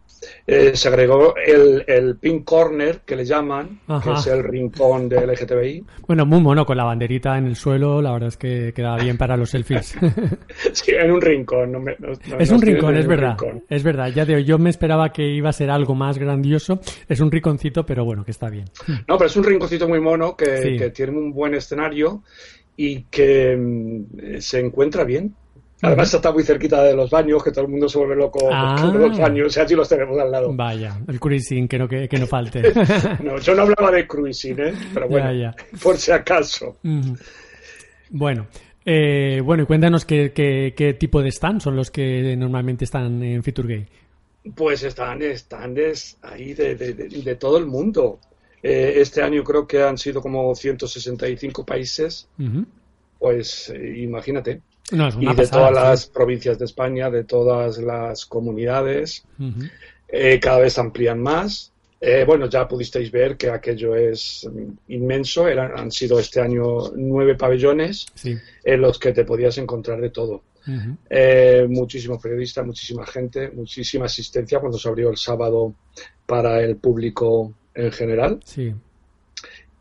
eh, 0.47 0.77
se 0.77 0.89
agregó 0.89 1.35
el, 1.37 1.85
el, 1.89 2.17
Pink 2.19 2.45
Corner, 2.45 3.01
que 3.05 3.17
le 3.17 3.25
llaman, 3.25 3.81
Ajá. 3.89 4.13
que 4.13 4.19
es 4.21 4.27
el 4.29 4.45
rincón 4.45 5.09
del 5.09 5.29
LGTBI. 5.31 5.85
Bueno, 6.07 6.25
muy 6.25 6.41
mono, 6.41 6.65
con 6.65 6.77
la 6.77 6.85
banderita 6.85 7.37
en 7.37 7.47
el 7.47 7.57
suelo, 7.57 8.01
la 8.01 8.13
verdad 8.13 8.29
es 8.29 8.37
que 8.37 8.73
queda 8.73 8.97
bien 8.97 9.19
para 9.19 9.37
los 9.37 9.51
selfies. 9.51 9.97
sí, 10.73 10.93
en 10.93 11.11
un 11.11 11.21
rincón. 11.21 11.73
No 11.73 11.81
me, 11.81 11.97
no, 11.99 12.13
es 12.39 12.51
un 12.51 12.63
rincón, 12.63 12.97
es 12.97 13.07
verdad. 13.09 13.37
Rincón. 13.39 13.65
Es 13.69 13.83
verdad, 13.83 14.13
ya 14.15 14.25
de, 14.25 14.45
yo 14.45 14.59
me 14.59 14.71
esperaba 14.71 15.13
que 15.13 15.27
iba 15.27 15.49
a 15.49 15.53
ser 15.53 15.69
algo 15.69 15.97
más 15.97 16.17
grandioso. 16.17 16.81
Es 17.09 17.21
un 17.21 17.33
rinconcito, 17.33 17.85
pero 17.85 18.05
bueno, 18.05 18.25
que 18.25 18.31
está 18.31 18.49
bien. 18.49 18.67
No, 19.09 19.19
pero 19.19 19.27
es 19.27 19.37
un 19.37 19.45
rinconcito 19.45 19.89
muy 19.89 20.01
mono, 20.01 20.37
que, 20.37 20.59
sí. 20.59 20.77
que 20.77 20.91
tiene 20.91 21.19
un 21.19 21.33
buen 21.33 21.55
escenario 21.55 22.23
y 22.77 23.03
que 23.05 23.57
mm, 23.57 24.39
se 24.39 24.61
encuentra 24.61 25.03
bien. 25.03 25.35
Además 25.83 26.13
está 26.13 26.33
muy 26.33 26.43
cerquita 26.43 26.83
de 26.83 26.95
los 26.95 27.11
baños, 27.11 27.45
que 27.45 27.51
todo 27.51 27.65
el 27.67 27.71
mundo 27.71 27.89
se 27.89 27.99
vuelve 27.99 28.17
loco 28.17 28.49
ah. 28.51 28.77
con 28.81 28.99
los 28.99 29.19
baños, 29.19 29.57
y 29.57 29.61
allí 29.61 29.75
los 29.75 29.89
tenemos 29.89 30.19
al 30.19 30.31
lado. 30.31 30.53
Vaya, 30.55 30.99
el 31.07 31.21
cruising, 31.21 31.69
que 31.69 31.79
no, 31.79 31.89
que, 31.89 32.09
que 32.09 32.19
no 32.19 32.27
falte. 32.27 32.63
no, 33.23 33.39
yo 33.39 33.55
no 33.55 33.63
hablaba 33.63 33.91
de 33.91 34.07
cruising, 34.07 34.59
¿eh? 34.59 34.75
pero 34.95 35.09
bueno, 35.09 35.33
ya, 35.33 35.55
ya. 35.55 35.79
por 35.83 35.99
si 35.99 36.13
acaso. 36.13 36.77
Mm. 36.83 37.13
Bueno, 38.11 38.47
eh, 38.85 39.43
bueno, 39.45 39.65
y 39.65 39.67
cuéntanos 39.67 40.05
qué, 40.05 40.33
qué, 40.33 40.73
qué, 40.77 40.95
tipo 40.95 41.21
de 41.21 41.31
stand 41.31 41.61
son 41.61 41.77
los 41.77 41.91
que 41.91 42.37
normalmente 42.37 42.85
están 42.85 43.23
en 43.23 43.43
Fitur 43.43 43.67
Gay. 43.67 43.87
Pues 44.55 44.85
están 44.85 45.21
stands 45.35 46.19
ahí 46.23 46.55
de, 46.55 46.77
de, 46.77 46.95
de, 46.95 47.09
de 47.09 47.35
todo 47.35 47.59
el 47.59 47.67
mundo. 47.67 48.21
Eh, 48.63 49.01
este 49.01 49.23
año 49.23 49.43
creo 49.45 49.67
que 49.67 49.83
han 49.83 49.99
sido 49.99 50.23
como 50.23 50.55
165 50.55 51.67
países. 51.67 52.29
Uh 52.39 52.43
-huh. 52.43 52.67
Pues 53.19 53.71
eh, 53.71 53.99
imagínate. 53.99 54.61
No, 54.93 55.09
y 55.09 55.27
de 55.27 55.35
pasada, 55.35 55.69
todas 55.69 55.73
las 55.73 56.07
provincias 56.07 56.59
de 56.59 56.65
España, 56.65 57.11
de 57.11 57.25
todas 57.25 57.79
las 57.79 58.25
comunidades. 58.27 59.25
Uh 59.39 59.45
-huh. 59.45 59.71
eh, 60.09 60.39
cada 60.41 60.61
vez 60.61 60.79
amplían 60.79 61.21
más. 61.21 61.73
Eh, 62.01 62.25
bueno, 62.27 62.49
ya 62.49 62.69
pudisteis 62.69 63.11
ver 63.11 63.37
que 63.37 63.51
aquello 63.51 63.97
es 63.97 64.49
inmenso. 64.89 65.49
Eran, 65.49 65.77
han 65.77 65.91
sido 65.91 66.21
este 66.21 66.41
año 66.41 66.91
nueve 66.95 67.35
pabellones 67.35 68.07
sí. 68.15 68.37
en 68.63 68.81
los 68.81 68.99
que 68.99 69.13
te 69.13 69.25
podías 69.25 69.59
encontrar 69.59 70.01
de 70.01 70.11
todo. 70.11 70.43
Uh 70.67 70.71
-huh. 70.71 70.97
eh, 71.11 71.67
muchísimos 71.69 72.21
periodistas, 72.23 72.67
muchísima 72.67 73.07
gente, 73.07 73.51
muchísima 73.51 74.07
asistencia 74.07 74.61
cuando 74.61 74.79
se 74.79 74.89
abrió 74.89 75.11
el 75.11 75.17
sábado 75.17 75.75
para 76.27 76.61
el 76.61 76.77
público 76.77 77.55
en 77.75 77.91
general. 77.93 78.41
Sí. 78.45 78.73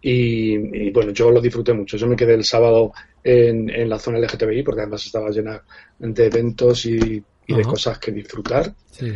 Y, 0.01 0.53
y, 0.87 0.91
bueno, 0.91 1.11
yo 1.11 1.31
lo 1.31 1.41
disfruté 1.41 1.73
mucho. 1.73 1.97
Yo 1.97 2.07
me 2.07 2.15
quedé 2.15 2.35
el 2.35 2.43
sábado 2.43 2.91
en, 3.25 3.69
en 3.71 3.89
la 3.89 3.97
zona 3.97 4.19
LGTBI 4.19 4.61
porque 4.61 4.81
además 4.81 5.03
estaba 5.05 5.31
llena 5.31 5.61
de 5.97 6.25
eventos 6.27 6.85
y, 6.85 7.21
y 7.47 7.53
de 7.55 7.63
cosas 7.63 7.97
que 7.97 8.11
disfrutar. 8.11 8.71
Sí. 8.91 9.11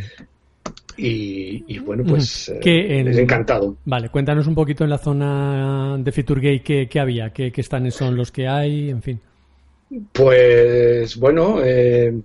Y, 0.96 1.64
y, 1.68 1.78
bueno, 1.78 2.04
pues 2.04 2.48
eh, 2.48 2.60
en, 2.98 3.08
encantado. 3.16 3.76
Vale, 3.84 4.10
cuéntanos 4.10 4.46
un 4.46 4.54
poquito 4.54 4.84
en 4.84 4.90
la 4.90 4.98
zona 4.98 5.96
de 5.98 6.12
Fitur 6.12 6.40
Gay 6.40 6.60
qué, 6.60 6.88
qué 6.88 7.00
había, 7.00 7.30
qué, 7.32 7.50
qué 7.52 7.62
stands 7.62 7.94
son 7.94 8.16
los 8.16 8.30
que 8.30 8.46
hay, 8.46 8.90
en 8.90 9.00
fin. 9.00 9.20
Pues 10.12 11.16
bueno, 11.16 11.60
eh, 11.64 12.20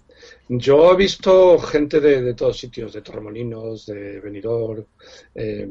yo 0.50 0.92
he 0.92 0.98
visto 0.98 1.58
gente 1.60 2.00
de, 2.02 2.22
de, 2.22 2.34
todos 2.34 2.58
sitios, 2.58 2.92
de 2.94 3.02
Torremolinos, 3.02 3.86
de 3.86 4.20
Benidorm, 4.20 4.84
eh, 5.34 5.68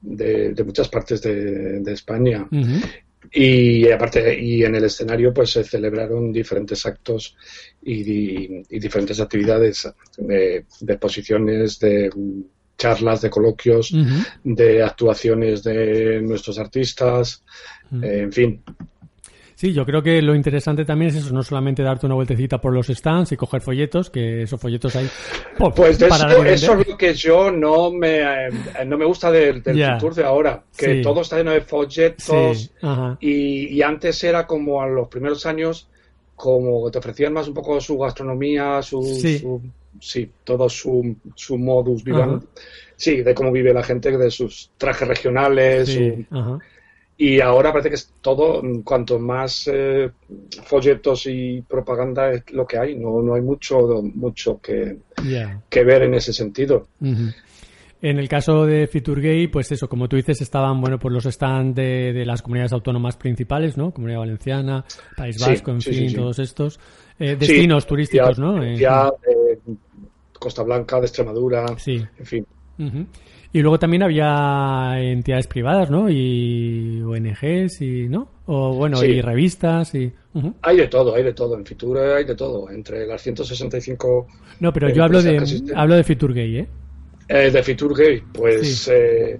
de, 0.00 0.54
de, 0.54 0.64
muchas 0.64 0.88
partes 0.88 1.20
de, 1.20 1.80
de 1.80 1.92
España. 1.92 2.46
Uh 2.50 2.56
-huh. 2.56 2.84
Y 3.32 3.90
aparte, 3.90 4.38
y 4.40 4.64
en 4.64 4.74
el 4.74 4.84
escenario 4.84 5.34
pues 5.34 5.50
se 5.50 5.64
celebraron 5.64 6.32
diferentes 6.32 6.86
actos 6.86 7.36
y, 7.82 7.94
y, 8.00 8.62
y 8.70 8.78
diferentes 8.78 9.20
actividades 9.20 9.88
de, 10.16 10.64
de, 10.80 10.92
exposiciones, 10.92 11.78
de 11.78 12.10
charlas, 12.78 13.20
de 13.20 13.28
coloquios, 13.30 13.90
uh 13.92 13.96
-huh. 13.96 14.26
de 14.44 14.82
actuaciones 14.82 15.62
de 15.62 16.22
nuestros 16.22 16.58
artistas, 16.58 17.42
uh 17.90 17.96
-huh. 17.96 18.04
eh, 18.04 18.20
en 18.22 18.32
fin. 18.32 18.62
Sí, 19.58 19.72
yo 19.72 19.84
creo 19.84 20.00
que 20.04 20.22
lo 20.22 20.36
interesante 20.36 20.84
también 20.84 21.08
es 21.08 21.16
eso, 21.16 21.34
no 21.34 21.42
solamente 21.42 21.82
darte 21.82 22.06
una 22.06 22.14
vueltecita 22.14 22.60
por 22.60 22.72
los 22.72 22.86
stands 22.86 23.32
y 23.32 23.36
coger 23.36 23.60
folletos, 23.60 24.08
que 24.08 24.42
esos 24.42 24.60
folletos 24.60 24.94
hay. 24.94 25.08
pues 25.74 26.00
eso, 26.00 26.44
eso, 26.44 26.78
es 26.78 26.86
lo 26.86 26.96
que 26.96 27.12
yo 27.12 27.50
no 27.50 27.90
me, 27.90 28.20
eh, 28.20 28.50
no 28.86 28.96
me 28.96 29.04
gusta 29.04 29.32
del, 29.32 29.60
del 29.60 29.74
yeah. 29.74 29.98
de 29.98 30.22
ahora, 30.22 30.62
que 30.76 30.98
sí. 30.98 31.02
todo 31.02 31.22
está 31.22 31.38
lleno 31.38 31.50
de 31.50 31.62
folletos 31.62 32.70
sí. 32.70 32.70
y, 33.18 33.76
y, 33.76 33.82
antes 33.82 34.22
era 34.22 34.46
como 34.46 34.80
a 34.80 34.86
los 34.86 35.08
primeros 35.08 35.44
años, 35.44 35.88
como 36.36 36.88
te 36.92 36.98
ofrecían 36.98 37.32
más 37.32 37.48
un 37.48 37.54
poco 37.54 37.80
su 37.80 37.98
gastronomía, 37.98 38.80
su. 38.80 39.02
Sí, 39.02 39.40
su, 39.40 39.60
sí 39.98 40.30
todo 40.44 40.68
su, 40.68 41.16
su 41.34 41.58
modus 41.58 42.04
vivendi. 42.04 42.46
Sí, 42.94 43.22
de 43.22 43.34
cómo 43.34 43.50
vive 43.50 43.74
la 43.74 43.82
gente, 43.82 44.16
de 44.16 44.30
sus 44.30 44.70
trajes 44.78 45.08
regionales. 45.08 45.88
Sí, 45.88 46.26
su, 46.30 46.60
y 47.20 47.40
ahora 47.40 47.72
parece 47.72 47.88
que 47.88 47.96
es 47.96 48.12
todo, 48.20 48.62
cuanto 48.84 49.18
más 49.18 49.68
eh, 49.72 50.08
folletos 50.62 51.26
y 51.26 51.60
propaganda 51.62 52.30
es 52.30 52.50
lo 52.52 52.64
que 52.64 52.78
hay, 52.78 52.94
no, 52.94 53.20
no 53.20 53.34
hay 53.34 53.42
mucho, 53.42 53.80
mucho 54.14 54.60
que, 54.60 54.98
yeah. 55.24 55.60
que 55.68 55.82
ver 55.82 56.02
en 56.02 56.14
ese 56.14 56.32
sentido. 56.32 56.86
Uh 57.00 57.06
-huh. 57.06 57.34
En 58.00 58.20
el 58.20 58.28
caso 58.28 58.64
de 58.64 58.86
Fiturgay, 58.86 59.48
pues 59.48 59.72
eso, 59.72 59.88
como 59.88 60.08
tú 60.08 60.14
dices, 60.14 60.40
estaban, 60.40 60.80
bueno, 60.80 61.00
por 61.00 61.10
los 61.10 61.24
stands 61.24 61.74
de, 61.74 62.12
de, 62.12 62.24
las 62.24 62.40
comunidades 62.40 62.72
autónomas 62.72 63.16
principales, 63.16 63.76
¿no? 63.76 63.90
Comunidad 63.90 64.20
Valenciana, 64.20 64.84
País 65.16 65.36
Vasco, 65.40 65.72
sí, 65.72 65.74
en 65.74 65.80
sí, 65.80 65.92
fin, 65.92 66.10
sí, 66.10 66.14
todos 66.14 66.38
estos. 66.38 66.78
Eh, 67.18 67.34
destinos 67.34 67.84
turísticos, 67.84 68.36
ya, 68.36 68.42
¿no? 68.44 68.64
Ya, 68.76 69.08
eh, 69.28 69.58
Costa 70.38 70.62
Blanca, 70.62 71.00
de 71.00 71.06
Extremadura, 71.06 71.66
sí. 71.78 72.00
en 72.16 72.26
fin. 72.26 72.46
Uh 72.78 72.82
-huh. 72.84 73.06
Y 73.52 73.62
luego 73.62 73.78
también 73.78 74.02
había 74.02 74.96
entidades 74.98 75.46
privadas, 75.46 75.90
¿no? 75.90 76.10
Y 76.10 77.00
ONGs 77.02 77.80
y, 77.80 78.08
¿no? 78.08 78.28
O 78.46 78.74
bueno, 78.74 78.98
sí. 78.98 79.06
y 79.06 79.20
revistas 79.22 79.94
y... 79.94 80.12
Uh 80.34 80.40
-huh. 80.40 80.54
Hay 80.62 80.76
de 80.76 80.88
todo, 80.88 81.14
hay 81.14 81.22
de 81.22 81.32
todo. 81.32 81.56
En 81.56 81.64
Fitur 81.64 81.98
hay 81.98 82.24
de 82.24 82.34
todo. 82.34 82.70
Entre 82.70 83.06
las 83.06 83.22
165... 83.22 84.26
No, 84.60 84.72
pero 84.72 84.90
yo 84.90 85.04
hablo 85.04 85.22
de, 85.22 85.62
hablo 85.74 85.94
de 85.96 86.04
Fitur 86.04 86.34
Gay, 86.34 86.58
¿eh? 86.58 86.68
Eh, 87.28 87.50
de 87.50 87.62
Fitur 87.62 87.96
Gay, 87.96 88.22
pues 88.32 88.78
sí. 88.84 88.90
Eh, 88.94 89.38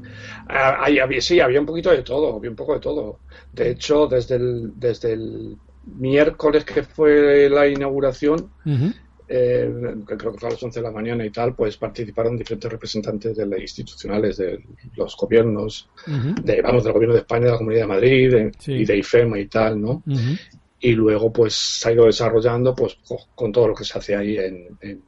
hay, 0.49 0.99
había, 0.99 1.21
sí, 1.21 1.41
había 1.41 1.61
un 1.61 1.67
poquito 1.67 1.91
de 1.91 2.03
todo, 2.03 2.37
había 2.37 2.51
un 2.51 2.57
poco 2.57 2.75
de 2.75 2.81
todo. 2.81 3.21
De 3.53 3.71
hecho, 3.71 4.07
desde 4.07 4.37
el, 4.37 4.73
desde 4.77 5.13
el 5.15 5.57
miércoles 5.97 6.65
que 6.65 6.83
fue 6.83 7.49
la 7.49 7.67
inauguración, 7.67 8.51
uh 8.67 8.71
-huh. 8.71 8.95
Eh, 9.29 9.71
que 10.07 10.17
creo 10.17 10.33
que 10.33 10.39
fue 10.39 10.49
a 10.49 10.53
las 10.53 10.63
11 10.63 10.81
de 10.81 10.85
la 10.87 10.91
mañana 10.91 11.25
y 11.25 11.31
tal, 11.31 11.55
pues 11.55 11.77
participaron 11.77 12.37
diferentes 12.37 12.71
representantes 12.73 13.37
de 13.37 13.47
las 13.47 13.61
institucionales, 13.61 14.39
de 14.39 14.59
los 14.97 15.15
gobiernos, 15.17 15.89
uh 16.07 16.11
-huh. 16.11 16.35
de, 16.43 16.63
vamos, 16.63 16.83
del 16.83 16.95
gobierno 16.95 17.15
de 17.15 17.21
España, 17.21 17.47
de 17.47 17.51
la 17.53 17.59
Comunidad 17.59 17.83
de 17.83 17.87
Madrid 17.87 18.31
de, 18.33 18.53
sí. 18.59 18.73
y 18.73 18.85
de 18.87 18.97
IFEMA 18.97 19.39
y 19.39 19.47
tal, 19.47 19.81
¿no? 19.81 20.03
Uh 20.07 20.13
-huh. 20.13 20.39
Y 20.81 20.93
luego, 20.93 21.33
pues, 21.33 21.55
se 21.55 21.89
ha 21.89 21.93
ido 21.93 22.07
desarrollando, 22.07 22.75
pues, 22.75 22.97
con 23.35 23.53
todo 23.53 23.69
lo 23.69 23.75
que 23.75 23.85
se 23.85 23.99
hace 23.99 24.17
ahí 24.17 24.39
en, 24.39 24.79
en, 24.81 25.03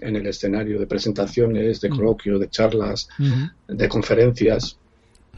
en 0.00 0.16
el 0.16 0.26
escenario 0.26 0.80
de 0.80 0.86
presentaciones, 0.86 1.80
de 1.80 1.88
coloquios, 1.88 2.40
de 2.40 2.48
charlas, 2.48 3.08
uh 3.18 3.22
-huh. 3.22 3.52
de 3.68 3.88
conferencias. 3.88 4.76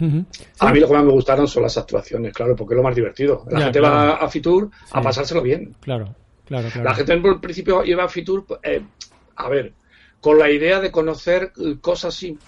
Uh 0.01 0.05
-huh. 0.05 0.25
sí. 0.31 0.45
A 0.61 0.73
mí 0.73 0.81
lo 0.81 0.87
que 0.87 0.95
más 0.95 1.05
me 1.05 1.13
gustaron 1.13 1.47
son 1.47 1.63
las 1.65 1.77
actuaciones, 1.77 2.33
claro, 2.33 2.57
porque 2.57 2.75
es 2.75 2.77
lo 2.77 2.83
más 2.83 2.95
divertido. 2.95 3.45
La 3.51 3.59
ya, 3.59 3.65
gente 3.67 3.81
claro. 3.81 3.95
va 3.95 4.15
a 4.15 4.29
Fitur 4.29 4.71
sí. 4.71 4.91
a 4.93 5.03
pasárselo 5.03 5.43
bien. 5.43 5.75
Claro, 5.81 6.15
claro, 6.47 6.69
claro. 6.69 6.85
La 6.89 6.95
gente 6.95 7.13
en 7.13 7.41
principio 7.41 7.85
iba 7.85 8.05
a 8.05 8.09
Fitur, 8.09 8.45
eh, 8.63 8.83
a 9.37 9.49
ver, 9.49 9.73
con 10.21 10.39
la 10.39 10.51
idea 10.51 10.81
de 10.81 10.91
conocer 10.91 11.53
cosas 11.81 12.23
y, 12.23 12.39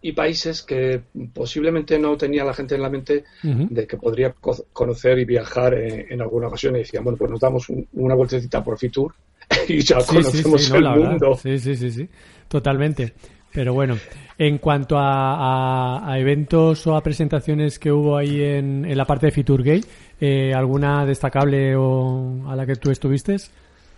y, 0.00 0.12
países 0.12 0.62
que 0.62 1.02
posiblemente 1.34 1.98
no 1.98 2.16
tenía 2.16 2.44
la 2.44 2.54
gente 2.54 2.74
en 2.74 2.82
la 2.82 2.88
mente 2.88 3.24
uh 3.44 3.48
-huh. 3.48 3.68
de 3.68 3.86
que 3.86 3.96
podría 3.96 4.32
co 4.32 4.56
conocer 4.72 5.18
y 5.18 5.24
viajar 5.24 5.74
en, 5.74 6.12
en, 6.12 6.20
alguna 6.22 6.48
ocasión. 6.48 6.76
Y 6.76 6.80
decían, 6.80 7.04
bueno, 7.04 7.18
pues 7.18 7.30
nos 7.30 7.40
damos 7.40 7.68
un, 7.68 7.86
una 7.92 8.14
vueltecita 8.14 8.64
por 8.64 8.78
Fitur 8.78 9.14
y 9.68 9.80
ya 9.80 10.00
sí, 10.00 10.14
conocemos 10.14 10.62
sí, 10.62 10.70
sí, 10.70 10.76
el 10.76 10.84
no, 10.84 10.96
mundo. 10.96 11.38
Sí, 11.42 11.58
sí, 11.58 11.76
sí, 11.76 11.90
sí, 11.90 12.08
totalmente. 12.48 13.12
Pero 13.52 13.72
bueno, 13.72 13.96
en 14.36 14.58
cuanto 14.58 14.98
a, 14.98 15.34
a, 15.34 16.12
a, 16.12 16.18
eventos 16.18 16.86
o 16.86 16.94
a 16.94 17.02
presentaciones 17.02 17.78
que 17.78 17.90
hubo 17.90 18.16
ahí 18.18 18.42
en, 18.42 18.84
en 18.84 18.96
la 18.98 19.06
parte 19.06 19.26
de 19.26 19.32
Fitur 19.32 19.62
Gay, 19.62 19.82
eh, 20.20 20.52
¿alguna 20.54 21.04
destacable 21.06 21.74
o 21.76 22.44
a 22.48 22.56
la 22.56 22.66
que 22.66 22.76
tú 22.76 22.90
estuviste? 22.90 23.36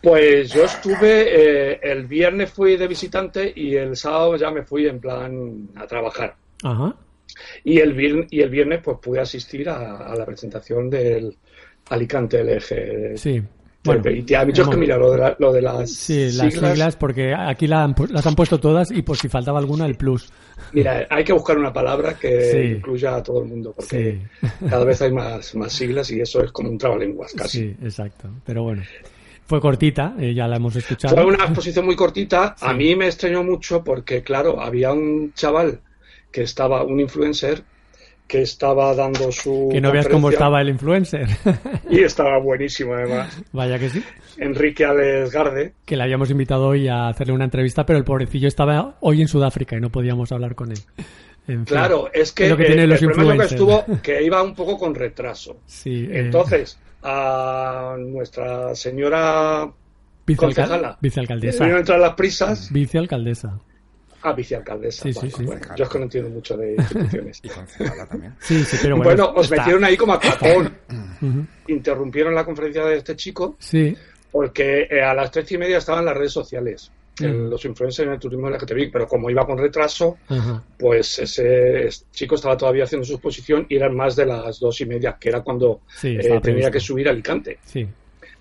Pues 0.03 0.53
yo 0.53 0.65
estuve, 0.65 1.73
eh, 1.73 1.81
el 1.83 2.07
viernes 2.07 2.51
fui 2.51 2.77
de 2.77 2.87
visitante 2.87 3.53
y 3.55 3.75
el 3.75 3.97
sábado 3.97 4.37
ya 4.37 4.51
me 4.51 4.63
fui 4.63 4.87
en 4.87 5.01
plan 5.01 5.69
a 5.75 5.87
trabajar. 5.87 6.37
Ajá. 6.63 6.95
Y 7.65 7.79
el 7.81 7.93
viernes, 7.95 8.27
y 8.31 8.41
el 8.41 8.51
viernes 8.51 8.81
pues 8.83 8.99
pude 8.99 9.21
asistir 9.21 9.69
a, 9.69 9.97
a 9.97 10.15
la 10.15 10.25
presentación 10.25 10.89
del 10.89 11.37
Alicante 11.91 12.43
LG. 12.45 13.19
Sí. 13.19 13.43
Bueno, 13.85 14.11
y 14.11 14.23
te 14.23 14.37
ha 14.37 14.45
dicho 14.45 14.69
que 14.69 14.77
mira 14.77 14.99
lo 14.99 15.13
de, 15.13 15.19
la, 15.19 15.37
lo 15.39 15.53
de 15.53 15.63
las 15.63 15.91
sí, 15.91 16.33
las 16.33 16.53
siglas, 16.53 16.73
siglas 16.73 16.97
porque 16.97 17.33
aquí 17.33 17.67
la 17.67 17.85
han, 17.85 17.95
las 18.11 18.27
han 18.27 18.35
puesto 18.35 18.59
todas 18.59 18.91
y 18.91 19.03
por 19.03 19.17
si 19.17 19.29
faltaba 19.29 19.59
alguna 19.59 19.87
el 19.87 19.95
plus. 19.95 20.31
Mira, 20.73 21.07
hay 21.09 21.25
que 21.25 21.33
buscar 21.33 21.57
una 21.57 21.73
palabra 21.73 22.19
que 22.19 22.51
sí. 22.51 22.59
incluya 22.77 23.17
a 23.17 23.23
todo 23.23 23.41
el 23.41 23.49
mundo 23.49 23.73
porque 23.75 24.21
sí. 24.41 24.49
cada 24.69 24.85
vez 24.85 25.01
hay 25.01 25.13
más, 25.13 25.55
más 25.55 25.73
siglas 25.73 26.11
y 26.11 26.21
eso 26.21 26.43
es 26.43 26.51
como 26.51 26.71
un 26.71 26.77
trabalenguas 26.79 27.33
casi. 27.35 27.59
Sí, 27.59 27.77
exacto. 27.83 28.29
Pero 28.45 28.65
bueno. 28.65 28.83
Fue 29.47 29.63
cortita, 29.63 30.15
eh, 30.19 30.35
ya 30.35 30.47
la 30.47 30.57
hemos 30.57 30.77
escuchado. 30.77 31.15
Fue 31.15 31.25
una 31.25 31.43
exposición 31.45 31.87
muy 31.87 31.97
cortita. 31.97 32.55
A 32.61 32.75
mí 32.75 32.95
me 32.95 33.07
extrañó 33.07 33.43
mucho 33.43 33.83
porque, 33.83 34.23
claro, 34.23 34.61
había 34.61 34.93
un 34.93 35.33
chaval 35.33 35.81
que 36.31 36.43
estaba, 36.43 36.83
un 36.85 37.01
influencer, 37.01 37.65
que 38.29 38.43
estaba 38.43 38.95
dando 38.95 39.33
su. 39.33 39.71
Que 39.73 39.81
no 39.81 39.91
veas 39.91 40.07
cómo 40.07 40.31
estaba 40.31 40.61
el 40.61 40.69
influencer. 40.69 41.27
y 41.91 42.01
estaba 42.01 42.39
buenísimo, 42.39 42.95
además. 42.95 43.43
Vaya 43.53 43.79
que 43.79 43.89
sí. 43.89 44.05
Enrique 44.37 44.85
Alesgarde. 44.85 45.73
Que 45.85 45.97
le 45.97 46.03
habíamos 46.05 46.31
invitado 46.31 46.69
hoy 46.69 46.87
a 46.87 47.09
hacerle 47.09 47.33
una 47.33 47.45
entrevista, 47.45 47.85
pero 47.85 47.99
el 47.99 48.05
pobrecillo 48.05 48.47
estaba 48.47 48.97
hoy 49.01 49.23
en 49.23 49.29
Sudáfrica 49.29 49.77
y 49.77 49.81
no 49.81 49.91
podíamos 49.91 50.31
hablar 50.31 50.55
con 50.55 50.71
él. 50.71 50.79
En 51.49 51.67
fin, 51.67 51.77
claro, 51.77 52.11
es 52.13 52.33
que, 52.33 52.45
es 52.45 52.51
lo 52.51 52.57
que 52.59 52.65
eh, 52.65 52.83
el, 52.85 52.93
el 52.93 52.99
problema 52.99 53.49
que 53.49 53.55
estuvo 53.55 53.85
que 54.03 54.23
iba 54.23 54.43
un 54.43 54.55
poco 54.55 54.77
con 54.77 54.95
retraso. 54.95 55.63
Sí. 55.65 56.07
Entonces, 56.11 56.79
eh... 56.79 56.99
a 57.05 57.97
nuestra 57.99 58.75
señora 58.75 59.73
concejala. 60.37 60.99
Vicealcaldesa. 61.01 61.65
Vino 61.65 61.77
a 61.77 61.81
entrar 61.81 61.99
las 61.99 62.13
prisas. 62.13 62.71
Vicealcaldesa. 62.71 63.59
Ah, 64.23 64.33
vicealcaldesa. 64.33 65.03
Sí, 65.05 65.13
sí, 65.13 65.31
sí. 65.31 65.45
Bueno, 65.45 65.61
yo 65.77 65.85
es 65.85 65.91
que 65.91 65.99
no 65.99 66.05
entiendo 66.05 66.31
mucho 66.31 66.57
de 66.57 66.75
instituciones. 66.79 67.41
y 67.43 67.49
también. 67.49 68.35
Sí, 68.41 68.65
sí, 68.65 68.77
pero 68.83 68.97
bueno. 68.97 69.11
Bueno, 69.11 69.33
os 69.37 69.45
está. 69.45 69.57
metieron 69.57 69.85
ahí 69.85 69.97
como 69.97 70.13
a 70.15 70.21
capón. 70.21 70.73
uh 70.91 70.93
-huh. 71.25 71.47
Interrumpieron 71.69 72.35
la 72.35 72.45
conferencia 72.45 72.85
de 72.85 72.97
este 72.97 73.15
chico. 73.17 73.57
Sí. 73.59 73.97
Porque 74.31 74.87
eh, 74.91 75.03
a 75.03 75.15
las 75.15 75.31
tres 75.31 75.51
y 75.53 75.59
media 75.59 75.79
estaban 75.79 76.05
las 76.05 76.17
redes 76.17 76.33
sociales. 76.33 76.91
Uh 77.21 77.25
-huh. 77.25 77.49
Los 77.51 77.65
influencers 77.65 78.07
en 78.07 78.13
el 78.15 78.21
turismo 78.21 78.49
LGTBI, 78.51 78.91
pero 78.91 79.07
como 79.07 79.29
iba 79.31 79.45
con 79.47 79.59
retraso, 79.59 80.19
uh 80.29 80.35
-huh. 80.35 80.63
pues 80.79 81.19
ese 81.19 81.89
chico 82.13 82.35
estaba 82.37 82.57
todavía 82.57 82.85
haciendo 82.85 83.05
su 83.05 83.15
exposición 83.15 83.67
y 83.69 83.77
eran 83.77 83.95
más 83.97 84.15
de 84.17 84.27
las 84.27 84.61
dos 84.61 84.81
y 84.81 84.87
media, 84.87 85.17
que 85.19 85.29
era 85.31 85.41
cuando 85.43 85.81
sí, 85.89 86.17
eh, 86.21 86.41
tenía 86.43 86.71
que 86.71 86.81
subir 86.81 87.09
a 87.09 87.11
Alicante. 87.11 87.59
Sí. 87.65 87.87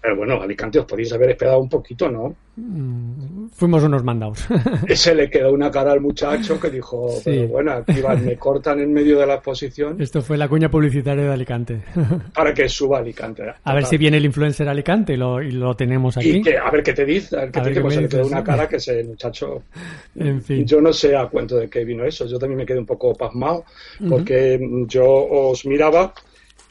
Pero 0.02 0.16
bueno, 0.16 0.42
Alicante 0.42 0.80
os 0.80 0.86
podéis 0.86 1.12
haber 1.14 1.32
esperado 1.32 1.60
un 1.60 1.70
poquito, 1.70 2.10
¿no? 2.10 2.36
Mm, 2.56 3.48
fuimos 3.50 3.84
unos 3.84 4.04
mandados. 4.04 4.48
Se 4.96 5.14
le 5.14 5.30
quedó 5.30 5.52
una 5.52 5.72
cara 5.72 5.92
al 5.92 6.02
muchacho 6.02 6.60
que 6.60 6.70
dijo, 6.70 7.10
sí. 7.10 7.22
pero 7.26 7.48
bueno, 7.48 7.72
aquí 7.72 8.00
van, 8.02 8.24
me 8.24 8.38
cortan 8.38 8.80
en 8.80 8.94
medio 8.94 9.20
de 9.20 9.26
la 9.26 9.36
exposición. 9.36 10.00
Esto 10.00 10.22
fue 10.22 10.38
la 10.38 10.48
cuña 10.48 10.70
publicitaria 10.70 11.24
de 11.24 11.34
Alicante. 11.34 11.82
para 12.34 12.54
que 12.54 12.70
suba 12.70 13.00
Alicante. 13.00 13.44
A 13.64 13.74
ver 13.74 13.86
si 13.86 13.98
viene 13.98 14.18
el 14.18 14.26
influencer 14.26 14.70
Alicante 14.70 15.14
y 15.14 15.18
lo, 15.18 15.42
y 15.42 15.52
lo 15.52 15.76
tenemos 15.76 16.16
aquí. 16.18 16.38
Y 16.38 16.42
que, 16.42 16.58
a 16.58 16.70
ver 16.70 16.84
qué 16.84 16.94
te 16.94 17.06
dice. 17.06 17.36
A 17.36 17.42
ver 17.42 17.52
qué 17.52 17.60
a 17.60 17.64
te 17.64 17.70
dice, 17.70 17.82
pues 17.82 17.94
se 17.96 18.02
le 18.02 18.10
quedó 18.10 18.28
una 18.28 18.44
cara 18.44 18.68
que 18.68 18.76
ese 18.78 19.04
muchacho... 19.04 19.64
en 20.16 20.42
fin. 20.42 20.66
Yo 20.66 20.80
no 20.80 20.94
sé 20.94 21.16
a 21.16 21.26
cuento 21.28 21.58
de 21.58 21.70
qué 21.70 21.84
vino 21.84 22.06
eso. 22.06 22.28
Yo 22.28 22.38
también 22.38 22.60
me 22.60 22.66
quedé 22.66 22.80
un 22.80 22.86
poco 22.86 23.16
pasmado 23.16 23.66
porque 24.08 24.60
uh 24.62 24.64
-huh. 24.64 24.88
yo 24.88 25.06
os 25.06 25.66
miraba 25.66 26.14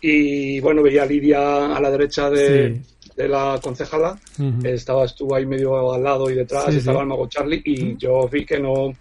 y 0.01 0.61
bueno, 0.61 0.83
veía 0.83 1.03
a 1.03 1.07
Lidia 1.07 1.77
a 1.77 1.81
la 1.81 1.91
derecha 1.91 2.31
de... 2.31 2.75
Sí 2.75 2.96
de 3.16 3.29
la 3.29 3.59
concejala, 3.62 4.18
uh 4.38 4.42
-huh. 4.42 4.66
estaba, 4.66 5.05
estuvo 5.05 5.35
ahí 5.35 5.46
medio 5.46 5.92
al 5.92 6.02
lado 6.02 6.31
y 6.31 6.35
detrás, 6.35 6.66
sí, 6.68 6.79
estaba 6.79 6.98
sí. 6.98 7.02
el 7.02 7.09
mago 7.09 7.29
Charlie, 7.29 7.62
y 7.64 7.83
uh 7.83 7.87
-huh. 7.87 7.96
yo 7.96 8.29
vi 8.29 8.44
que 8.44 8.61
no, 8.61 8.92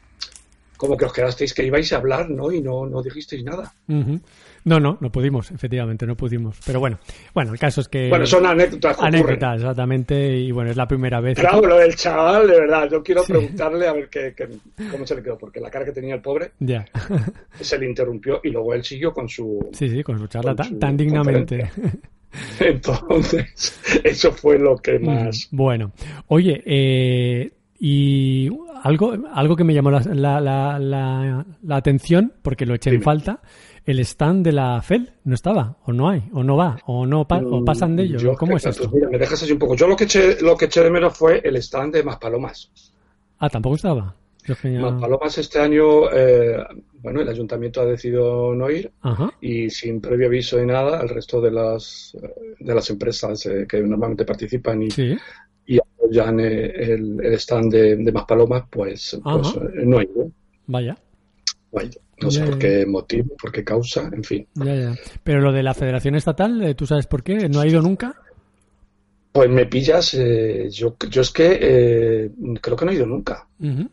como 0.78 0.96
que 0.96 1.06
os 1.06 1.14
quedasteis 1.14 1.54
que 1.54 1.66
ibais 1.66 1.92
a 1.94 1.98
hablar, 1.98 2.30
¿no? 2.30 2.52
Y 2.52 2.62
no, 2.62 2.86
no 2.86 3.02
dijisteis 3.02 3.44
nada. 3.44 3.74
Uh 3.88 3.94
-huh. 3.94 4.22
No, 4.66 4.80
no, 4.80 4.98
no 5.00 5.12
pudimos, 5.12 5.52
efectivamente, 5.52 6.08
no 6.08 6.16
pudimos. 6.16 6.58
Pero 6.66 6.80
bueno, 6.80 6.98
bueno, 7.36 7.54
el 7.54 7.60
caso 7.60 7.82
es 7.82 7.88
que... 7.88 8.10
Bueno, 8.10 8.26
son 8.26 8.48
anécdotas. 8.48 8.98
Anécdotas, 9.00 9.58
exactamente, 9.58 10.38
y 10.40 10.52
bueno, 10.52 10.72
es 10.72 10.76
la 10.76 10.88
primera 10.88 11.22
vez. 11.22 11.38
Claro, 11.38 11.62
que... 11.62 11.68
lo 11.68 11.78
del 11.78 11.96
chaval, 11.96 12.48
de 12.48 12.60
verdad, 12.62 12.90
yo 12.90 13.04
quiero 13.04 13.22
sí. 13.24 13.34
preguntarle 13.34 13.88
a 13.88 13.94
ver 13.94 14.10
qué, 14.10 14.34
qué, 14.36 14.48
cómo 14.90 15.06
se 15.06 15.16
le 15.16 15.22
quedó, 15.22 15.38
porque 15.38 15.60
la 15.60 15.70
cara 15.70 15.86
que 15.86 15.92
tenía 15.92 16.16
el 16.16 16.22
pobre 16.22 16.54
ya. 16.60 16.84
se 17.62 17.78
le 17.78 17.86
interrumpió 17.86 18.40
y 18.44 18.50
luego 18.50 18.74
él 18.74 18.84
siguió 18.84 19.14
con 19.14 19.30
su... 19.30 19.70
Sí, 19.72 19.88
sí, 19.88 20.02
con 20.02 20.18
su 20.18 20.26
charla 20.26 20.56
con 20.56 20.58
tan, 20.58 20.70
su 20.70 20.80
tan 20.80 20.98
dignamente. 20.98 21.70
Entonces, 22.60 23.80
eso 24.04 24.32
fue 24.32 24.58
lo 24.60 24.78
que 24.78 25.00
más. 25.00 25.48
Bueno, 25.52 25.92
oye, 26.28 26.62
eh, 26.66 27.52
y 27.80 28.50
algo, 28.84 29.14
algo 29.34 29.56
que 29.56 29.64
me 29.64 29.74
llamó 29.74 29.92
la, 29.92 30.00
la, 30.02 30.40
la, 30.80 31.46
la 31.64 31.76
atención, 31.76 32.34
porque 32.42 32.66
lo 32.66 32.76
eché 32.76 32.90
Dime. 32.92 33.02
en 33.02 33.04
falta, 33.04 33.42
el 33.86 34.00
stand 34.00 34.46
de 34.46 34.52
la 34.54 34.82
FED 34.82 35.10
no 35.26 35.36
estaba, 35.36 35.78
o 35.86 35.92
no 35.94 36.10
hay, 36.10 36.24
o 36.34 36.44
no 36.44 36.56
va, 36.58 36.80
o 36.86 37.06
no 37.06 37.28
pa- 37.28 37.38
o 37.46 37.64
pasan 37.64 37.96
de 37.96 38.04
ellos. 38.04 38.24
¿Cómo 38.38 38.58
es 38.58 38.64
pues 38.64 38.78
esto? 38.80 38.90
mira, 38.94 39.10
me 39.10 39.18
dejas 39.18 39.44
así 39.44 39.52
un 39.52 39.60
poco. 39.60 39.76
Yo 39.76 39.88
lo 39.88 39.96
que 39.96 40.06
eché, 40.06 40.42
lo 40.42 40.56
que 40.58 40.66
eché 40.66 40.82
de 40.84 40.90
menos 40.90 41.18
fue 41.18 41.42
el 41.44 41.56
stand 41.58 41.94
de 41.94 42.04
Maspalomas. 42.04 42.72
Ah, 43.40 43.50
tampoco 43.50 43.76
estaba. 43.76 44.16
Ya- 44.48 44.80
Maspalomas 44.80 45.38
este 45.38 45.60
año, 45.60 46.10
eh, 46.12 46.58
bueno, 47.02 47.22
el 47.22 47.30
ayuntamiento 47.30 47.82
ha 47.82 47.86
decidido 47.86 48.54
no 48.54 48.70
ir 48.70 48.92
Ajá. 49.02 49.32
y 49.42 49.70
sin 49.70 50.02
previo 50.02 50.28
aviso 50.28 50.58
de 50.58 50.66
nada, 50.66 51.02
el 51.02 51.10
resto 51.10 51.42
de 51.42 51.52
las, 51.52 52.16
de 52.60 52.76
las 52.76 52.90
empresas 52.90 53.46
eh, 53.48 53.66
que 53.68 53.82
normalmente 53.82 54.26
participan 54.26 54.84
y, 54.84 54.92
Sí. 54.92 55.16
y 55.66 55.80
apoyan 55.80 56.40
eh, 56.40 56.66
el, 56.76 57.20
el 57.24 57.34
stand 57.34 57.72
de, 57.72 57.96
de 57.98 58.12
Maspalomas, 58.12 58.64
pues, 58.70 59.20
pues 59.24 59.48
eh, 59.56 59.84
no 59.86 59.98
ha 60.00 60.04
ido. 60.04 60.30
Vaya. 60.68 60.98
No, 61.72 61.82
ido. 61.82 62.02
No 62.22 62.32
sé 62.32 62.46
por 62.46 62.58
qué 62.58 62.86
motivo, 62.86 63.36
por 63.36 63.52
qué 63.52 63.64
causa, 63.64 64.10
en 64.14 64.24
fin. 64.24 64.48
Ya, 64.56 64.74
ya. 64.76 64.96
Pero 65.24 65.42
lo 65.42 65.52
de 65.52 65.64
la 65.64 65.74
Federación 65.74 66.16
Estatal, 66.16 66.62
eh, 66.64 66.74
¿tú 66.76 66.86
sabes 66.86 67.08
por 67.08 67.24
qué? 67.24 67.50
¿No 67.50 67.60
ha 67.60 67.68
ido 67.68 67.82
nunca? 67.82 68.16
Pues 69.34 69.50
me 69.50 69.66
pillas, 69.66 70.14
eh, 70.14 70.70
yo, 70.72 70.96
yo 71.10 71.22
es 71.22 71.32
que 71.32 71.58
eh, 71.62 72.32
creo 72.62 72.78
que 72.78 72.86
no 72.86 72.92
he 72.92 72.96
ido 72.96 73.06
nunca, 73.06 73.45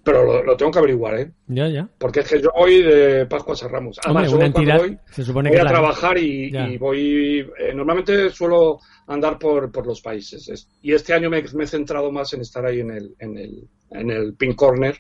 Pero 0.03 0.25
lo, 0.25 0.43
lo 0.43 0.57
tengo 0.57 0.73
que 0.73 0.79
averiguar, 0.81 1.19
¿eh? 1.21 1.33
Ya, 1.47 1.69
ya. 1.69 1.89
Porque 1.99 2.21
es 2.21 2.29
que 2.29 2.41
yo 2.43 2.51
voy 2.57 2.83
de 2.83 3.27
Pascuas 3.27 3.63
a 3.63 3.69
Ramos. 3.69 3.99
Hombre, 4.05 4.25
Además, 4.25 4.31
yo 4.31 4.37
una 4.37 4.47
entidad 4.47 4.79
voy, 4.79 4.99
se 5.11 5.23
supone 5.25 5.51
voy 5.51 5.57
que 5.57 5.63
a 5.63 5.69
trabajar 5.69 6.19
y, 6.19 6.77
voy. 6.79 7.47
eh, 7.59 7.73
normalmente 7.75 8.31
suelo 8.31 8.81
andar 9.07 9.39
por, 9.39 9.71
por 9.71 9.87
los 9.87 10.01
países. 10.01 10.49
Es- 10.49 10.69
y 10.83 10.93
este 10.93 11.15
año 11.15 11.31
me, 11.31 11.43
me 11.55 11.65
he 11.65 11.67
centrado 11.67 12.11
más 12.11 12.33
en 12.35 12.41
estar 12.41 12.67
ahí 12.67 12.81
en 12.81 12.91
el, 12.91 13.15
en 13.21 13.39
el, 13.39 13.69
en 13.93 14.11
el 14.11 14.35
Pink 14.35 14.57
Corner, 14.57 14.97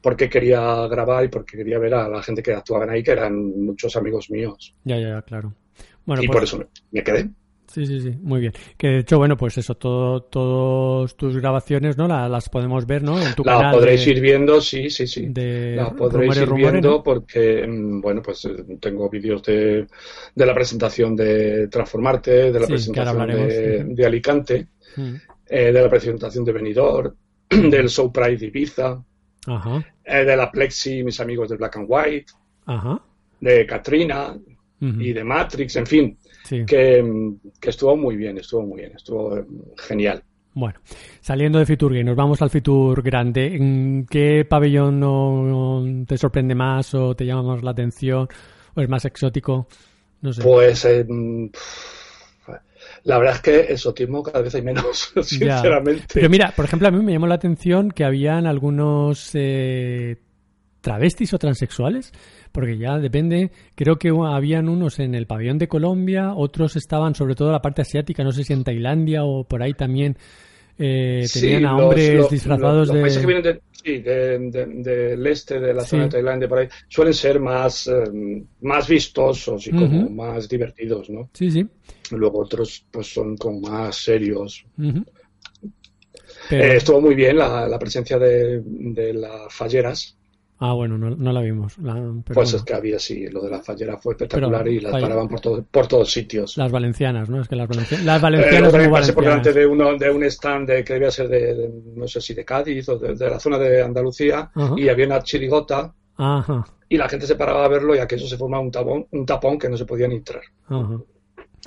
porque 0.00 0.28
quería 0.30 0.86
grabar 0.86 1.24
y 1.24 1.28
porque 1.28 1.56
quería 1.58 1.78
ver 1.78 1.94
a 1.94 2.08
la 2.08 2.22
gente 2.22 2.42
que 2.42 2.52
actuaban 2.54 2.88
ahí, 2.90 3.02
que 3.02 3.10
eran 3.12 3.36
muchos 3.64 3.96
amigos 3.96 4.30
míos. 4.30 4.74
Ya, 4.84 4.96
ya, 4.98 5.08
ya, 5.08 5.22
claro. 5.22 5.52
Bueno, 6.06 6.22
y 6.22 6.26
pues- 6.26 6.36
por 6.36 6.44
eso 6.44 6.58
me, 6.58 6.66
me 6.92 7.02
quedé. 7.02 7.28
Sí, 7.74 7.84
sí, 7.86 8.00
sí, 8.00 8.14
muy 8.22 8.40
bien. 8.40 8.52
Que 8.78 8.86
de 8.86 8.98
hecho, 9.00 9.18
bueno, 9.18 9.36
pues 9.36 9.58
eso, 9.58 9.74
todo, 9.74 10.22
todas 10.22 11.16
tus 11.16 11.36
grabaciones, 11.36 11.98
¿no? 11.98 12.06
La- 12.06 12.28
las 12.28 12.48
podemos 12.48 12.86
ver, 12.86 13.02
¿no? 13.02 13.20
En 13.20 13.34
tu 13.34 13.42
La 13.42 13.56
canal. 13.56 13.74
podréis 13.74 14.04
de- 14.04 14.10
ir 14.12 14.20
viendo, 14.20 14.60
sí, 14.60 14.90
sí, 14.90 15.08
sí. 15.08 15.26
de 15.28 15.74
La 15.74 15.90
podréis 15.90 16.36
ir 16.36 16.52
viendo 16.54 16.90
¿no? 16.90 17.02
porque, 17.02 17.66
mm, 17.66 18.00
bueno, 18.00 18.22
pues 18.22 18.44
eh, 18.44 18.50
tengo 18.80 19.10
vídeos 19.10 19.42
de, 19.42 19.86
de 20.34 20.46
la 20.46 20.54
presentación 20.54 21.16
de 21.16 21.66
Transformarte, 21.66 22.52
de 22.52 22.60
la 22.60 22.66
Sí, 22.66 22.72
presentación 22.74 23.26
de, 23.96 24.06
Alicante, 24.06 24.68
Mm. 24.96 25.14
eh, 25.48 25.72
de 25.72 25.82
la 25.82 25.88
presentación 25.90 26.44
de 26.44 26.52
Benidorm, 26.52 27.12
del 27.50 27.88
Show 27.88 28.12
Pride 28.12 28.36
de 28.36 28.46
Ibiza, 28.46 29.02
Ajá, 29.48 29.84
eh, 30.04 30.24
de 30.24 30.36
la 30.36 30.48
Plexi, 30.50 31.02
mis 31.02 31.18
amigos 31.18 31.48
de 31.48 31.56
Black 31.56 31.76
and 31.76 31.86
White, 31.88 32.32
ajá. 32.66 33.02
de 33.40 33.66
Katrina 33.66 34.38
y 34.80 35.12
de 35.14 35.24
Matrix, 35.24 35.76
en 35.76 35.86
fin, 35.86 36.18
Sí. 36.44 36.64
que, 36.66 37.02
mm, 37.02 37.36
que 37.60 37.70
estuvo 37.70 37.96
muy 37.96 38.16
bien, 38.16 38.38
estuvo 38.38 38.62
muy 38.62 38.80
bien, 38.82 38.92
estuvo 38.94 39.36
eh, 39.36 39.44
genial. 39.76 40.22
Bueno, 40.52 40.78
saliendo 41.20 41.58
de 41.58 41.66
Fitur 41.66 41.92
Gay, 41.92 42.04
nos 42.04 42.14
vamos 42.14 42.40
al 42.40 42.50
Fitur 42.50 43.02
grande. 43.02 43.56
¿En 43.56 44.06
qué 44.08 44.46
pabellón 44.48 45.00
no, 45.00 45.82
no 45.82 46.06
te 46.06 46.16
sorprende 46.16 46.54
más 46.54 46.94
o 46.94 47.16
te 47.16 47.26
llama 47.26 47.42
más 47.42 47.62
la 47.64 47.72
atención 47.72 48.28
o 48.74 48.80
es 48.80 48.88
más 48.88 49.04
exótico? 49.04 49.66
No 50.20 50.32
sé. 50.32 50.42
Pues 50.42 50.84
eh, 50.84 51.04
mm, 51.08 51.46
la 53.04 53.18
verdad 53.18 53.34
es 53.36 53.40
que 53.42 53.60
exotismo 53.72 54.22
cada 54.22 54.42
vez 54.42 54.54
hay 54.54 54.62
menos, 54.62 55.12
Ya. 55.16 55.22
sinceramente. 55.22 56.04
Pero 56.12 56.30
mira, 56.30 56.52
por 56.54 56.64
ejemplo, 56.66 56.88
a 56.88 56.90
mí 56.90 57.02
me 57.02 57.12
llamó 57.12 57.26
la 57.26 57.34
atención 57.34 57.90
que 57.90 58.04
habían 58.04 58.46
algunos 58.46 59.30
eh, 59.34 60.18
travestis 60.84 61.32
o 61.32 61.38
transexuales, 61.38 62.12
porque 62.52 62.76
ya 62.78 62.98
depende, 62.98 63.50
creo 63.74 63.96
que 63.96 64.10
habían 64.10 64.68
unos 64.68 64.98
en 64.98 65.14
el 65.14 65.26
pabellón 65.26 65.56
de 65.58 65.66
Colombia, 65.66 66.34
otros 66.34 66.76
estaban 66.76 67.14
sobre 67.14 67.34
todo 67.34 67.48
en 67.48 67.52
la 67.54 67.62
parte 67.62 67.82
asiática, 67.82 68.22
no 68.22 68.32
sé 68.32 68.44
si 68.44 68.52
en 68.52 68.62
Tailandia 68.64 69.24
o 69.24 69.44
por 69.44 69.62
ahí 69.62 69.72
también 69.72 70.16
eh, 70.76 71.22
Sí, 71.26 71.40
tenían 71.40 71.66
a 71.66 71.72
los- 71.72 71.82
hombres 71.82 72.14
los- 72.14 72.30
disfrazados 72.30 72.88
los, 72.88 72.96
los 72.96 73.02
países 73.02 73.20
que 73.20 73.26
de... 73.26 73.32
vienen 73.32 73.42
de- 73.54 73.60
sí, 73.72 73.98
de- 74.02 74.38
de- 74.50 74.82
del 75.10 75.26
este 75.28 75.60
de 75.60 75.72
la 75.72 75.82
Sí. 75.82 75.90
zona 75.90 76.02
de 76.04 76.08
Tailandia 76.10 76.48
por 76.48 76.58
ahí 76.58 76.68
suelen 76.88 77.14
ser 77.14 77.38
más 77.40 77.86
eh, 77.86 78.42
más 78.60 78.88
vistosos 78.88 79.66
y 79.68 79.70
como 79.70 80.10
más 80.10 80.48
divertidos 80.48 81.08
no 81.10 81.30
Sí, 81.32 81.50
sí. 81.50 81.64
luego 82.10 82.40
otros 82.40 82.84
pues 82.90 83.06
son 83.12 83.36
como 83.36 83.60
más 83.70 83.96
serios. 83.96 84.66
Pero- 86.50 86.64
Eh, 86.64 86.76
estuvo 86.76 87.00
muy 87.00 87.14
bien 87.14 87.38
la, 87.38 87.66
la 87.68 87.78
presencia 87.78 88.18
de, 88.18 88.60
de 88.66 89.14
las 89.14 89.52
falleras 89.54 90.16
Ah, 90.60 90.72
bueno, 90.72 90.96
no, 90.96 91.10
no 91.10 91.32
la 91.32 91.40
vimos. 91.40 91.76
la- 91.78 91.94
pero 91.94 92.22
pues 92.22 92.34
bueno. 92.52 92.56
es 92.58 92.62
que 92.62 92.74
había 92.74 92.98
sí 92.98 93.26
lo 93.26 93.42
de 93.42 93.50
las 93.50 93.66
falleras 93.66 94.00
fue 94.02 94.14
espectacular 94.14 94.62
Pero, 94.62 94.70
y 94.74 94.80
las 94.80 94.92
falla- 94.92 95.02
paraban 95.08 95.28
por 95.28 95.40
todo- 95.40 95.64
por 95.64 95.86
todos 95.88 96.10
sitios 96.12 96.56
Las 96.56 96.70
valencianas, 96.70 97.28
¿no? 97.28 97.40
Es 97.40 97.48
que 97.48 97.56
las, 97.56 97.68
valencia- 97.68 97.98
las 98.02 98.18
Eh, 98.18 98.22
valencianas 98.22 98.60
luego 98.60 98.64
muy 98.64 98.72
también 98.84 98.92
pasé 98.92 99.12
por 99.12 99.24
valencianas. 99.24 99.54
delante 99.54 99.60
de 99.60 99.66
uno 99.66 99.98
de 99.98 100.10
un 100.10 100.24
stand 100.24 100.68
de, 100.68 100.84
que 100.84 100.92
debía 100.94 101.10
ser 101.10 101.28
de, 101.28 101.54
de- 101.54 101.70
no 101.96 102.06
sé 102.06 102.20
si 102.20 102.34
de 102.34 102.44
Cádiz 102.44 102.88
o 102.88 102.98
de, 102.98 103.14
de 103.14 103.30
la 103.30 103.40
zona 103.40 103.58
de 103.58 103.82
Andalucía 103.82 104.50
Ajá. 104.54 104.74
y 104.76 104.88
había 104.88 105.06
una 105.06 105.22
chirigota 105.22 105.92
Ajá, 106.16 106.64
y 106.88 106.96
la 106.96 107.08
gente 107.08 107.26
se 107.26 107.34
paraba 107.34 107.64
a 107.64 107.68
verlo 107.68 107.94
y 107.96 107.98
a 107.98 108.06
que 108.06 108.14
eso 108.14 108.28
se 108.28 108.36
formaba 108.38 108.62
un 108.62 108.70
tapón, 108.70 109.06
un 109.10 109.26
tapón 109.26 109.58
que 109.58 109.68
no 109.68 109.76
se 109.76 109.84
podía 109.84 110.06
ni 110.06 110.14
entrar. 110.16 110.42
ajá. 110.68 111.00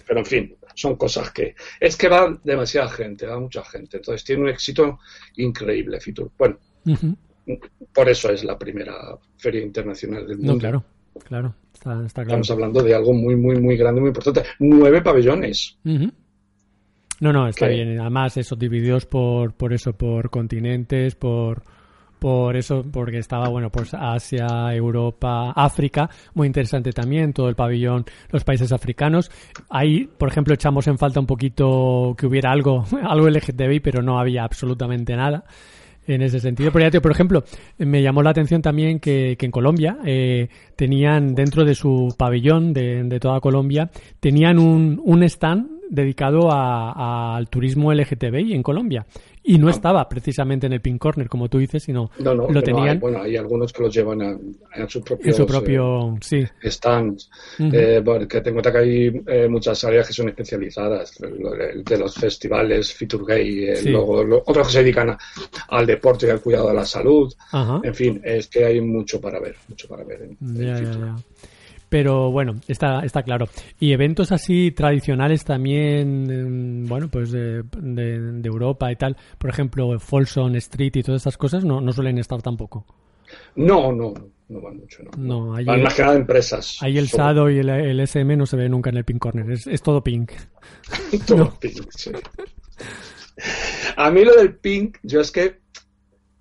Pero 0.08 0.19
en 0.19 0.26
fin, 0.26 0.56
son 0.76 0.95
cosas 0.95 1.32
que... 1.32 1.56
Es 1.80 1.97
que 1.97 2.08
va 2.08 2.39
demasiada 2.43 2.88
gente, 2.88 3.26
va 3.26 3.38
mucha 3.39 3.62
gente. 3.65 3.97
Entonces 3.97 4.23
tiene 4.23 4.43
un 4.43 4.47
éxito 4.50 5.00
increíble, 5.36 6.00
Fitur. 6.00 6.32
Bueno. 6.38 6.58
Por 7.93 8.10
eso 8.10 8.29
es 8.31 8.43
la 8.43 8.57
primera 8.57 9.17
feria 9.38 9.62
internacional 9.62 10.27
del 10.27 10.38
mundo. 10.38 10.53
No, 10.53 10.60
claro, 10.60 10.83
claro, 11.23 11.55
está, 11.73 11.91
está 12.05 12.23
claro. 12.23 12.41
Estamos 12.41 12.51
hablando 12.51 12.83
de 12.83 12.93
algo 12.93 13.13
muy, 13.13 13.36
muy, 13.36 13.60
muy 13.60 13.77
grande, 13.77 14.01
muy 14.01 14.10
importante. 14.10 14.43
Nueve 14.60 15.01
pabellones. 15.01 15.77
No, 17.19 17.33
no, 17.33 17.47
está 17.47 17.67
bien. 17.67 17.99
Además, 17.99 18.38
eso 18.38 18.55
divididos 18.55 19.05
por, 19.05 19.53
por 19.53 19.73
eso, 19.73 19.93
por 19.93 20.29
continentes, 20.29 21.15
por, 21.15 21.63
por 22.19 22.55
eso, 22.55 22.83
porque 22.91 23.17
estaba, 23.17 23.49
bueno, 23.49 23.71
pues 23.71 23.93
Asia, 23.93 24.47
Europa, 24.71 25.51
África, 25.55 26.10
muy 26.36 26.47
interesante 26.47 26.91
también, 26.91 27.33
todo 27.33 27.49
el 27.49 27.55
pabellón, 27.55 28.05
los 28.29 28.43
países 28.43 28.71
africanos. 28.71 29.31
Ahí, 29.69 30.05
por 30.05 30.29
ejemplo, 30.29 30.53
echamos 30.53 30.88
en 30.88 30.97
falta 30.97 31.19
un 31.19 31.25
poquito 31.25 32.15
que 32.17 32.27
hubiera 32.27 32.51
algo, 32.51 32.86
algo 33.03 33.27
LGTBI, 33.29 33.79
pero 33.79 34.01
no 34.01 34.19
había 34.19 34.43
absolutamente 34.43 35.15
nada 35.15 35.43
en 36.08 36.22
ese 36.22 36.39
sentido. 36.39 36.72
Pero 36.72 36.86
ya 36.86 36.91
te- 36.91 37.02
por 37.02 37.12
ejemplo, 37.12 37.43
me 37.78 38.02
llamó 38.02 38.24
la 38.24 38.32
atención 38.32 38.62
también 38.62 39.00
que, 39.00 39.38
en 39.39 39.52
Colombia 39.52 39.98
eh, 40.06 40.50
tenían 40.76 41.36
dentro 41.36 41.63
de 41.65 41.76
su 41.76 42.13
pabellón 42.17 42.74
de, 42.74 43.04
de 43.04 43.20
toda 43.20 43.39
Colombia, 43.39 43.89
tenían 44.20 44.60
un, 44.60 45.02
un 45.04 45.24
stand 45.24 45.76
dedicado 45.89 46.52
a- 46.52 46.91
a- 46.91 47.36
al 47.38 47.50
turismo 47.50 47.91
LGTBI 47.91 48.54
en 48.54 48.63
Colombia. 48.63 49.06
Y 49.43 49.58
no 49.60 49.69
estaba 49.69 50.10
precisamente 50.10 50.67
en 50.67 50.73
el 50.73 50.82
Pink 50.82 50.97
Corner, 51.00 51.30
como 51.30 51.47
tú 51.47 51.58
dices, 51.58 51.82
sino 51.82 52.12
No, 52.19 52.36
no, 52.36 52.41
lo 52.43 52.47
que 52.47 52.54
no 52.54 52.62
tenían 52.63 52.89
hay. 52.89 52.97
bueno, 52.97 53.21
hay 53.21 53.38
algunos 53.38 53.71
que 53.71 53.82
los 53.84 53.95
llevan 53.95 54.21
a, 54.21 54.32
a 54.73 54.89
sus 54.89 54.97
en 54.97 55.04
propios 55.04 55.36
su 55.38 55.45
propio... 55.45 56.17
sí. 56.19 56.45
eh, 56.62 56.69
stands. 56.69 57.30
Ujú. 57.58 57.69
Eh, 57.73 58.02
porque 58.04 58.38
en 58.39 58.52
cuenta 58.54 58.71
que 58.73 58.78
hay 58.80 59.21
eh, 59.26 59.47
muchas 59.47 59.82
áreas 59.86 60.06
que 60.06 60.13
son 60.13 60.28
especializadas, 60.28 61.17
lo 61.21 61.52
de, 61.52 61.97
los 61.97 62.13
festivales, 62.15 62.93
Fitur 62.93 63.26
Gay, 63.26 63.69
eh, 63.69 63.76
Sí. 63.78 63.89
luego 63.89 64.21
lo- 64.21 64.43
otros 64.45 64.67
que 64.67 64.73
se 64.73 64.80
dedican 64.84 65.12
a- 65.12 65.17
al 65.69 65.86
deporte 65.86 66.28
y 66.28 66.30
al 66.30 66.41
cuidado 66.41 66.67
de 66.67 66.73
la 66.73 66.86
salud. 66.86 67.34
Ajá. 67.54 67.80
En 67.84 67.95
fin, 67.95 68.19
es 68.26 68.47
que 68.47 68.65
hay 68.65 68.82
mucho 68.82 69.21
para 69.21 69.39
ver, 69.39 69.56
mucho 69.69 69.88
para 69.88 70.04
ver. 70.04 70.23
en- 70.23 70.38
en 70.62 71.15
Pero 71.89 72.31
bueno, 72.31 72.55
está, 72.67 72.99
está 73.05 73.23
claro. 73.23 73.47
Y 73.79 73.93
eventos 73.93 74.31
así 74.31 74.71
tradicionales 74.71 75.45
también, 75.45 76.83
mm, 76.83 76.88
bueno, 76.88 77.07
pues 77.09 77.31
de, 77.31 77.63
de- 77.77 78.19
de 78.41 78.47
Europa 78.47 78.91
y 78.91 78.95
tal. 78.97 79.15
Por 79.38 79.49
ejemplo, 79.49 79.97
Folsom 79.99 80.55
Street 80.55 80.95
y 80.95 81.03
todas 81.03 81.21
esas 81.21 81.38
cosas 81.38 81.63
no, 81.63 81.79
no 81.79 81.93
suelen 81.93 82.17
estar 82.17 82.41
tampoco. 82.41 82.85
No, 83.55 83.91
no, 83.91 84.13
no 84.49 84.61
van 84.61 84.77
mucho, 84.77 85.03
no. 85.03 85.11
No, 85.17 85.55
ahí, 85.55 85.65
Van 85.65 85.83
más 85.83 85.93
que 85.95 86.01
nada 86.01 86.15
empresas. 86.15 86.77
ahí 86.81 86.97
el. 86.97 87.07
SADO 87.09 87.49
y 87.49 87.59
el, 87.59 87.69
el 87.69 87.99
SM 88.01 88.35
no 88.38 88.45
se 88.45 88.55
ve 88.57 88.69
nunca 88.69 88.89
en 88.89 88.97
el 88.97 89.03
Pink 89.05 89.19
Corner. 89.19 89.49
Es, 89.51 89.67
es 89.67 89.81
todo 89.81 90.01
pink. 90.03 90.31
Todo 91.27 91.57
pink, 91.59 91.85
sí. 91.95 92.11
A 93.95 94.09
mí 94.11 94.23
lo 94.23 94.33
del 94.35 94.55
pink, 94.55 94.97
yo 95.03 95.21
es 95.21 95.31
que 95.31 95.59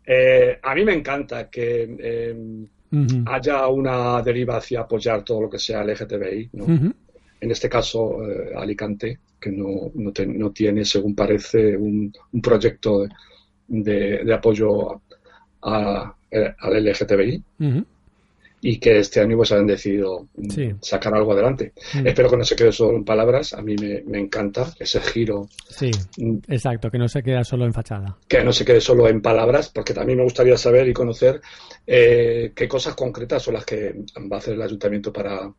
eh, 0.07 0.59
a 0.63 0.75
mí 0.75 0.85
me 0.85 0.95
encanta 0.95 1.51
que 1.51 1.97
eh, 2.01 2.67
Haya 3.27 3.67
una 3.69 4.23
deriva 4.23 4.57
hacia 4.57 4.81
apoyar 4.81 5.23
todo 5.25 5.43
lo 5.43 5.51
que 5.51 5.59
sea 5.59 5.83
LGTBI, 5.83 6.51
¿no? 6.55 6.67
En 7.41 7.51
este 7.51 7.69
caso, 7.69 8.27
eh, 8.27 8.53
Alicante, 8.57 9.19
que 9.41 9.51
no, 9.53 9.91
no, 9.95 10.13
te- 10.13 10.27
no 10.27 10.51
tiene, 10.53 10.85
según 10.85 11.15
parece, 11.15 11.77
un, 11.77 12.13
un 12.33 12.41
proyecto 12.41 13.07
de, 13.69 14.25
de 14.25 14.35
apoyo 14.35 14.93
a- 14.93 15.01
a- 15.63 16.17
al 16.59 16.77
LGTBI. 16.77 17.43
Ujú. 17.61 17.85
Y 18.69 18.79
que 18.79 18.99
este 18.99 19.21
año 19.21 19.37
pues 19.37 19.53
han 19.53 19.67
decidido 19.67 20.27
Sí. 20.49 20.73
sacar 20.81 21.15
algo 21.15 21.33
adelante. 21.33 21.73
Mm. 21.95 22.07
Espero 22.07 22.31
que 22.31 22.37
no 22.37 22.45
se 22.45 22.57
quede 22.57 22.73
solo 22.73 22.97
en 22.97 23.05
palabras, 23.05 23.53
a 23.53 23.63
mí 23.63 23.77
me, 23.81 24.03
me 24.03 24.19
encanta 24.19 24.73
ese 24.81 25.01
giro, 25.01 25.49
Sí, 25.69 25.91
mm, 26.19 26.39
exacto, 26.49 26.91
que 26.91 26.99
no 26.99 27.07
se 27.09 27.23
queda 27.23 27.45
solo 27.45 27.65
en 27.65 27.73
fachada. 27.73 28.17
que 28.27 28.43
no 28.43 28.53
se 28.53 28.65
quede 28.65 28.81
solo 28.81 29.09
en 29.09 29.21
palabras, 29.23 29.71
porque 29.73 29.95
también 29.95 30.19
me 30.19 30.25
gustaría 30.25 30.57
saber 30.57 30.89
y 30.89 30.93
conocer 30.93 31.41
eh, 31.87 32.53
qué 32.55 32.67
cosas 32.67 32.95
concretas 32.97 33.43
son 33.43 33.55
las 33.55 33.65
que 33.65 33.95
va 34.31 34.37
a 34.37 34.39
hacer 34.39 34.55
el 34.55 34.63
ayuntamiento 34.63 35.13
para. 35.13 35.53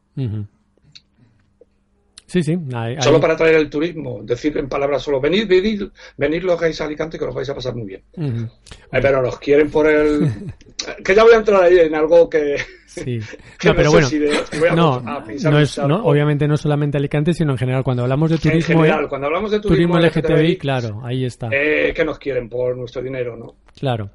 Sí, 2.28 2.43
sí. 2.43 2.57
Solo 2.99 3.21
para 3.21 3.34
atraer 3.36 3.55
el 3.55 3.69
turismo, 3.69 4.19
decir 4.21 4.57
en 4.57 4.67
palabras 4.67 5.01
solo, 5.01 5.21
venid, 5.21 5.47
venid, 5.47 5.84
venid 6.17 6.43
los 6.43 6.59
gays 6.59 6.80
a 6.82 6.86
Alicante 6.86 7.17
que 7.17 7.25
los 7.25 7.34
vais 7.34 7.49
a 7.49 7.55
pasar 7.55 7.73
muy 7.73 7.88
bien. 7.88 8.03
Eh, 8.17 8.99
pero 9.01 9.21
nos 9.21 9.39
quieren 9.39 9.71
por 9.71 9.88
el... 9.88 10.30
que 11.05 11.15
ya 11.15 11.23
voy 11.23 11.34
a 11.34 11.38
entrar 11.38 11.63
ahí 11.63 11.80
en 11.80 11.95
algo 11.95 12.30
que... 12.30 12.57
Sí. 12.86 13.19
que 13.59 13.69
No, 13.69 13.75
pero 13.75 13.91
bueno, 13.91 14.07
si 14.07 14.19
de- 14.19 14.38
voy 14.59 14.69
a- 14.69 14.75
no, 14.75 14.95
a 14.95 15.23
no 15.49 15.59
es, 15.59 15.78
obviamente 15.80 16.47
no 16.49 16.57
solamente 16.57 16.97
Alicante, 16.97 17.34
sino 17.34 17.53
en 17.53 17.57
general. 17.57 17.84
Cuando 17.84 18.03
hablamos 18.03 18.30
de 18.30 18.36
En 18.36 18.41
turismo, 18.41 18.82
general, 18.82 19.05
eh, 19.05 19.07
cuando 19.07 19.28
hablamos 19.28 19.51
de 19.51 19.59
turismo 19.61 19.95
turismo, 19.97 20.21
LGTBI, 20.21 20.57
claro, 20.57 21.01
ahí 21.05 21.23
está. 21.23 21.47
eh, 21.51 21.93
que 21.95 22.03
nos 22.03 22.19
quieren 22.19 22.49
por 22.49 22.75
nuestro 22.75 23.01
dinero, 23.01 23.38
¿no? 23.38 23.55
Claro. 23.80 24.09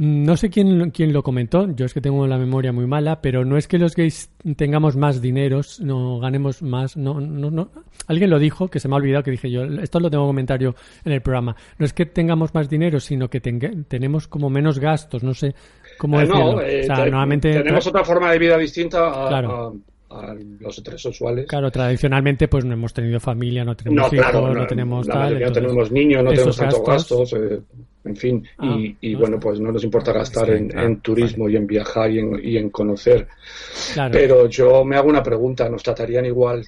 No 0.00 0.36
sé 0.36 0.48
quién, 0.48 0.92
quién 0.92 1.12
lo 1.12 1.24
comentó, 1.24 1.68
yo 1.74 1.84
es 1.84 1.92
que 1.92 2.00
tengo 2.00 2.24
la 2.28 2.38
memoria 2.38 2.70
muy 2.72 2.86
mala, 2.86 3.20
pero 3.20 3.44
no 3.44 3.56
es 3.56 3.66
que 3.66 3.78
los 3.78 3.96
gays 3.96 4.30
tengamos 4.56 4.96
más 4.96 5.20
dineros, 5.20 5.80
no 5.80 6.20
ganemos 6.20 6.62
más, 6.62 6.96
no, 6.96 7.20
no, 7.20 7.50
no. 7.50 7.70
Alguien 8.06 8.30
lo 8.30 8.38
dijo, 8.38 8.68
que 8.68 8.78
se 8.78 8.86
me 8.86 8.94
ha 8.94 8.98
olvidado, 8.98 9.24
que 9.24 9.32
dije 9.32 9.50
yo, 9.50 9.64
esto 9.64 9.98
lo 9.98 10.08
tengo 10.08 10.24
comentario 10.24 10.76
en 11.04 11.10
el 11.12 11.20
programa. 11.20 11.56
No 11.78 11.84
es 11.84 11.92
que 11.92 12.06
tengamos 12.06 12.54
más 12.54 12.68
dinero, 12.70 13.00
sino 13.00 13.28
que 13.28 13.40
tenga- 13.40 13.72
tenemos 13.88 14.28
como 14.28 14.48
menos 14.48 14.78
gastos, 14.78 15.24
no 15.24 15.34
sé 15.34 15.52
cómo 15.98 16.18
Eh, 16.18 16.26
decirlo. 16.26 16.52
no, 16.52 16.60
eh, 16.62 16.80
o 16.82 16.84
sea, 16.84 16.94
te- 16.94 17.10
normalmente... 17.10 17.52
tenemos 17.54 17.84
otra 17.88 18.04
forma 18.04 18.30
de 18.30 18.38
vida 18.38 18.56
distinta 18.56 19.24
a, 19.24 19.28
Claro. 19.28 19.74
a- 20.10 20.30
a 20.30 20.34
los 20.60 20.78
heterosexuales. 20.78 21.46
Claro, 21.48 21.72
tradicionalmente 21.72 22.46
pues 22.46 22.64
no 22.64 22.72
hemos 22.72 22.94
tenido 22.94 23.18
familia, 23.18 23.64
no 23.64 23.74
tenemos 23.74 23.96
No, 24.12 24.16
hijos, 24.16 24.30
claro, 24.30 24.54
no, 24.54 24.66
tenemos 24.66 25.06
la 25.08 25.14
tal. 25.14 25.32
entonces, 25.34 25.62
tenemos 25.64 25.90
niños, 25.90 26.22
no 26.22 26.30
tenemos 26.30 26.56
tantos 26.56 26.78
gastos- 26.86 27.18
gastos, 27.18 27.32
eh, 27.32 27.60
en 28.08 28.16
fin, 28.16 28.48
Ah, 28.58 28.76
y, 28.78 28.96
y 29.00 29.12
no 29.12 29.20
bueno, 29.20 29.36
está. 29.36 29.48
pues 29.48 29.60
no 29.60 29.70
nos 29.72 29.84
importa 29.84 30.12
gastar 30.12 30.50
en, 30.50 31.00
turismo 31.00 31.48
y 31.48 31.56
en 31.56 31.66
viajar 31.66 32.10
y 32.10 32.18
en, 32.18 32.40
y 32.42 32.56
en 32.56 32.70
conocer. 32.70 33.28
Claro, 33.94 34.12
Pero 34.12 34.48
yo 34.48 34.84
me 34.84 34.96
hago 34.96 35.08
una 35.08 35.22
pregunta, 35.22 35.68
¿nos 35.68 35.82
tratarían 35.82 36.26
igual 36.26 36.64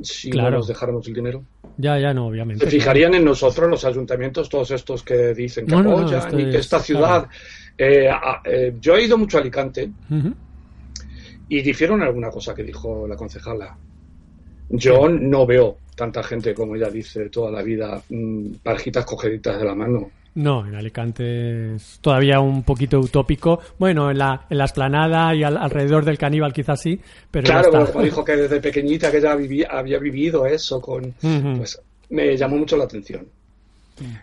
si 0.00 0.30
Claro. 0.30 0.50
no 0.52 0.56
nos 0.58 0.68
dejáramos 0.68 1.06
el 1.08 1.14
dinero? 1.14 1.44
ya, 1.76 1.98
ya 1.98 2.12
no, 2.14 2.26
obviamente. 2.28 2.64
¿Se 2.64 2.70
fijarían 2.70 3.14
en 3.14 3.24
nosotros, 3.24 3.68
los 3.68 3.84
ayuntamientos, 3.84 4.48
todos 4.48 4.70
estos 4.70 5.02
que 5.02 5.34
dicen 5.34 5.66
que 5.66 5.72
No, 5.72 5.82
no, 5.82 5.90
no, 5.90 5.96
apoyan 5.98 6.38
y 6.40 6.44
que 6.44 6.58
es- 6.58 6.66
esta 6.66 6.78
ciudad... 6.80 7.28
eh, 7.78 8.10
eh, 8.44 8.74
yo 8.78 8.94
he 8.96 9.04
ido 9.04 9.16
mucho 9.16 9.38
a 9.38 9.40
Alicante 9.40 9.90
y 11.48 11.60
difiero 11.62 11.94
en 11.94 12.02
alguna 12.02 12.30
cosa 12.30 12.54
que 12.54 12.62
dijo 12.62 13.06
la 13.08 13.16
concejala. 13.16 13.76
Yo 14.68 15.08
no 15.08 15.46
veo 15.46 15.78
tanta 15.94 16.22
gente 16.22 16.54
como 16.54 16.74
ella 16.76 16.88
dice 16.90 17.28
toda 17.28 17.50
la 17.50 17.62
vida, 17.62 18.02
mm, 18.08 18.54
parejitas 18.62 19.04
cogeditas 19.04 19.58
de 19.58 19.64
la 19.64 19.74
mano. 19.74 20.10
No, 20.34 20.66
en 20.66 20.74
Alicante 20.74 21.74
es 21.74 21.98
todavía 22.00 22.40
un 22.40 22.62
poquito 22.62 22.98
utópico. 22.98 23.60
Bueno, 23.78 24.10
en 24.10 24.18
la, 24.18 24.46
en 24.48 24.56
la 24.58 24.64
esplanada 24.64 25.34
y 25.34 25.42
al- 25.44 25.58
alrededor 25.58 26.04
del 26.06 26.16
caníbal 26.16 26.52
quizás 26.54 26.80
sí, 26.80 26.98
pero 27.30 27.46
ya 27.46 27.60
claro, 27.60 27.92
como 27.92 28.02
dijo 28.04 28.24
que 28.24 28.36
desde 28.36 28.60
pequeñita 28.60 29.10
que 29.10 29.20
viví- 29.20 29.66
había 29.70 29.98
vivido 29.98 30.46
eso 30.46 30.80
con... 30.80 31.12
Pues 31.20 31.78
me 32.08 32.34
llamó 32.36 32.56
mucho 32.56 32.76
la 32.78 32.84
atención. 32.84 33.26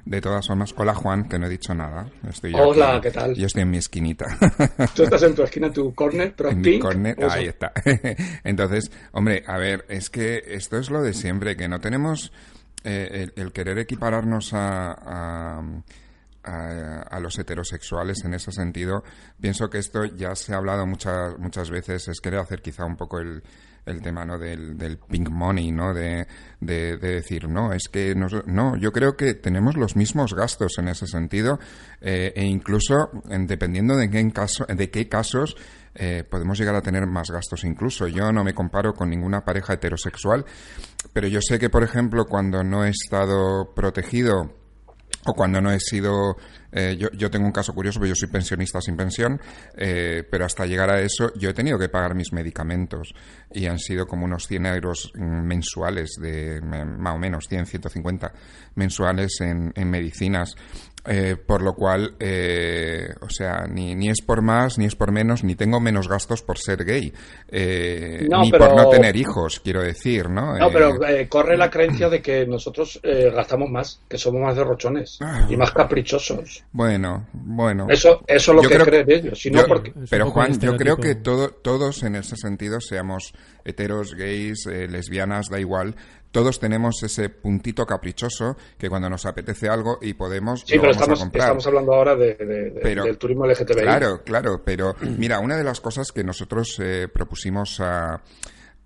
De 0.04 0.20
todas 0.20 0.48
formas, 0.48 0.74
hola 0.76 0.96
Juan, 0.96 1.30
que 1.30 1.38
no 1.38 1.46
he 1.46 1.50
dicho 1.50 1.76
nada. 1.76 2.08
Estoy 2.28 2.54
Hola, 2.56 2.94
aquí. 2.96 3.02
¿qué 3.04 3.12
tal? 3.12 3.36
Yo 3.36 3.46
estoy 3.46 3.62
en 3.62 3.70
mi 3.70 3.78
esquinita. 3.78 4.26
Tú 4.96 5.04
estás 5.04 5.22
en 5.24 5.36
tu 5.36 5.44
esquina, 5.44 5.68
en 5.68 5.74
tu 5.74 5.94
corner, 5.94 6.34
pero 6.36 6.50
en 6.50 6.60
mi 6.60 6.80
corner, 6.80 7.16
eso. 7.18 7.30
ahí 7.32 7.46
está. 7.46 7.72
Entonces, 8.44 8.92
hombre, 9.12 9.44
a 9.46 9.58
ver, 9.60 9.86
es 9.88 10.10
que 10.10 10.42
esto 10.48 10.78
es 10.80 10.90
lo 10.90 11.02
de 11.04 11.14
siempre, 11.14 11.56
que 11.56 11.68
no 11.70 11.80
tenemos 11.80 12.32
eh, 12.84 13.28
el, 13.36 13.52
querer 13.52 13.78
equipararnos 13.80 14.54
a, 14.54 14.92
a, 14.94 15.62
a- 16.44 17.20
los 17.20 17.38
heterosexuales 17.38 18.24
en 18.26 18.34
ese 18.34 18.52
sentido. 18.52 19.04
Pienso 19.40 19.70
que 19.70 19.78
esto 19.80 20.06
ya 20.06 20.36
se 20.36 20.54
ha 20.54 20.58
hablado 20.58 20.86
muchas 20.88 21.38
muchas 21.38 21.70
veces, 21.70 22.08
es 22.08 22.20
querer 22.22 22.40
hacer 22.40 22.62
quizá 22.62 22.86
un 22.86 22.96
poco 22.96 23.20
el 23.20 23.44
el 23.86 24.02
tema 24.02 24.24
no 24.24 24.38
del, 24.38 24.78
del 24.78 24.98
pink 25.00 25.30
money 25.30 25.72
no 25.72 25.94
de, 25.96 26.28
de, 26.60 26.98
de 26.98 27.14
decir 27.16 27.48
no 27.50 27.74
es 27.74 27.88
que 27.90 28.14
nos- 28.14 28.46
no 28.46 28.76
yo 28.76 28.92
creo 28.92 29.16
que 29.16 29.34
tenemos 29.34 29.78
los 29.78 29.96
mismos 29.96 30.36
gastos 30.36 30.74
en 30.78 30.90
ese 30.90 31.08
sentido 31.08 31.60
eh, 32.02 32.32
e 32.36 32.44
incluso 32.46 33.10
en- 33.30 33.48
dependiendo 33.48 33.96
de 33.96 34.10
qué 34.12 34.32
caso 34.32 34.66
de 34.68 34.92
qué 34.92 35.08
casos 35.08 35.56
eh, 35.96 36.24
podemos 36.30 36.58
llegar 36.58 36.76
a 36.76 36.82
tener 36.82 37.06
más 37.08 37.30
gastos 37.30 37.64
incluso. 37.64 38.08
Yo 38.08 38.32
no 38.32 38.44
me 38.44 38.54
comparo 38.54 38.94
con 38.94 39.10
ninguna 39.10 39.44
pareja 39.44 39.74
heterosexual 39.74 40.46
pero 41.14 41.28
yo 41.28 41.40
sé 41.42 41.60
que 41.60 41.70
por 41.70 41.84
ejemplo 41.84 42.26
cuando 42.26 42.64
no 42.64 42.86
he 42.86 42.90
estado 42.90 43.74
protegido 43.74 44.56
o 45.26 45.34
cuando 45.34 45.60
no 45.62 45.72
he 45.72 45.80
sido 45.80 46.38
eh, 46.72 46.96
yo, 46.98 47.10
yo 47.12 47.32
tengo 47.32 47.46
un 47.46 47.52
caso 47.52 47.74
curioso 47.74 48.00
porque 48.00 48.10
yo 48.10 48.16
soy 48.16 48.30
pensionista 48.30 48.80
sin 48.80 48.96
pensión 48.96 49.40
eh, 49.76 50.24
pero 50.30 50.46
hasta 50.46 50.66
llegar 50.66 50.90
a 50.92 51.02
eso 51.02 51.34
yo 51.36 51.50
he 51.50 51.54
tenido 51.54 51.80
que 51.80 51.90
pagar 51.90 52.16
mis 52.16 52.32
medicamentos 52.32 53.14
y 53.52 53.66
han 53.66 53.80
sido 53.80 54.06
como 54.06 54.26
unos 54.26 54.48
100 54.48 54.66
euros 54.68 55.12
mm, 55.16 55.42
mensuales 55.46 56.12
de 56.22 56.62
mm, 56.62 57.02
más 57.02 57.16
o 57.16 57.18
menos 57.18 57.48
100 57.50 57.66
150 57.66 58.32
mensuales 58.76 59.42
en, 59.42 59.74
en 59.76 59.90
medicinas 59.90 60.56
eh, 61.06 61.36
por 61.38 61.62
lo 61.62 61.74
cual 61.76 62.16
eh, 62.20 63.08
o 63.22 63.30
sea 63.30 63.66
ni, 63.68 63.96
ni 63.96 64.10
es 64.10 64.22
por 64.22 64.42
más 64.42 64.78
ni 64.78 64.86
es 64.86 64.96
por 64.96 65.12
menos 65.12 65.44
ni 65.44 65.56
tengo 65.56 65.80
menos 65.80 66.08
gastos 66.10 66.42
por 66.42 66.58
ser 66.58 66.84
gay 66.84 67.14
eh, 67.48 68.28
No, 68.30 68.42
ni 68.42 68.52
pero- 68.52 68.68
por 68.68 68.76
no 68.76 68.90
tener 68.90 69.16
hijos 69.16 69.60
quiero 69.62 69.82
decir 69.82 70.30
no 70.30 70.58
No, 70.58 70.68
Eh, 70.68 70.72
pero 70.74 71.06
eh, 71.08 71.28
corre 71.30 71.58
la 71.58 71.70
creencia 71.70 72.10
de 72.10 72.22
que 72.22 72.46
nosotros 72.46 73.00
eh, 73.04 73.32
gastamos 73.34 73.70
más, 73.70 74.02
que 74.10 74.18
somos 74.18 74.42
más 74.42 74.56
derrochones 74.56 75.18
Ah. 75.22 75.48
y 75.50 75.56
más 75.58 75.72
caprichosos. 75.72 76.64
bueno 76.72 77.28
bueno 77.34 77.88
Eso, 77.90 78.22
eso 78.28 78.52
es 78.52 78.56
lo 78.56 78.64
Yo 78.64 78.70
que 78.70 78.78
creen 78.80 79.10
ellos. 79.12 79.40
Si 79.40 79.50
no, 79.50 79.62
Yo- 79.62 79.68
porque... 79.68 79.94
Pero 80.10 80.30
Juan, 80.32 80.60
yo 80.60 80.76
creo 80.76 80.98
que 80.98 81.16
todo, 81.16 81.50
todos 81.50 82.04
en 82.04 82.16
ese 82.16 82.36
sentido, 82.36 82.80
seamos 82.82 83.34
heteros, 83.70 84.14
gays, 84.16 84.66
eh, 84.68 84.88
lesbianas, 84.88 85.48
da 85.50 85.60
igual, 85.60 85.96
todos 86.32 86.60
tenemos 86.60 87.02
ese 87.02 87.30
puntito 87.30 87.86
caprichoso 87.88 88.56
que 88.78 88.88
cuando 88.90 89.10
nos 89.10 89.26
apetece 89.26 89.68
algo 89.68 89.98
y 90.02 90.14
podemos, 90.14 90.62
Sí, 90.66 90.76
lo 90.76 90.82
pero 90.82 90.94
vamos 90.94 90.98
estamos, 91.02 91.20
a 91.20 91.24
comprar. 91.24 91.44
estamos 91.44 91.68
hablando 91.68 91.94
ahora 91.94 92.16
de, 92.16 92.36
de- 92.36 92.46
de- 92.46 92.80
Pero- 92.82 93.04
del 93.06 93.18
turismo 93.18 93.46
LGTBI. 93.48 93.82
Claro, 93.82 94.22
claro, 94.24 94.62
pero 94.64 94.96
mira, 95.18 95.40
una 95.40 95.58
de 95.58 95.64
las 95.64 95.82
cosas 95.82 96.12
que 96.12 96.24
nosotros 96.24 96.78
eh, 96.80 97.08
propusimos 97.12 97.80
a- 97.80 98.22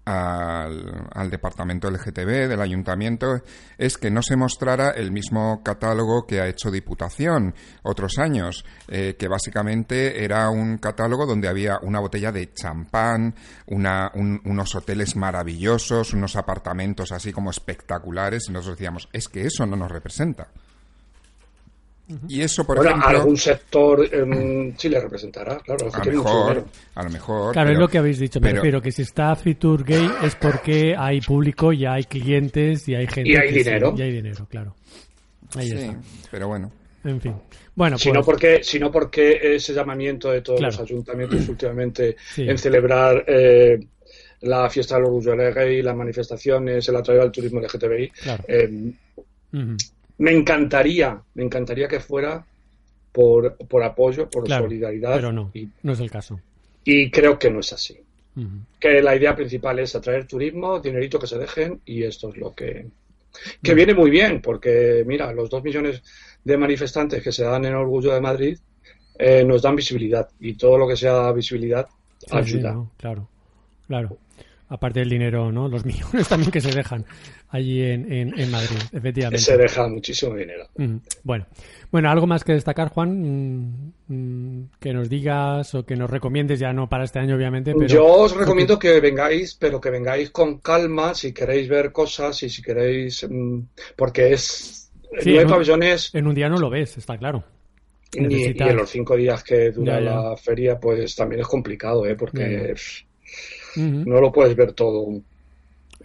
al, 0.06 1.08
al 1.14 1.30
departamento 1.30 1.90
LGTB 1.90 2.48
del 2.50 2.62
ayuntamiento 2.62 3.42
es 3.78 3.98
que 3.98 4.12
no 4.12 4.22
se 4.22 4.36
mostrara 4.36 4.92
el 4.92 5.12
mismo 5.12 5.62
catálogo 5.64 6.26
que 6.28 6.42
ha 6.42 6.48
hecho 6.48 6.72
Diputación 6.72 7.54
otros 7.84 8.18
años, 8.20 8.66
eh, 8.88 9.16
que 9.18 9.28
básicamente 9.28 10.24
era 10.24 10.50
un 10.50 10.78
catálogo 10.78 11.26
donde 11.26 11.48
había 11.48 11.80
una 11.82 12.00
botella 12.00 12.32
de 12.32 12.52
champán, 12.54 13.36
una, 13.68 14.12
un- 14.16 14.42
unos 14.46 14.76
hoteles 14.76 15.16
maravillosos, 15.16 16.14
unos 16.14 16.36
apartamentos 16.36 17.12
así 17.12 17.32
como 17.32 17.50
espectaculares, 17.50 18.46
y 18.50 18.52
nosotros 18.52 18.78
decíamos, 18.78 19.10
es 19.14 19.30
que 19.30 19.42
eso 19.46 19.66
no 19.66 19.76
nos 19.76 19.92
representa. 19.92 20.48
Y 22.28 22.42
eso, 22.42 22.66
por 22.66 22.76
bueno, 22.78 22.92
ejemplo... 22.92 23.10
algún 23.20 23.38
sector 23.38 24.08
em, 24.14 24.76
sí 24.78 24.90
le 24.90 25.00
representará, 25.00 25.58
claro, 25.60 25.88
A 25.94 26.04
mejor, 26.04 26.48
dinero. 26.54 26.66
a 26.96 27.04
lo 27.04 27.10
mejor. 27.10 27.54
Claro, 27.54 27.70
es 27.70 27.74
pero- 27.76 27.80
lo 27.80 27.88
que 27.88 27.98
habéis 27.98 28.20
dicho. 28.20 28.40
Me 28.42 28.50
pero- 28.50 28.56
refiero 28.62 28.82
que 28.82 28.92
si 28.92 29.02
está 29.04 29.36
Fitur 29.36 29.84
Gay 29.86 30.08
es 30.24 30.36
porque 30.36 30.96
hay 30.98 31.22
público, 31.22 31.72
y 31.72 31.86
hay 31.86 32.04
clientes 32.04 32.88
y 32.90 32.96
hay 32.96 33.08
gente. 33.08 33.32
Y 33.32 33.36
hay 33.36 33.48
que 33.48 33.54
sí, 33.54 33.64
dinero. 33.64 33.94
y 33.98 34.02
hay 34.02 34.12
dinero, 34.12 34.46
claro. 34.50 34.76
Ahí 35.56 35.70
Sí, 35.70 35.76
está. 35.78 35.96
pero 36.30 36.48
bueno. 36.50 36.72
En 37.06 37.20
fin. 37.22 37.34
Bueno, 37.76 37.98
Sino 37.98 38.16
pues, 38.16 38.26
porque, 38.26 38.64
sino 38.64 38.92
porque 38.92 39.56
ese 39.56 39.74
llamamiento 39.74 40.30
de 40.32 40.42
todos 40.42 40.60
Claro. 40.60 40.74
los 40.74 40.82
ayuntamientos 40.82 41.48
últimamente 41.50 42.16
Sí. 42.34 42.48
en 42.48 42.58
celebrar 42.58 43.24
eh, 43.28 43.80
la 44.42 44.70
fiesta 44.70 44.96
del 44.96 45.06
orgullo 45.06 45.36
gay, 45.36 45.82
las 45.82 45.96
manifestaciones, 45.96 46.88
el 46.88 46.96
atraer 46.98 47.22
al 47.22 47.32
turismo 47.32 47.60
LGTBI, 47.62 48.10
Claro. 48.10 48.44
eh, 48.48 48.92
ujú, 49.54 49.78
me 50.18 50.32
encantaría, 50.32 51.22
me 51.36 51.44
encantaría 51.44 51.88
que 51.88 52.00
fuera 52.00 52.46
por, 53.12 53.56
por 53.58 53.84
apoyo, 53.84 54.30
por 54.30 54.44
claro, 54.46 54.64
solidaridad. 54.66 55.16
Pero 55.16 55.32
no, 55.32 55.52
Y, 55.54 55.68
no 55.84 55.94
es 55.94 56.00
el 56.00 56.10
caso. 56.12 56.40
y 56.84 57.10
creo 57.12 57.38
que 57.38 57.50
no 57.52 57.60
es 57.60 57.74
así. 57.74 57.98
Que 58.80 59.00
la 59.04 59.16
idea 59.16 59.36
principal 59.36 59.78
es 59.78 59.96
atraer 59.96 60.26
turismo, 60.26 60.80
dinerito 60.80 61.20
que 61.20 61.28
se 61.28 61.38
dejen, 61.38 61.82
y 61.86 62.04
esto 62.04 62.30
es 62.30 62.38
lo 62.38 62.52
que. 62.54 62.88
Que 63.62 63.74
viene 63.76 63.94
muy 63.94 64.10
bien, 64.10 64.42
porque 64.42 65.04
mira, 65.06 65.32
los 65.34 65.50
dos 65.52 65.64
millones 65.64 66.02
de 66.44 66.58
manifestantes 66.58 67.22
que 67.22 67.32
se 67.32 67.44
dan 67.44 67.66
en 67.66 67.76
Orgullo 67.76 68.12
de 68.14 68.22
Madrid 68.22 68.58
eh, 69.20 69.44
nos 69.46 69.62
dan 69.62 69.76
visibilidad, 69.76 70.28
y 70.40 70.56
todo 70.56 70.78
lo 70.80 70.88
que 70.88 70.96
sea 70.96 71.32
visibilidad 71.32 71.88
Sí, 72.20 72.28
sí, 72.46 72.58
ayuda. 72.58 72.72
no, 72.72 72.92
claro, 72.98 73.28
claro. 73.88 74.18
Aparte 74.70 75.00
del 75.02 75.10
dinero, 75.10 75.52
¿no? 75.52 75.68
Los 75.68 75.86
millones 75.86 76.28
también 76.28 76.52
que 76.52 76.62
se 76.62 76.72
dejan 76.72 77.06
allí 77.50 77.82
en, 77.84 78.12
en, 78.12 78.40
en 78.40 78.52
Madrid, 78.52 78.78
efectivamente. 78.92 79.44
Se 79.44 79.58
deja 79.58 79.88
muchísimo 79.88 80.36
dinero. 80.36 80.68
Mm, 80.78 80.96
Bueno, 81.24 81.46
bueno, 81.92 82.10
algo 82.10 82.26
más 82.28 82.44
que 82.44 82.54
destacar, 82.54 82.90
Juan, 82.90 83.22
Mm, 83.22 83.94
mm, 84.08 84.70
que 84.80 84.94
nos 84.94 85.08
digas 85.10 85.76
o 85.76 85.86
que 85.86 85.96
nos 85.96 86.10
recomiendes, 86.10 86.60
ya 86.60 86.74
no 86.74 86.90
para 86.90 87.04
este 87.04 87.20
año, 87.20 87.36
obviamente, 87.36 87.74
pero 87.74 87.88
Yo 87.88 88.06
os 88.06 88.36
recomiendo 88.36 88.80
que 88.80 89.00
vengáis, 89.00 89.56
pero 89.56 89.80
que 89.80 89.90
vengáis 89.92 90.32
con 90.32 90.60
calma 90.60 91.14
si 91.14 91.34
queréis 91.34 91.70
ver 91.70 91.92
cosas 91.92 92.42
y 92.44 92.50
si 92.50 92.62
queréis, 92.62 93.28
porque 93.96 94.34
es 94.34 94.92
Sí, 95.20 95.30
nueve 95.30 95.42
en 95.42 95.46
un- 95.48 95.52
pabellones 95.52 96.16
en 96.16 96.26
un 96.28 96.34
día 96.34 96.50
no 96.50 96.58
lo 96.58 96.70
ves, 96.72 96.98
está 96.98 97.18
claro. 97.20 97.44
y, 98.14 98.46
en 98.46 98.76
los 98.76 98.90
cinco 98.90 99.16
días 99.16 99.44
que 99.44 99.70
dura 99.72 100.00
Ya, 100.00 100.06
ya. 100.06 100.16
la 100.30 100.38
feria, 100.38 100.80
pues 100.80 101.16
también 101.16 101.42
es 101.42 101.48
complicado, 101.48 102.06
¿eh? 102.08 102.16
porque 102.16 102.74
no 103.76 104.22
lo 104.22 104.32
puedes 104.32 104.56
ver 104.56 104.74
todo 104.74 105.22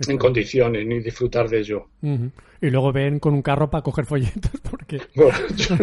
en 0.09 0.19
condiciones 0.19 0.87
ni 0.87 1.01
disfrutar 1.01 1.49
de 1.49 1.59
ello. 1.61 1.87
Y 2.61 2.71
luego 2.71 2.93
ven 2.93 3.19
con 3.19 3.35
un 3.35 3.43
carro 3.43 3.69
para 3.71 3.83
coger 3.83 4.05
folletos, 4.07 4.51
porque 4.71 5.01
Bueno, 5.14 5.33
yo- 5.57 5.77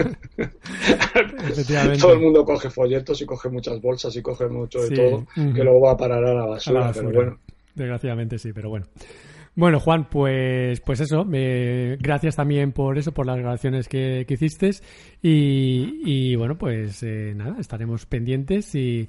efectivamente. 1.50 2.00
todo 2.00 2.14
el 2.14 2.20
mundo 2.20 2.44
coge 2.46 2.70
folletos 2.70 3.22
y 3.22 3.26
coge 3.26 3.50
muchas 3.50 3.82
bolsas 3.82 4.16
y 4.16 4.22
coge 4.22 4.48
mucho 4.48 4.80
de 4.82 4.88
Sí, 4.88 4.96
todo, 4.96 5.26
que 5.36 5.64
luego 5.64 5.82
va 5.82 5.92
a 5.92 5.98
parar 5.98 6.24
a 6.24 6.34
la 6.34 6.42
a 6.42 6.46
la 6.46 6.46
basura, 6.48 6.80
basura. 6.82 7.08
pero 7.10 7.20
bueno. 7.22 7.40
Desgraciadamente 7.76 8.38
sí, 8.40 8.52
pero 8.54 8.70
bueno. 8.70 8.86
Bueno, 9.58 9.80
Juan, 9.80 10.10
pues, 10.10 10.82
pues 10.82 11.00
eso. 11.00 11.26
eh, 11.34 11.98
gracias 12.00 12.36
también 12.36 12.74
por 12.74 12.98
eso, 12.98 13.14
por 13.14 13.26
las 13.26 13.38
grabaciones 13.38 13.88
que, 13.88 14.26
que 14.28 14.34
hiciste. 14.34 14.72
Y, 15.22 16.02
y 16.06 16.36
bueno, 16.36 16.58
pues 16.58 17.02
eh, 17.04 17.34
nada, 17.36 17.56
estaremos 17.60 18.06
pendientes 18.06 18.76
y, 18.76 19.08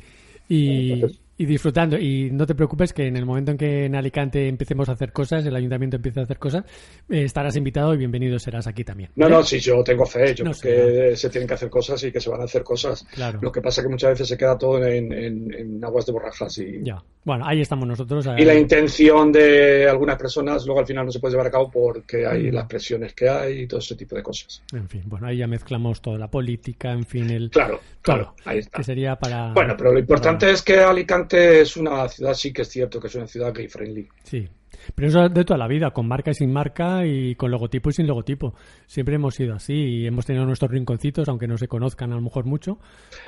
y, 0.49 1.03
y 1.39 1.45
disfrutando. 1.45 1.99
Y 1.99 2.31
no 2.31 2.47
te 2.47 2.55
preocupes 2.55 2.93
que 2.93 3.07
en 3.07 3.17
el 3.17 3.27
momento 3.27 3.51
en 3.53 3.59
que 3.59 3.85
en 3.85 3.95
Alicante 3.95 4.49
empecemos 4.49 4.89
a 4.89 4.93
hacer 4.93 5.13
cosas, 5.13 5.45
el 5.47 5.55
ayuntamiento 5.55 5.97
empiece 5.97 6.21
a 6.21 6.23
hacer 6.25 6.39
cosas, 6.39 6.65
eh, 7.11 7.23
estarás 7.25 7.57
invitado 7.57 7.93
y 7.95 7.99
bienvenido 7.99 8.39
serás 8.39 8.67
aquí 8.67 8.85
también. 8.85 9.11
No, 9.17 9.27
¿vale? 9.27 9.37
no, 9.37 9.43
sí, 9.43 9.59
yo 9.61 9.83
tengo 9.85 10.07
fe, 10.07 10.35
yo 10.35 10.45
No 10.45 10.53
creo 10.53 11.11
que 11.11 11.17
se 11.17 11.29
tienen 11.31 11.47
que 11.49 11.55
hacer 11.55 11.69
cosas 11.71 12.03
y 12.05 12.13
que 12.13 12.21
se 12.21 12.31
van 12.31 12.41
a 12.41 12.45
hacer 12.45 12.63
cosas. 12.65 13.07
Claro. 13.15 13.39
Lo 13.43 13.53
que 13.53 13.61
pasa 13.61 13.81
es 13.81 13.87
que 13.87 13.91
muchas 13.91 14.11
veces 14.11 14.29
se 14.29 14.37
queda 14.37 14.57
todo 14.57 14.85
en, 14.85 15.13
en- 15.13 15.53
en 15.55 15.85
aguas 15.85 16.07
de 16.07 16.13
borrajas 16.13 16.57
y, 16.59 16.81
Ya. 16.83 17.03
Bueno, 17.25 17.45
ahí 17.45 17.61
estamos 17.61 17.89
nosotros. 17.89 18.25
y 18.39 18.45
la 18.45 18.55
eh, 18.55 18.61
intención 18.61 19.33
de 19.33 19.89
algunas 19.89 20.17
personas 20.17 20.65
luego 20.65 20.79
al 20.81 20.87
final 20.87 21.07
no 21.07 21.11
se 21.11 21.19
puede 21.19 21.33
llevar 21.33 21.49
a 21.49 21.51
cabo 21.51 21.69
porque 21.73 22.25
hay 22.25 22.53
las 22.53 22.67
presiones 22.67 23.15
que 23.15 23.29
hay 23.29 23.63
y 23.63 23.67
todo 23.67 23.81
ese 23.81 23.97
tipo 23.97 24.15
de 24.15 24.23
cosas. 24.23 24.63
En 24.73 24.89
fin, 24.89 25.03
bueno, 25.07 25.27
ahí 25.27 25.39
ya 25.39 25.49
mezclamos 25.49 26.01
toda 26.01 26.19
la 26.19 26.31
política, 26.31 26.93
en 26.93 27.05
fin, 27.05 27.29
el. 27.31 27.51
Claro, 27.51 27.81
claro, 28.01 28.27
todo, 28.27 28.35
ahí 28.45 28.59
está. 28.59 28.79
Que 28.79 28.85
sería 28.85 29.17
para. 29.17 29.53
Bueno, 29.55 29.75
pero 29.77 29.93
lo 29.93 29.99
importante 29.99 30.49
es 30.53 30.63
que 30.63 30.79
Alicante 30.79 31.26
es 31.33 31.77
una 31.77 32.09
ciudad, 32.09 32.35
sí 32.35 32.53
que 32.53 32.63
es 32.63 32.69
cierto 32.69 33.01
que 33.01 33.07
es 33.09 33.15
una 33.15 33.27
ciudad 33.27 33.53
gay 33.55 33.69
friendly. 33.69 34.09
Sí. 34.25 34.49
Pero 34.95 35.09
eso 35.09 35.29
de 35.29 35.45
toda 35.45 35.59
la 35.59 35.67
vida, 35.67 35.91
con 35.91 36.07
marca 36.07 36.31
y 36.31 36.35
sin 36.35 36.53
marca 36.53 37.05
y 37.07 37.35
con 37.35 37.51
logotipo 37.51 37.89
y 37.91 37.93
sin 37.95 38.07
logotipo. 38.07 38.55
Siempre 38.87 39.15
hemos 39.17 39.35
sido 39.35 39.55
así 39.55 39.73
y 39.73 40.07
hemos 40.07 40.27
tenido 40.27 40.45
nuestros 40.45 40.71
rinconcitos, 40.71 41.29
aunque 41.29 41.49
no 41.49 41.57
se 41.59 41.67
conozcan 41.67 42.13
a 42.13 42.17
lo 42.17 42.21
mejor 42.21 42.45
mucho. 42.45 42.79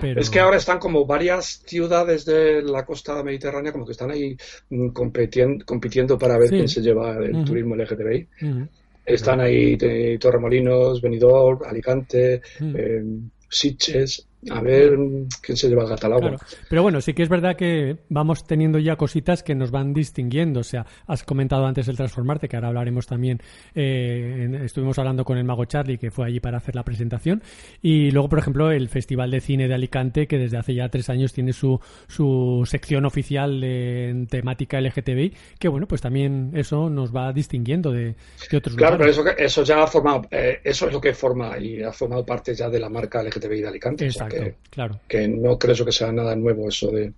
Pero... 0.01 0.21
Es 0.21 0.31
que 0.31 0.41
ahora 0.41 0.59
están 0.59 0.79
como 0.79 1.07
varias 1.07 1.63
ciudades 1.67 2.25
de 2.27 2.63
la 2.63 2.85
costa 2.85 3.23
mediterránea 3.25 3.73
como 3.73 3.87
que 3.87 3.93
están 3.93 4.11
ahí 4.11 4.37
mm, 4.71 4.89
competien- 4.89 5.65
compitiendo 5.65 6.19
para 6.19 6.39
ver 6.39 6.49
Sí. 6.51 6.55
quién 6.57 6.69
se 6.69 6.81
lleva 6.83 7.17
el 7.17 7.35
Ujú. 7.37 7.45
turismo 7.45 7.75
LGTBI. 7.75 8.29
Ujú. 8.43 8.69
Están 9.07 9.41
ahí 9.41 9.77
eh, 9.81 10.19
Torremolinos, 10.21 11.01
Benidorm, 11.01 11.61
Alicante, 11.67 12.43
Mm. 12.61 12.75
eh, 12.77 13.03
Sitges. 13.49 14.28
A 14.51 14.61
ver 14.61 14.97
quién 15.43 15.57
se 15.57 15.69
lleva 15.69 15.83
el 15.83 15.89
gato 15.89 16.07
al 16.07 16.13
agua. 16.13 16.29
Claro. 16.31 16.45
Pero 16.71 16.83
bueno, 16.83 17.01
sí 17.01 17.13
que 17.13 17.23
es 17.25 17.29
verdad 17.29 17.57
que 17.57 17.97
vamos 18.09 18.47
teniendo 18.47 18.79
ya 18.79 18.95
cositas 18.97 19.43
que 19.43 19.55
nos 19.55 19.71
van 19.73 19.93
distinguiendo. 19.93 20.61
O 20.61 20.65
sea, 20.65 20.87
has 21.07 21.25
comentado 21.25 21.67
antes 21.67 21.89
el 21.89 21.97
transformarte, 21.97 22.49
que 22.49 22.57
ahora 22.57 22.69
hablaremos 22.69 23.07
también. 23.07 23.41
eh, 23.75 24.43
en- 24.45 24.55
estuvimos 24.55 24.99
hablando 24.99 25.25
con 25.25 25.39
el 25.39 25.45
mago 25.45 25.65
Charlie, 25.65 25.99
que 25.99 26.11
fue 26.11 26.27
allí 26.27 26.41
para 26.41 26.59
hacer 26.59 26.75
la 26.75 26.85
presentación. 26.85 27.43
Y 27.83 28.11
luego, 28.13 28.29
por 28.29 28.39
ejemplo, 28.39 28.71
el 28.71 28.89
Festival 28.89 29.31
de 29.31 29.41
Cine 29.41 29.67
de 29.69 29.75
Alicante, 29.75 30.27
que 30.27 30.39
desde 30.39 30.57
hace 30.57 30.75
ya 30.75 30.89
tres 30.89 31.09
años 31.11 31.33
tiene 31.33 31.53
su, 31.53 31.81
su 32.07 32.63
sección 32.67 33.05
oficial 33.07 33.61
de, 33.61 34.11
en 34.11 34.27
temática 34.27 34.81
LGTBI, 34.81 35.35
que 35.59 35.69
bueno, 35.69 35.87
pues 35.89 36.01
también 36.01 36.53
eso 36.55 36.89
nos 36.91 37.15
va 37.15 37.33
distinguiendo 37.33 37.91
de, 37.93 38.15
de 38.51 38.57
otros 38.57 38.77
Claro, 38.77 38.97
pero 38.99 39.11
lugares. 39.11 39.17
eso, 39.17 39.25
que- 39.25 39.45
eso 39.45 39.63
ya 39.65 39.83
ha 39.83 39.87
formado, 39.87 40.23
eh, 40.31 40.61
eso 40.65 40.87
es 40.87 40.93
lo 40.93 41.01
que 41.01 41.13
forma 41.13 41.59
y 41.59 41.83
ha 41.83 41.93
formado 41.93 42.25
parte 42.25 42.55
ya 42.55 42.69
de 42.69 42.79
la 42.81 42.89
marca 42.89 43.23
LGTBI 43.23 43.61
de 43.63 43.69
Alicante. 43.69 44.07
o 44.09 44.13
sea 44.13 44.28
Exacto, 44.29 44.45
que, 44.63 44.71
claro. 44.71 45.01
que 45.09 45.29
no 45.29 45.59
creo 45.59 45.85
que 45.85 45.93
sea 45.93 46.13
nada 46.13 46.35
nuevo 46.37 46.69
eso 46.69 46.91
de... 46.91 47.13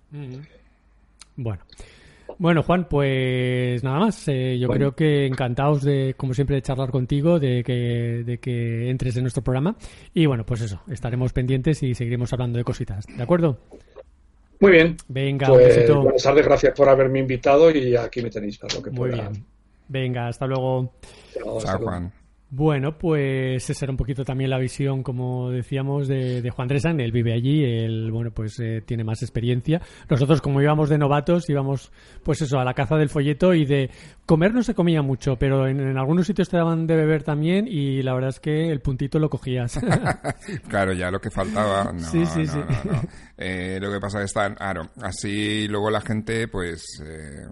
Bueno. 1.35 1.61
Bueno, 2.37 2.63
Juan, 2.63 2.87
pues 2.89 3.83
nada 3.83 3.99
más. 3.99 4.27
Eh, 4.27 4.57
yo 4.59 4.67
Bueno. 4.67 4.79
creo 4.79 4.95
que 4.95 5.25
encantados 5.27 5.83
de, 5.83 6.15
como 6.17 6.33
siempre, 6.33 6.55
de 6.55 6.61
charlar 6.63 6.89
contigo, 6.89 7.39
de 7.39 7.63
que, 7.63 8.23
de 8.25 8.39
que 8.39 8.89
entres 8.89 9.15
en 9.17 9.23
nuestro 9.23 9.43
programa. 9.43 9.75
Y 10.13 10.25
bueno, 10.25 10.43
pues 10.45 10.61
eso, 10.61 10.81
estaremos 10.89 11.33
pendientes 11.33 11.83
y 11.83 11.93
seguiremos 11.93 12.33
hablando 12.33 12.57
de 12.57 12.63
cositas. 12.63 13.05
¿De 13.05 13.21
acuerdo? 13.21 13.59
Muy 14.59 14.71
bien. 14.71 14.97
Venga, 15.07 15.51
un 15.51 15.57
Pues 15.59 15.75
besito. 15.75 16.01
buenas 16.01 16.23
tardes, 16.23 16.45
gracias 16.45 16.73
por 16.75 16.89
haberme 16.89 17.19
invitado 17.19 17.69
y 17.69 17.95
aquí 17.95 18.21
me 18.23 18.29
tenéis 18.31 18.57
para 18.57 18.73
lo 18.75 18.81
que 18.83 18.89
Muy 18.89 19.09
pueda. 19.11 19.29
bien. 19.29 19.45
Venga, 19.87 20.27
hasta 20.27 20.47
luego. 20.47 20.93
Chao. 21.33 21.59
Juan. 21.79 22.11
Bueno, 22.53 22.97
pues 22.97 23.69
esa 23.69 23.85
era 23.85 23.91
un 23.93 23.97
poquito 23.97 24.25
también 24.25 24.49
la 24.49 24.57
visión, 24.59 25.03
como 25.03 25.49
decíamos, 25.51 26.09
de, 26.09 26.41
de 26.41 26.49
Juan 26.49 26.67
Dresan. 26.67 26.99
Él 26.99 27.13
vive 27.13 27.31
allí, 27.31 27.63
él, 27.63 28.11
bueno, 28.11 28.31
pues 28.31 28.59
eh, 28.59 28.81
tiene 28.85 29.05
más 29.05 29.21
experiencia. 29.21 29.81
Nosotros, 30.09 30.41
como 30.41 30.61
íbamos 30.61 30.89
de 30.89 30.97
novatos, 30.97 31.49
íbamos, 31.49 31.93
pues 32.23 32.41
eso, 32.41 32.59
a 32.59 32.65
la 32.65 32.73
caza 32.73 32.97
del 32.97 33.07
folleto 33.07 33.53
y 33.53 33.63
de 33.65 33.89
comer 34.25 34.53
no 34.53 34.63
se 34.63 34.75
comía 34.75 35.01
mucho, 35.01 35.37
pero 35.37 35.65
en, 35.65 35.79
en 35.79 35.97
algunos 35.97 36.27
sitios 36.27 36.49
te 36.49 36.57
daban 36.57 36.87
de 36.87 36.97
beber 36.97 37.23
también 37.23 37.67
y 37.69 38.01
la 38.01 38.13
verdad 38.13 38.31
es 38.31 38.41
que 38.41 38.69
el 38.69 38.81
puntito 38.81 39.17
lo 39.17 39.29
cogías. 39.29 39.79
Claro, 40.67 40.91
ya 40.93 41.09
lo 41.09 41.19
que 41.21 41.31
faltaba. 41.31 41.91
No, 41.93 41.99
Sí, 41.99 42.25
sí, 42.25 42.43
no, 42.43 42.51
sí. 42.51 42.59
no. 42.85 43.01
Eh, 43.37 43.79
lo 43.81 43.91
que 43.91 43.99
pasa 43.99 44.21
es 44.21 44.33
que 44.33 44.53
claro, 44.55 44.89
así 45.01 45.67
luego 45.67 45.89
la 45.89 46.01
gente, 46.01 46.47
pues, 46.47 47.01
eh, 47.03 47.47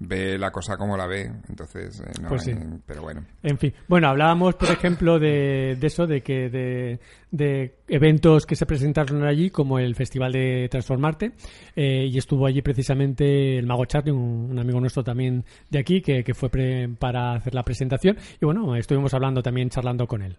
ve 0.00 0.38
la 0.38 0.50
cosa 0.50 0.76
como 0.76 0.96
la 0.96 1.06
ve. 1.06 1.30
Entonces, 1.48 2.00
eh, 2.00 2.10
no, 2.22 2.28
Pues 2.30 2.42
sí. 2.44 2.52
pero 2.86 3.02
bueno. 3.02 3.22
En 3.42 3.58
fin, 3.58 3.72
bueno, 3.86 4.08
hablábamos, 4.08 4.54
por 4.56 4.70
ejemplo, 4.70 5.18
de, 5.18 5.76
de 5.78 5.86
eso, 5.86 6.06
de 6.06 6.22
que 6.22 6.48
de, 6.48 6.98
de 7.30 7.76
eventos 7.86 8.46
que 8.46 8.56
se 8.56 8.66
presentaron 8.66 9.22
allí, 9.24 9.50
como 9.50 9.78
el 9.78 9.94
Festival 9.94 10.32
de 10.32 10.68
Transformarte, 10.70 11.32
eh, 11.76 12.06
y 12.10 12.16
estuvo 12.18 12.46
allí 12.46 12.62
precisamente 12.62 13.58
el 13.58 13.66
Mago 13.66 13.84
Charlie, 13.84 14.10
un, 14.12 14.48
un 14.50 14.58
amigo 14.58 14.80
nuestro 14.80 15.04
también 15.04 15.44
de 15.68 15.78
aquí, 15.78 16.00
que, 16.00 16.24
que 16.24 16.34
fue 16.34 16.48
pre- 16.48 16.88
para 16.98 17.34
hacer 17.34 17.54
la 17.54 17.62
presentación, 17.62 18.16
y 18.40 18.44
bueno, 18.44 18.74
estuvimos 18.76 19.12
hablando 19.14 19.42
también, 19.42 19.68
charlando 19.68 20.06
con 20.06 20.22
él. 20.22 20.36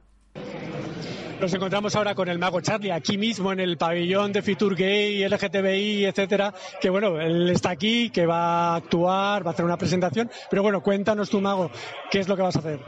Nos 1.41 1.55
encontramos 1.55 1.95
ahora 1.95 2.13
con 2.13 2.29
el 2.29 2.37
mago 2.37 2.61
Charlie 2.61 2.91
aquí 2.91 3.17
mismo 3.17 3.51
en 3.51 3.59
el 3.59 3.75
pabellón 3.75 4.31
de 4.31 4.43
Fitur 4.43 4.75
Gay, 4.75 5.27
LGTBI, 5.27 6.05
etcétera. 6.05 6.53
Que 6.79 6.91
bueno, 6.91 7.19
él 7.19 7.49
está 7.49 7.71
aquí, 7.71 8.11
que 8.11 8.27
va 8.27 8.73
a 8.73 8.75
actuar, 8.75 9.43
va 9.43 9.49
a 9.49 9.53
hacer 9.53 9.65
una 9.65 9.75
presentación. 9.75 10.29
Pero 10.51 10.61
bueno, 10.61 10.83
cuéntanos 10.83 11.31
tú, 11.31 11.41
mago, 11.41 11.71
¿qué 12.11 12.19
es 12.19 12.27
lo 12.27 12.35
que 12.35 12.43
vas 12.43 12.57
a 12.57 12.59
hacer? 12.59 12.79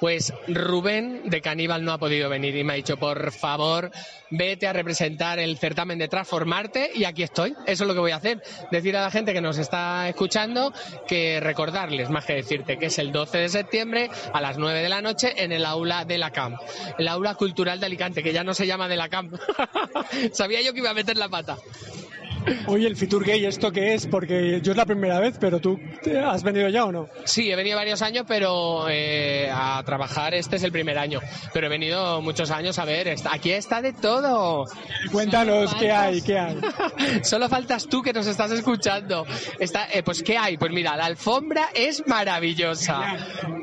Pues 0.00 0.32
Rubén 0.48 1.28
de 1.28 1.42
Caníbal 1.42 1.84
no 1.84 1.92
ha 1.92 1.98
podido 1.98 2.30
venir 2.30 2.56
y 2.56 2.64
me 2.64 2.72
ha 2.72 2.76
dicho, 2.76 2.96
por 2.96 3.32
favor, 3.32 3.90
vete 4.30 4.66
a 4.66 4.72
representar 4.72 5.38
el 5.38 5.58
certamen 5.58 5.98
de 5.98 6.08
Transformarte 6.08 6.90
y 6.94 7.04
aquí 7.04 7.22
estoy. 7.22 7.54
Eso 7.66 7.84
es 7.84 7.88
lo 7.88 7.92
que 7.92 8.00
voy 8.00 8.12
a 8.12 8.16
hacer. 8.16 8.42
Decir 8.70 8.96
a 8.96 9.02
la 9.02 9.10
gente 9.10 9.34
que 9.34 9.42
nos 9.42 9.58
está 9.58 10.08
escuchando 10.08 10.72
que 11.06 11.38
recordarles, 11.40 12.08
más 12.08 12.24
que 12.24 12.34
decirte, 12.34 12.78
que 12.78 12.86
es 12.86 12.98
el 12.98 13.12
12 13.12 13.38
de 13.38 13.48
septiembre 13.50 14.10
a 14.32 14.40
las 14.40 14.56
9 14.56 14.80
de 14.80 14.88
la 14.88 15.02
noche 15.02 15.34
en 15.36 15.52
el 15.52 15.66
aula 15.66 16.06
de 16.06 16.16
la 16.16 16.30
CAM, 16.30 16.56
el 16.98 17.06
aula 17.06 17.34
cultural 17.34 17.78
de 17.78 17.86
Alicante, 17.86 18.22
que 18.22 18.32
ya 18.32 18.42
no 18.42 18.54
se 18.54 18.66
llama 18.66 18.88
de 18.88 18.96
la 18.96 19.10
CAM. 19.10 19.32
Sabía 20.32 20.62
yo 20.62 20.72
que 20.72 20.78
iba 20.78 20.90
a 20.90 20.94
meter 20.94 21.18
la 21.18 21.28
pata. 21.28 21.58
Oye, 22.66 22.86
el 22.86 22.96
Fitur 22.96 23.24
Gay, 23.24 23.44
¿esto 23.44 23.72
qué 23.72 23.94
es? 23.94 24.06
Porque 24.06 24.60
yo 24.62 24.72
es 24.72 24.76
la 24.76 24.86
primera 24.86 25.20
vez, 25.20 25.36
pero 25.38 25.60
tú 25.60 25.78
¿te 26.02 26.18
has 26.18 26.42
venido 26.42 26.68
ya 26.68 26.84
o 26.84 26.92
no? 26.92 27.08
Sí, 27.24 27.50
he 27.50 27.56
venido 27.56 27.76
varios 27.76 28.02
años, 28.02 28.24
pero 28.26 28.88
eh, 28.88 29.50
a 29.52 29.82
trabajar 29.84 30.34
este 30.34 30.56
es 30.56 30.62
el 30.62 30.72
primer 30.72 30.98
año. 30.98 31.20
Pero 31.52 31.66
he 31.66 31.70
venido 31.70 32.20
muchos 32.20 32.50
años 32.50 32.78
a 32.78 32.84
ver, 32.84 33.14
aquí 33.30 33.52
está 33.52 33.82
de 33.82 33.92
todo. 33.92 34.64
Cuéntanos 35.12 35.74
qué 35.74 35.90
hay, 35.90 36.22
qué 36.22 36.38
hay. 36.38 36.60
Solo 37.22 37.48
faltas 37.48 37.86
tú 37.86 38.02
que 38.02 38.12
nos 38.12 38.26
estás 38.26 38.50
escuchando. 38.50 39.26
Está, 39.58 39.88
eh, 39.92 40.02
pues 40.02 40.22
¿qué 40.22 40.36
hay? 40.38 40.56
Pues 40.56 40.72
mira, 40.72 40.96
la 40.96 41.06
alfombra 41.06 41.68
es 41.74 42.06
maravillosa. 42.06 43.18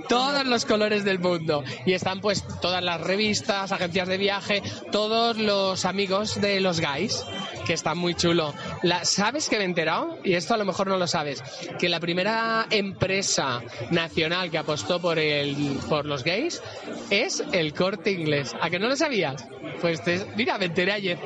Todos 0.10 0.46
los 0.46 0.66
colores 0.66 1.04
del 1.04 1.20
mundo. 1.20 1.64
Y 1.86 1.94
están 1.94 2.22
pues 2.22 2.44
todas 2.62 2.84
las 2.84 3.02
revistas, 3.02 3.72
agencias 3.72 4.08
de 4.08 4.18
viaje, 4.18 4.62
todos 4.92 5.38
los 5.38 5.86
amigos 5.86 6.40
de 6.42 6.60
los 6.60 6.80
guys, 6.80 7.24
que 7.66 7.74
están 7.74 7.98
muy 7.98 8.16
chulo. 8.16 8.54
La, 8.84 9.06
¿Sabes 9.06 9.50
que 9.50 9.58
me 9.58 9.64
he 9.64 9.66
enterado? 9.66 10.18
Y 10.24 10.34
esto 10.34 10.54
a 10.54 10.58
lo 10.58 10.66
mejor 10.66 10.88
no 10.88 10.98
lo 10.98 11.08
sabes. 11.08 11.44
Que 11.80 11.90
la 11.90 12.00
primera 12.00 12.66
empresa 12.70 13.62
nacional 13.92 14.50
que 14.52 14.58
apostó 14.58 15.00
por, 15.02 15.20
el, 15.20 15.78
por 15.90 16.06
los 16.06 16.24
gays 16.24 16.62
es 17.10 17.44
el 17.52 17.74
corte 17.74 18.12
inglés. 18.12 18.56
¿A 18.62 18.70
que 18.70 18.80
no 18.80 18.88
lo 18.88 18.96
sabías? 18.96 19.46
Pues 19.82 20.04
te- 20.04 20.26
mira, 20.36 20.58
me 20.58 20.66
enteré 20.66 20.92
ayer. 20.94 21.18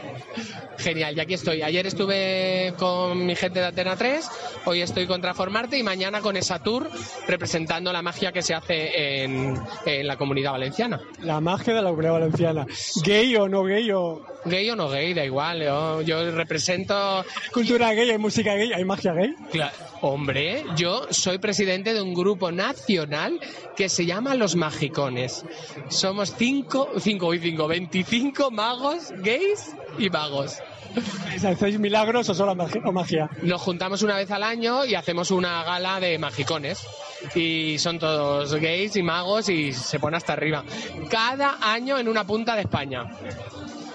Genial, 0.77 1.15
y 1.15 1.19
aquí 1.19 1.33
estoy. 1.35 1.61
Ayer 1.61 1.85
estuve 1.85 2.73
con 2.77 3.25
mi 3.25 3.35
gente 3.35 3.59
de 3.59 3.67
Atena 3.67 3.95
3, 3.95 4.27
hoy 4.65 4.81
estoy 4.81 5.05
con 5.05 5.21
Transformarte 5.21 5.77
y 5.77 5.83
mañana 5.83 6.21
con 6.21 6.35
esa 6.37 6.59
tour 6.59 6.89
representando 7.27 7.93
la 7.93 8.01
magia 8.01 8.31
que 8.31 8.41
se 8.41 8.53
hace 8.55 8.70
en, 8.71 9.59
en 9.85 10.07
la 10.07 10.17
comunidad 10.17 10.51
valenciana. 10.51 10.99
La 11.19 11.39
magia 11.41 11.73
de 11.73 11.81
la 11.81 11.89
comunidad 11.89 12.13
valenciana. 12.13 12.65
Gay 13.03 13.35
o 13.35 13.47
no 13.49 13.63
gay 13.63 13.91
o... 13.91 14.21
Gay 14.45 14.67
o 14.71 14.75
no 14.75 14.89
gay, 14.89 15.13
da 15.13 15.23
igual. 15.23 15.61
Yo, 15.61 16.01
yo 16.01 16.31
represento. 16.31 17.23
Cultura 17.53 17.93
gay, 17.93 18.09
hay 18.09 18.17
música 18.17 18.55
gay, 18.55 18.71
hay 18.73 18.83
magia 18.85 19.13
gay. 19.13 19.35
Cla- 19.51 19.71
Hombre, 20.03 20.65
yo 20.75 21.05
soy 21.11 21.37
presidente 21.37 21.93
de 21.93 22.01
un 22.01 22.15
grupo 22.15 22.51
nacional 22.51 23.39
que 23.75 23.87
se 23.87 24.05
llama 24.07 24.33
Los 24.33 24.55
Magicones. 24.55 25.45
Somos 25.89 26.33
cinco, 26.35 26.89
cinco 26.99 27.33
y 27.35 27.39
cinco, 27.39 27.67
25 27.67 28.49
magos 28.49 29.11
gays 29.17 29.75
y 29.99 30.09
magos. 30.09 30.57
¿Hacéis 31.45 31.79
milagros 31.79 32.27
o 32.29 32.33
solo 32.33 32.55
magia? 32.55 33.29
Nos 33.43 33.61
juntamos 33.61 34.01
una 34.01 34.15
vez 34.17 34.31
al 34.31 34.43
año 34.43 34.85
y 34.85 34.95
hacemos 34.95 35.29
una 35.31 35.63
gala 35.63 35.99
de 35.99 36.17
magicones. 36.17 36.79
Y 37.35 37.77
son 37.77 37.99
todos 37.99 38.53
gays 38.55 38.95
y 38.95 39.03
magos 39.03 39.49
y 39.49 39.73
se 39.73 39.99
pone 39.99 40.17
hasta 40.17 40.33
arriba. 40.33 40.63
Cada 41.09 41.57
año 41.61 41.97
en 41.97 42.07
una 42.07 42.25
punta 42.25 42.55
de 42.55 42.61
España. 42.61 43.05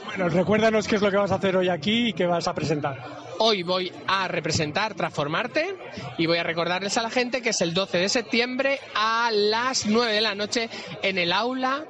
Bueno, 0.06 0.28
recuérdanos 0.28 0.88
qué 0.88 0.96
es 0.96 1.02
lo 1.02 1.10
que 1.10 1.16
vas 1.16 1.30
a 1.32 1.36
hacer 1.36 1.56
hoy 1.56 1.68
aquí 1.68 2.08
y 2.08 2.12
qué 2.12 2.26
vas 2.26 2.48
a 2.48 2.54
presentar. 2.54 3.26
Hoy 3.38 3.62
voy 3.62 3.92
a 4.06 4.28
representar 4.28 4.94
Transformarte 4.94 5.76
y 6.16 6.26
voy 6.26 6.38
a 6.38 6.42
recordarles 6.42 6.96
a 6.96 7.02
la 7.02 7.10
gente 7.10 7.42
que 7.42 7.50
es 7.50 7.60
el 7.60 7.74
12 7.74 7.98
de 7.98 8.08
septiembre 8.08 8.80
a 8.94 9.30
las 9.30 9.84
9 9.84 10.12
de 10.12 10.20
la 10.22 10.34
noche 10.34 10.70
en 11.02 11.18
el 11.18 11.32
aula 11.32 11.84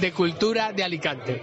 de 0.00 0.12
cultura 0.12 0.72
de 0.72 0.84
Alicante. 0.84 1.42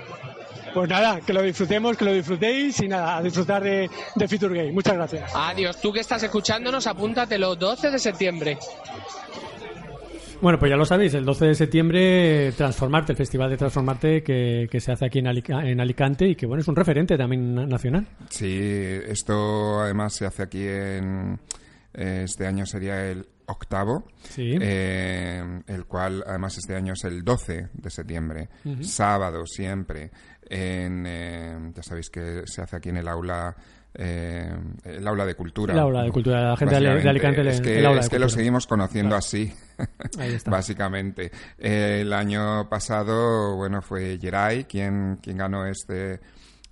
Pues 0.74 0.90
nada, 0.90 1.20
que 1.22 1.34
lo 1.34 1.42
disfrutemos, 1.42 1.98
que 1.98 2.06
lo 2.06 2.14
disfrutéis 2.14 2.80
y 2.82 2.88
nada, 2.88 3.18
a 3.18 3.22
disfrutar 3.24 3.64
de, 3.64 3.90
de 4.16 4.28
Future 4.28 4.54
Gay. 4.54 4.72
Muchas 4.72 4.94
gracias. 4.96 5.32
Adiós, 5.36 5.80
tú 5.82 5.92
que 5.92 6.00
estás 6.00 6.22
escuchándonos, 6.24 6.86
apúntatelo 6.88 7.56
12 7.56 7.92
de 7.92 8.00
septiembre. 8.00 8.58
Bueno, 10.42 10.58
pues 10.58 10.70
ya 10.70 10.78
lo 10.78 10.86
sabéis, 10.86 11.14
el 11.16 11.26
12 11.26 11.48
de 11.48 11.56
septiembre 11.56 12.52
Transformarte, 12.54 13.12
el 13.12 13.18
Festival 13.18 13.50
de 13.50 13.58
Transformarte 13.58 14.24
que, 14.24 14.70
que 14.72 14.80
se 14.80 14.94
hace 14.94 15.06
aquí 15.06 15.20
en, 15.20 15.28
Alica- 15.28 15.66
en 15.68 15.82
Alicante 15.82 16.28
y 16.30 16.36
que 16.36 16.46
bueno, 16.46 16.62
es 16.62 16.68
un 16.70 16.78
referente 16.78 17.18
también 17.18 17.56
na- 17.56 17.66
nacional. 17.66 18.08
Sí, 18.30 18.58
esto 18.58 19.82
además 19.82 20.14
se 20.14 20.26
hace 20.26 20.44
aquí 20.44 20.64
en... 20.66 21.38
eh, 21.94 22.22
Este 22.24 22.48
año 22.48 22.66
sería 22.66 23.06
el 23.06 23.26
octavo, 23.50 24.06
Sí. 24.24 24.58
eh, 24.62 25.62
el 25.68 25.86
cual 25.86 26.24
además 26.26 26.58
este 26.58 26.76
año 26.76 26.94
es 26.94 27.04
el 27.04 27.24
12 27.24 27.70
de 27.74 27.90
septiembre, 27.90 28.50
sábado 28.82 29.46
siempre. 29.46 30.12
En, 30.52 31.06
eh, 31.08 31.72
ya 31.76 31.84
sabéis 31.84 32.10
que 32.10 32.44
se 32.46 32.62
hace 32.62 32.76
aquí 32.76 32.90
en 32.90 32.98
el 32.98 33.08
aula, 33.08 33.56
eh, 33.94 34.52
el 34.84 35.08
aula 35.08 35.26
de 35.26 35.36
cultura. 35.36 35.74
El 35.74 35.80
aula 35.80 36.04
de 36.04 36.12
cultura, 36.12 36.50
la 36.50 36.58
gente 36.58 36.80
de-. 36.80 37.10
Alicante 37.10 37.48
Es 37.48 37.62
que, 37.62 37.80
el 37.80 37.86
aula 37.86 38.00
de 38.00 38.06
es 38.06 38.10
que 38.10 38.20
lo 38.20 38.30
seguimos 38.30 38.66
conociendo 38.66 39.16
así, 39.16 39.54
Ahí 40.20 40.34
está. 40.34 40.50
básicamente. 40.50 41.32
Eh, 41.58 42.00
el 42.02 42.14
año 42.14 42.68
pasado, 42.70 43.56
bueno, 43.58 43.82
fue 43.82 44.18
Geray 44.20 44.64
quien, 44.66 45.18
quien 45.22 45.38
ganó 45.38 45.66
este, 45.68 46.20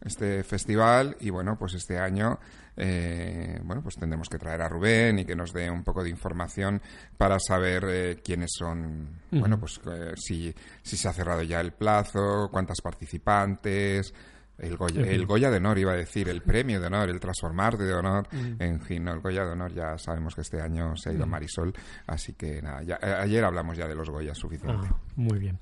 este 0.04 0.44
festival 0.44 1.16
y 1.20 1.30
bueno, 1.30 1.58
pues 1.60 1.74
este 1.76 2.00
año, 2.00 2.40
eh, 2.78 3.60
bueno, 3.64 3.82
pues 3.82 3.96
tendremos 3.96 4.30
que 4.30 4.38
traer 4.38 4.62
a 4.62 4.70
Rubén 4.70 5.20
y 5.20 5.26
que 5.26 5.36
nos 5.36 5.52
dé 5.52 5.70
un 5.70 5.84
poco 5.84 6.04
de 6.04 6.10
información 6.10 6.82
para 7.18 7.38
saber 7.40 7.84
eh, 7.90 8.22
quiénes 8.24 8.52
son, 8.58 9.20
bueno, 9.32 9.60
pues 9.60 9.80
eh, 9.92 10.14
si, 10.16 10.54
si 10.84 10.96
se 10.98 11.08
ha 11.10 11.14
cerrado 11.14 11.42
ya 11.44 11.60
el 11.60 11.74
plazo, 11.74 12.50
cuántas 12.52 12.80
participantes. 12.82 14.14
El 14.60 14.76
Goya, 14.76 15.02
el 15.02 15.28
Goya 15.28 15.52
de 15.52 15.58
honor, 15.58 15.78
iba 15.78 15.92
a 15.92 15.96
decir, 15.96 16.28
el 16.30 16.42
premio 16.42 16.80
de 16.82 16.88
honor, 16.88 17.10
el 17.12 17.20
transformarte 17.20 17.84
de 17.84 17.94
honor, 17.94 18.28
en 18.58 18.82
fin, 18.82 19.04
no, 19.04 19.14
el 19.14 19.20
Goya 19.20 19.46
de 19.46 19.52
honor 19.52 19.72
ya 19.72 20.00
sabemos 20.00 20.34
que 20.34 20.42
este 20.42 20.60
año 20.60 20.96
se 20.98 21.10
ha 21.10 21.14
ido 21.14 21.26
a 21.26 21.28
Marisol, 21.28 21.72
así 22.08 22.34
que 22.34 22.60
nada, 22.64 22.82
ya, 22.82 22.98
a- 23.00 23.22
ayer 23.22 23.44
hablamos 23.46 23.78
ya 23.78 23.88
de 23.88 23.94
los 23.94 24.10
Goya 24.10 24.34
suficiente. 24.34 24.88
Ah, 24.90 24.96
muy 25.16 25.38
bien. 25.38 25.60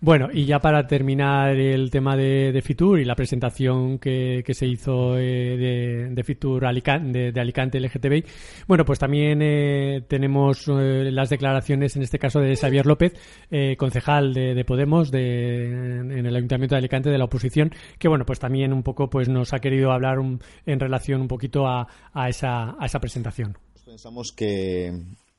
Bueno, 0.00 0.28
y 0.32 0.44
ya 0.44 0.60
para 0.60 0.86
terminar 0.86 1.56
el 1.56 1.90
tema 1.90 2.16
de, 2.16 2.52
de 2.52 2.62
Fitur 2.62 3.00
y 3.00 3.04
la 3.04 3.16
presentación 3.16 3.98
que, 3.98 4.44
se 4.48 4.64
hizo 4.64 5.18
eh, 5.18 6.08
de, 6.12 6.22
Fitur 6.24 6.66
Alicante, 6.66 7.18
de, 7.18 7.32
de 7.32 7.40
Alicante 7.40 7.80
LGTBI, 7.80 8.24
bueno, 8.68 8.84
pues 8.84 9.00
también 9.00 9.40
eh, 9.42 10.02
tenemos 10.06 10.68
eh, 10.68 11.10
las 11.10 11.30
declaraciones, 11.30 11.96
en 11.96 12.02
este 12.02 12.20
caso 12.20 12.38
de 12.38 12.54
Xavier 12.54 12.86
López, 12.86 13.12
eh, 13.50 13.74
concejal 13.76 14.32
de, 14.34 14.54
de 14.54 14.64
Podemos 14.64 15.10
de, 15.10 15.66
en, 15.66 16.12
en 16.12 16.26
el 16.26 16.36
Ayuntamiento 16.36 16.76
de 16.76 16.78
Alicante 16.78 17.10
de 17.10 17.18
la 17.18 17.24
oposición, 17.24 17.72
que 17.98 18.06
bueno, 18.06 18.24
pues 18.24 18.38
también 18.38 18.72
un 18.72 18.84
poco 18.84 19.10
pues 19.10 19.28
nos 19.28 19.52
ha 19.52 19.58
querido 19.58 19.90
hablar 19.90 20.20
un- 20.20 20.40
en 20.64 20.78
relación 20.78 21.22
un 21.22 21.28
poquito 21.28 21.66
a, 21.66 21.88
esa, 22.28 22.76
a 22.78 22.86
esa 22.86 23.00
presentación. 23.00 23.58
Pensamos 23.84 24.30
que 24.30 24.92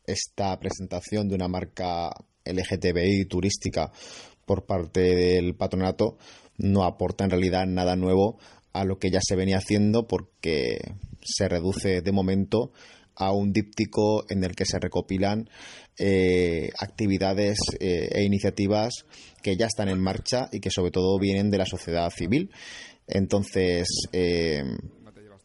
esta 0.06 0.60
presentación 0.60 1.30
de 1.30 1.36
una 1.36 1.48
marca 1.48 2.10
LGTBI 2.46 3.26
turística 3.26 3.92
por 4.50 4.66
parte 4.66 5.02
del 5.02 5.54
patronato 5.54 6.18
no 6.58 6.84
aporta 6.84 7.24
en 7.24 7.30
realidad 7.30 7.68
nada 7.68 7.96
nuevo 7.96 8.40
a 8.74 8.84
lo 8.84 8.98
que 8.98 9.12
ya 9.12 9.20
se 9.22 9.36
venía 9.36 9.58
haciendo 9.58 10.08
porque 10.08 10.80
se 11.22 11.48
reduce 11.48 12.02
de 12.02 12.12
momento 12.12 12.72
a 13.14 13.32
un 13.32 13.54
díptico 13.54 14.26
en 14.28 14.44
el 14.44 14.56
que 14.56 14.66
se 14.66 14.80
recopilan 14.80 15.52
eh, 16.00 16.72
actividades 16.80 17.60
eh, 17.80 18.10
e 18.12 18.24
iniciativas 18.24 19.06
que 19.44 19.56
ya 19.56 19.68
están 19.68 19.88
en 19.88 20.02
marcha 20.02 20.50
y 20.52 20.62
que 20.62 20.72
sobre 20.72 20.90
todo 20.90 21.20
vienen 21.20 21.52
de 21.52 21.60
la 21.60 21.68
sociedad 21.68 22.10
civil. 22.10 22.50
Entonces, 23.06 23.88
eh, 24.14 24.64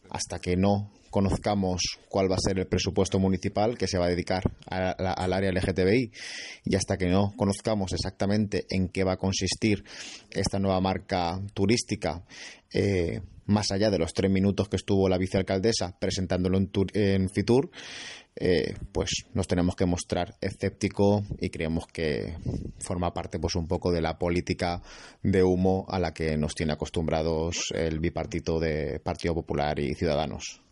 hasta 0.09 0.39
que 0.39 0.55
no 0.55 0.94
conozcamos 1.15 1.97
cuál 2.09 2.29
va 2.29 2.35
a 2.35 2.45
ser 2.45 2.59
el 2.59 2.67
presupuesto 2.67 3.19
municipal 3.19 3.77
que 3.77 3.87
se 3.87 3.97
va 3.97 4.07
a 4.07 4.09
dedicar 4.09 4.43
al 4.67 5.31
área 5.31 5.49
LGTBI 5.49 6.11
y 6.65 6.75
hasta 6.75 6.97
que 6.97 7.07
no 7.07 7.31
conozcamos 7.37 7.93
exactamente 7.93 8.65
en 8.69 8.89
qué 8.89 9.05
va 9.05 9.13
a 9.13 9.17
consistir 9.17 9.85
esta 10.29 10.59
nueva 10.59 10.81
marca 10.81 11.39
turística, 11.53 12.25
eh, 12.73 13.21
más 13.45 13.71
allá 13.71 13.89
de 13.91 13.97
los 13.97 14.13
tres 14.13 14.29
minutos 14.29 14.67
que 14.67 14.75
estuvo 14.75 15.07
la 15.07 15.17
vicealcaldesa 15.17 15.97
presentándolo 15.97 16.59
en 16.93 17.29
Fitur, 17.29 17.71
eh, 18.35 18.73
pues 18.91 19.11
nos 19.33 19.47
tenemos 19.47 19.77
que 19.77 19.85
mostrar 19.85 20.35
escéptico 20.41 21.23
y 21.39 21.49
creemos 21.49 21.85
que 21.87 22.35
forma 22.79 23.13
parte 23.13 23.39
pues 23.39 23.55
un 23.55 23.69
poco 23.69 23.93
de 23.93 24.01
la 24.01 24.19
política 24.19 24.81
de 25.23 25.43
humo 25.43 25.85
a 25.87 25.97
la 25.97 26.13
que 26.13 26.35
nos 26.35 26.55
tiene 26.55 26.73
acostumbrados 26.73 27.71
el 27.73 28.01
bipartito 28.01 28.59
de 28.59 28.99
Partido 28.99 29.33
Popular 29.33 29.79
y 29.79 29.93
Ciudadanos. 29.93 30.64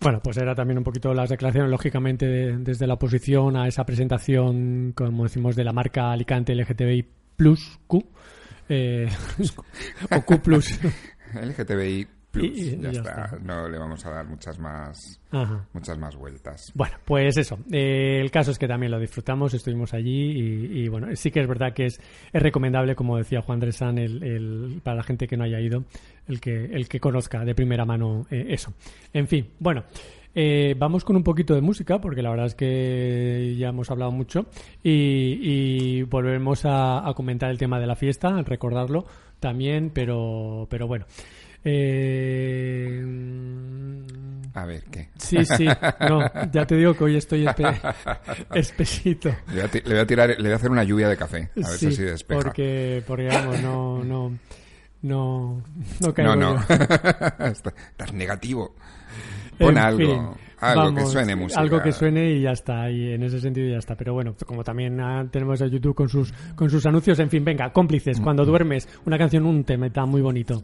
Bueno, 0.00 0.20
pues 0.22 0.36
era 0.36 0.54
también 0.54 0.78
un 0.78 0.84
poquito 0.84 1.12
las 1.12 1.28
declaraciones, 1.28 1.70
lógicamente, 1.70 2.26
de- 2.26 2.56
desde 2.58 2.86
la 2.86 2.94
oposición 2.94 3.56
a 3.56 3.66
esa 3.66 3.84
presentación, 3.84 4.92
como 4.94 5.24
decimos, 5.24 5.56
de 5.56 5.64
la 5.64 5.72
marca 5.72 6.12
Alicante 6.12 6.54
LGTBI 6.54 7.04
Plus 7.36 7.78
Q, 7.86 8.04
eh, 8.68 9.08
o 10.16 10.22
Q 10.22 10.38
Plus. 10.40 10.78
LGTBI 11.34 12.06
Plus, 12.30 12.44
Y- 12.44 12.60
y 12.60 12.70
ya, 12.76 12.90
ya 12.92 12.98
está. 13.00 13.24
está. 13.24 13.38
No 13.42 13.68
le 13.68 13.78
vamos 13.78 14.04
a 14.04 14.10
dar 14.10 14.26
muchas 14.26 14.58
más, 14.58 15.18
Ajá. 15.30 15.66
muchas 15.72 15.96
más 15.98 16.14
vueltas. 16.14 16.70
Bueno, 16.74 16.96
pues 17.06 17.36
eso. 17.38 17.58
Eh, 17.72 18.20
el 18.20 18.30
caso 18.30 18.50
es 18.50 18.58
que 18.58 18.68
también 18.68 18.92
lo 18.92 19.00
disfrutamos, 19.00 19.54
estuvimos 19.54 19.94
allí 19.94 20.32
y, 20.32 20.80
y, 20.84 20.88
bueno, 20.88 21.08
sí 21.16 21.30
que 21.30 21.40
es 21.40 21.48
verdad 21.48 21.72
que 21.72 21.86
es, 21.86 21.98
es 22.32 22.42
recomendable, 22.42 22.94
como 22.94 23.16
decía 23.16 23.40
Juan 23.40 23.60
Dresan, 23.60 23.96
el, 23.98 24.22
el- 24.22 24.80
para 24.84 24.98
la 24.98 25.02
gente 25.04 25.26
que 25.26 25.36
no 25.38 25.44
haya 25.44 25.58
ido, 25.58 25.84
el 26.26 26.38
que, 26.40 26.66
el 26.66 26.86
que 26.88 27.00
conozca 27.00 27.44
de 27.46 27.54
primera 27.54 27.86
mano 27.86 28.26
eh, 28.30 28.46
eso. 28.50 28.74
En 29.14 29.26
fin, 29.26 29.48
bueno. 29.58 29.84
eh, 30.34 30.74
vamos 30.78 31.04
con 31.04 31.16
un 31.16 31.24
poquito 31.24 31.54
de 31.54 31.62
música 31.62 31.98
porque 32.00 32.20
la 32.22 32.28
verdad 32.30 32.46
es 32.46 32.54
que 32.54 33.56
ya 33.58 33.70
hemos 33.70 33.90
hablado 33.90 34.12
mucho 34.12 34.46
y, 34.84 35.40
y 35.42 36.02
volvemos 36.02 36.64
a, 36.66 37.08
a 37.08 37.14
comentar 37.14 37.50
el 37.50 37.56
tema 37.58 37.80
de 37.80 37.86
la 37.86 37.96
fiesta, 37.96 38.28
al 38.36 38.44
recordarlo 38.44 39.06
también, 39.40 39.90
pero, 39.94 40.66
pero 40.70 40.86
bueno. 40.86 41.06
Eh, 41.64 43.04
A 44.54 44.64
ver, 44.64 44.82
¿qué? 44.90 45.08
Sí, 45.18 45.44
sí, 45.44 45.66
no, 46.08 46.20
ya 46.52 46.66
te 46.66 46.76
digo 46.76 46.94
que 46.94 47.04
hoy 47.04 47.16
estoy 47.16 47.44
espe- 47.44 47.94
espesito. 48.54 49.30
Le 49.52 49.62
voy, 49.62 49.70
le 49.84 49.90
voy 49.90 49.98
a 49.98 50.06
tirar, 50.06 50.28
le 50.30 50.42
voy 50.42 50.52
a 50.52 50.56
hacer 50.56 50.70
una 50.70 50.84
lluvia 50.84 51.08
de 51.08 51.16
café, 51.16 51.50
a 51.62 51.68
ver 51.68 51.78
Sí, 51.78 51.86
si 51.86 51.86
así 51.88 52.02
despeja. 52.02 52.40
porque, 52.42 53.02
porque 53.06 53.26
vamos, 53.28 53.60
no, 53.62 54.02
no, 54.04 54.30
no, 55.02 55.62
no 55.62 55.62
No, 56.00 56.14
caigo 56.14 56.34
no. 56.36 56.56
yo. 56.56 56.74
Estás 57.46 58.12
negativo. 58.12 58.74
Pon 59.58 59.70
En 59.70 59.78
algo. 59.78 59.98
fin, 59.98 60.10
algo 60.60 60.88
que 60.88 60.94
vamos, 60.94 61.12
suene 61.12 61.36
música. 61.36 61.60
Algo 61.60 61.82
que 61.82 61.92
suene 61.92 62.30
y 62.32 62.42
ya 62.42 62.50
está, 62.52 62.90
y 62.90 63.12
en 63.12 63.22
ese 63.22 63.40
sentido 63.40 63.68
ya 63.70 63.78
está. 63.78 63.94
Pero 63.96 64.14
bueno, 64.14 64.34
como 64.46 64.64
también 64.64 65.00
ah, 65.00 65.24
tenemos 65.30 65.60
a 65.62 65.66
YouTube 65.66 65.94
con 65.94 66.08
sus, 66.08 66.32
con 66.56 66.68
sus 66.70 66.84
anuncios, 66.86 67.18
en 67.20 67.28
fin, 67.30 67.44
venga, 67.44 67.72
cómplices, 67.72 68.20
cuando 68.20 68.44
duermes, 68.44 68.88
una 69.06 69.18
canción, 69.18 69.44
un 69.46 69.62
tema 69.64 69.86
está 69.86 70.04
muy 70.06 70.20
bonito. 70.20 70.62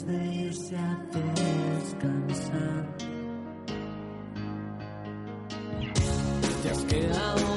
Antes 0.00 0.06
de 0.06 0.34
irse 0.46 0.76
a 0.76 0.98
descansar. 1.78 2.96
Te 6.62 6.70
has 6.70 6.84
quedado 6.84 7.49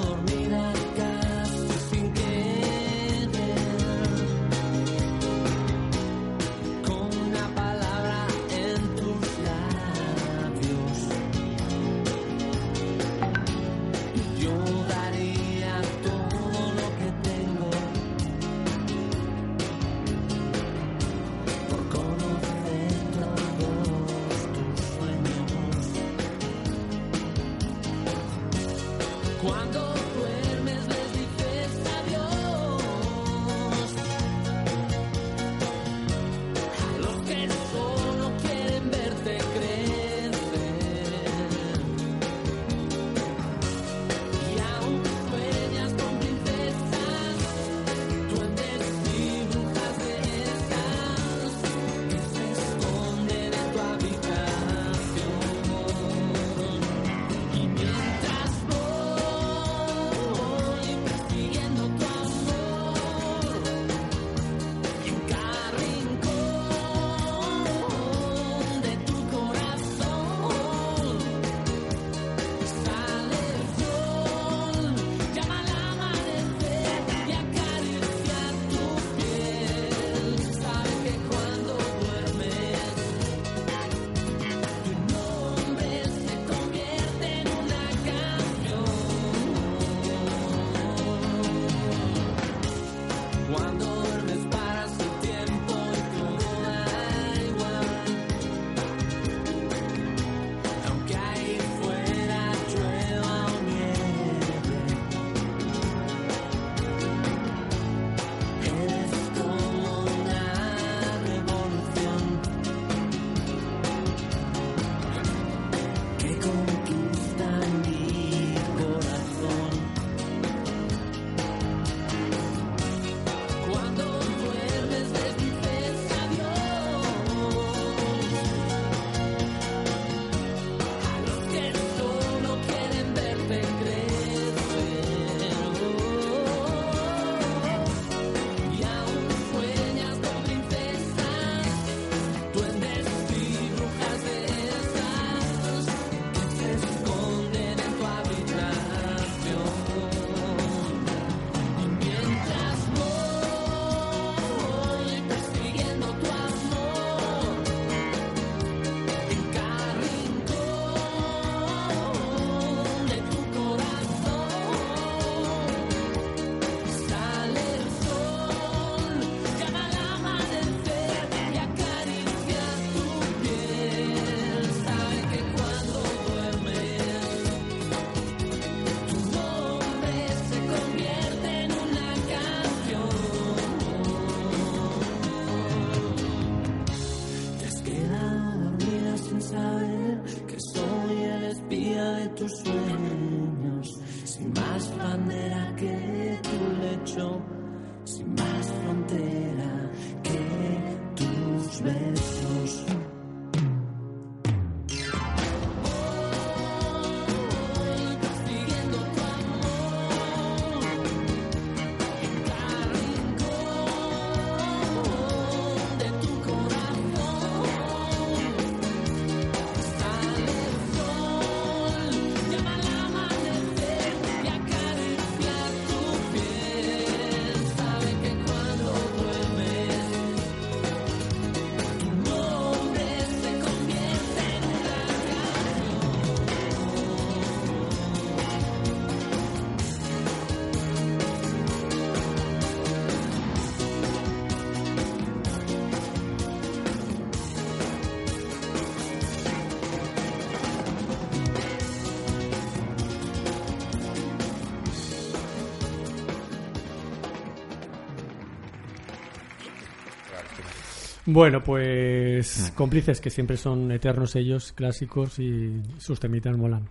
Bueno, 261.34 261.64
pues 261.64 262.72
cómplices 262.76 263.20
que 263.20 263.32
siempre 263.32 263.58
son 263.58 263.92
eternos 263.92 264.36
ellos, 264.36 264.72
clásicos 264.72 265.40
y 265.40 265.82
sus 265.98 266.20
temitas 266.20 266.56
molan. 266.56 266.88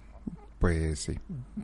Pues 0.59 0.99
sí. 0.99 1.13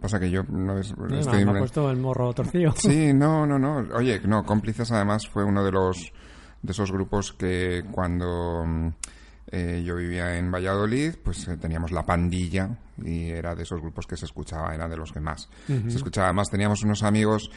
Pasa 0.00 0.20
que 0.20 0.30
yo 0.30 0.44
no 0.44 0.78
es. 0.78 0.94
Estoy- 1.10 1.44
me 1.44 1.50
ha 1.52 1.58
puesto 1.58 1.90
el 1.90 1.96
morro 1.96 2.32
torcido. 2.32 2.72
Sí, 2.76 3.12
no, 3.14 3.46
no, 3.46 3.58
no. 3.58 3.78
Oye, 3.96 4.20
no, 4.24 4.44
Cómplices 4.44 4.92
además 4.92 5.26
fue 5.26 5.42
uno 5.44 5.64
de 5.64 5.72
los 5.72 6.12
de 6.62 6.72
esos 6.72 6.90
grupos 6.92 7.32
que 7.32 7.84
cuando 7.90 8.64
mm, 8.64 8.88
eh, 9.50 9.82
yo 9.84 9.96
vivía 9.96 10.36
en 10.36 10.50
Valladolid, 10.50 11.14
pues 11.22 11.46
eh, 11.48 11.56
teníamos 11.56 11.90
la 11.92 12.04
pandilla 12.04 12.68
y 13.04 13.30
era 13.30 13.54
de 13.54 13.62
esos 13.62 13.80
grupos 13.80 14.06
que 14.06 14.16
se 14.16 14.24
escuchaba, 14.26 14.74
era 14.74 14.88
de 14.88 14.96
los 14.96 15.12
que 15.12 15.20
más 15.20 15.48
se 15.66 15.96
escuchaba. 15.96 16.28
Además 16.28 16.50
teníamos 16.50 16.82
unos 16.82 17.02
amigos 17.02 17.50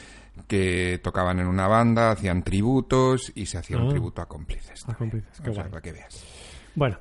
que 0.47 0.99
tocaban 1.03 1.39
en 1.39 1.47
una 1.47 1.67
banda, 1.67 2.11
hacían 2.11 2.43
tributos 2.43 3.31
y 3.35 3.45
se 3.45 3.57
hacía 3.57 3.77
un 3.77 3.87
Ah. 3.87 3.89
tributo 3.89 4.21
a 4.21 4.27
Cómplices. 4.27 4.87
A 4.87 4.93
cómplices, 4.93 5.41
qué 5.43 5.49
O 5.49 5.53
sea, 5.53 5.63
guay. 5.63 5.71
para 5.71 5.81
que 5.81 5.91
veas. 5.91 6.23
Bueno, 6.75 6.97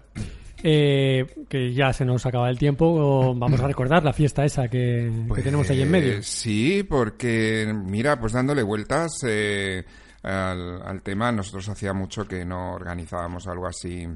eh, 0.62 1.24
que 1.49 1.72
ya 1.72 1.93
se 1.93 2.05
nos 2.05 2.26
acaba 2.26 2.51
el 2.51 2.59
tiempo, 2.59 3.34
vamos 3.34 3.61
a 3.61 3.66
recordar 3.66 4.03
la 4.05 4.12
fiesta 4.12 4.45
esa 4.45 4.68
que, 4.68 5.11
que 5.34 5.43
tenemos 5.43 5.70
ahí 5.70 5.82
en 5.82 5.91
medio. 5.91 6.14
Pues 6.16 6.26
Sí, 6.26 6.82
porque, 6.82 7.72
mira, 7.72 8.18
pues 8.18 8.32
dándole 8.32 8.62
vueltas 8.62 9.11
eh, 9.26 9.84
al, 10.22 10.82
al 10.82 11.03
tema, 11.03 11.30
nosotros 11.32 11.68
hacía 11.68 11.93
mucho 11.95 12.26
que 12.26 12.45
no 12.45 12.74
organizábamos 12.74 13.47
algo 13.47 13.66
así 13.66 14.07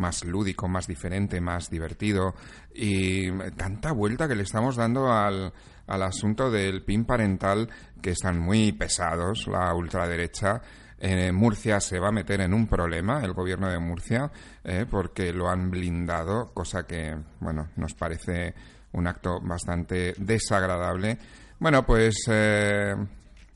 más 0.00 0.24
lúdico, 0.24 0.68
más 0.68 0.86
diferente, 0.86 1.40
más 1.40 1.70
divertido. 1.70 2.34
Y 2.74 3.30
tanta 3.56 3.92
vuelta 3.92 4.26
que 4.26 4.34
le 4.34 4.42
estamos 4.42 4.76
dando 4.76 5.12
al, 5.12 5.52
al 5.86 6.02
asunto 6.02 6.50
del 6.50 6.82
PIN 6.82 7.04
parental, 7.04 7.68
que 8.02 8.10
están 8.10 8.38
muy 8.38 8.72
pesados, 8.72 9.46
la 9.46 9.72
ultraderecha. 9.74 10.60
En 10.98 11.34
Murcia 11.34 11.80
se 11.80 11.98
va 11.98 12.08
a 12.08 12.12
meter 12.12 12.40
en 12.42 12.52
un 12.52 12.66
problema, 12.66 13.22
el 13.22 13.32
gobierno 13.32 13.70
de 13.70 13.78
Murcia, 13.78 14.30
eh, 14.64 14.84
porque 14.88 15.32
lo 15.32 15.48
han 15.48 15.70
blindado, 15.70 16.52
cosa 16.52 16.86
que, 16.86 17.16
bueno, 17.40 17.68
nos 17.76 17.94
parece 17.94 18.54
un 18.92 19.06
acto 19.06 19.40
bastante 19.40 20.14
desagradable. 20.18 21.18
Bueno, 21.58 21.86
pues 21.86 22.24
eh, 22.28 22.94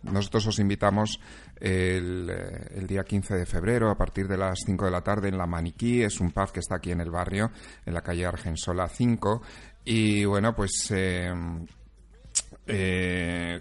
nosotros 0.05 0.47
os 0.47 0.59
invitamos 0.59 1.21
el, 1.65 2.29
eh, 2.31 2.69
el 2.77 2.87
día 2.87 3.05
15 3.05 3.35
de 3.35 3.47
febrero 3.47 3.91
a 3.91 3.97
partir 3.97 4.29
de 4.29 4.37
las 4.37 4.59
5 4.67 4.85
de 4.85 4.91
la 4.91 5.01
tarde 5.01 5.29
en 5.29 5.39
La 5.39 5.47
Maniquí. 5.47 6.03
Es 6.03 6.21
un 6.21 6.31
pub 6.31 6.53
que 6.53 6.61
está 6.61 6.77
aquí 6.77 6.91
en 6.91 7.01
el 7.01 7.11
barrio, 7.11 7.51
en 7.87 7.95
la 7.95 8.03
calle 8.03 8.27
Argensola 8.27 8.89
5. 8.89 9.43
Y 9.85 10.25
bueno, 10.25 10.55
pues... 10.55 10.91
eh, 10.91 11.33
eh, 12.67 13.61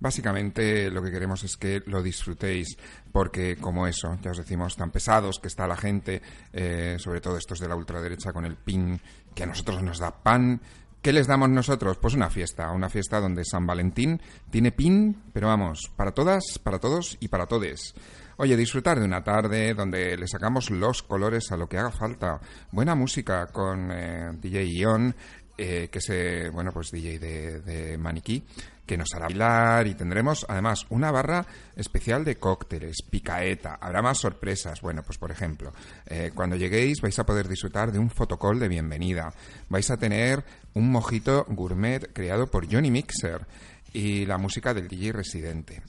Básicamente 0.00 0.90
lo 0.90 1.02
que 1.02 1.10
queremos 1.10 1.44
es 1.44 1.58
que 1.58 1.82
lo 1.84 2.02
disfrutéis, 2.02 2.74
porque 3.12 3.56
como 3.56 3.86
eso, 3.86 4.18
ya 4.22 4.30
os 4.30 4.38
decimos, 4.38 4.74
tan 4.74 4.90
pesados 4.90 5.38
que 5.38 5.48
está 5.48 5.66
la 5.66 5.76
gente, 5.76 6.22
eh, 6.54 6.96
sobre 6.98 7.20
todo 7.20 7.36
estos 7.36 7.60
de 7.60 7.68
la 7.68 7.76
ultraderecha 7.76 8.32
con 8.32 8.46
el 8.46 8.56
pin, 8.56 8.98
que 9.34 9.42
a 9.42 9.46
nosotros 9.46 9.82
nos 9.82 9.98
da 9.98 10.10
pan. 10.22 10.58
¿Qué 11.02 11.14
les 11.14 11.26
damos 11.26 11.48
nosotros? 11.48 11.96
Pues 11.96 12.12
una 12.12 12.28
fiesta, 12.28 12.70
una 12.72 12.90
fiesta 12.90 13.20
donde 13.20 13.42
San 13.46 13.66
Valentín 13.66 14.20
tiene 14.50 14.70
pin, 14.70 15.22
pero 15.32 15.46
vamos, 15.46 15.90
para 15.96 16.12
todas, 16.12 16.58
para 16.62 16.78
todos 16.78 17.16
y 17.20 17.28
para 17.28 17.46
todes. 17.46 17.94
Oye, 18.36 18.54
disfrutar 18.54 19.00
de 19.00 19.06
una 19.06 19.24
tarde 19.24 19.72
donde 19.72 20.18
le 20.18 20.28
sacamos 20.28 20.70
los 20.70 21.02
colores 21.02 21.52
a 21.52 21.56
lo 21.56 21.66
que 21.70 21.78
haga 21.78 21.90
falta. 21.90 22.38
Buena 22.70 22.94
música 22.94 23.46
con 23.46 23.90
eh, 23.90 24.32
DJ 24.42 24.66
Ion, 24.66 25.16
eh, 25.56 25.88
que 25.90 26.00
es, 26.00 26.10
eh, 26.10 26.50
bueno, 26.52 26.70
pues 26.70 26.90
DJ 26.90 27.18
de, 27.18 27.60
de 27.62 27.96
Maniquí, 27.96 28.44
que 28.90 28.98
nos 28.98 29.14
hará 29.14 29.26
bailar 29.26 29.86
y 29.86 29.94
tendremos 29.94 30.44
además 30.48 30.84
una 30.88 31.12
barra 31.12 31.46
especial 31.76 32.24
de 32.24 32.38
cócteles, 32.38 33.02
picaeta, 33.08 33.78
habrá 33.80 34.02
más 34.02 34.18
sorpresas. 34.18 34.80
Bueno, 34.80 35.04
pues 35.04 35.16
por 35.16 35.30
ejemplo, 35.30 35.72
eh, 36.06 36.32
cuando 36.34 36.56
lleguéis 36.56 37.00
vais 37.00 37.16
a 37.20 37.24
poder 37.24 37.46
disfrutar 37.46 37.92
de 37.92 38.00
un 38.00 38.10
fotocall 38.10 38.58
de 38.58 38.66
bienvenida, 38.66 39.32
vais 39.68 39.88
a 39.92 39.96
tener 39.96 40.44
un 40.74 40.90
mojito 40.90 41.46
gourmet 41.50 42.12
creado 42.12 42.48
por 42.48 42.66
Johnny 42.68 42.90
Mixer 42.90 43.46
y 43.92 44.26
la 44.26 44.38
música 44.38 44.74
del 44.74 44.88
DJ 44.88 45.12
residente. 45.12 45.84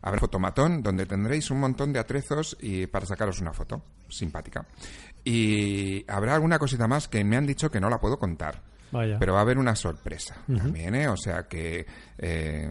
Habrá 0.00 0.18
fotomatón 0.18 0.82
donde 0.82 1.04
tendréis 1.04 1.50
un 1.50 1.60
montón 1.60 1.92
de 1.92 1.98
atrezos 1.98 2.56
y 2.62 2.86
para 2.86 3.04
sacaros 3.04 3.42
una 3.42 3.52
foto 3.52 3.82
simpática. 4.08 4.66
Y 5.22 6.02
habrá 6.10 6.34
alguna 6.34 6.58
cosita 6.58 6.88
más 6.88 7.08
que 7.08 7.22
me 7.24 7.36
han 7.36 7.46
dicho 7.46 7.70
que 7.70 7.78
no 7.78 7.90
la 7.90 8.00
puedo 8.00 8.18
contar. 8.18 8.67
Vaya. 8.90 9.16
Pero 9.18 9.32
va 9.34 9.40
a 9.40 9.42
haber 9.42 9.58
una 9.58 9.76
sorpresa 9.76 10.36
también, 10.46 10.94
¿eh? 10.94 11.08
O 11.08 11.16
sea 11.16 11.46
que 11.48 11.86
eh, 12.18 12.70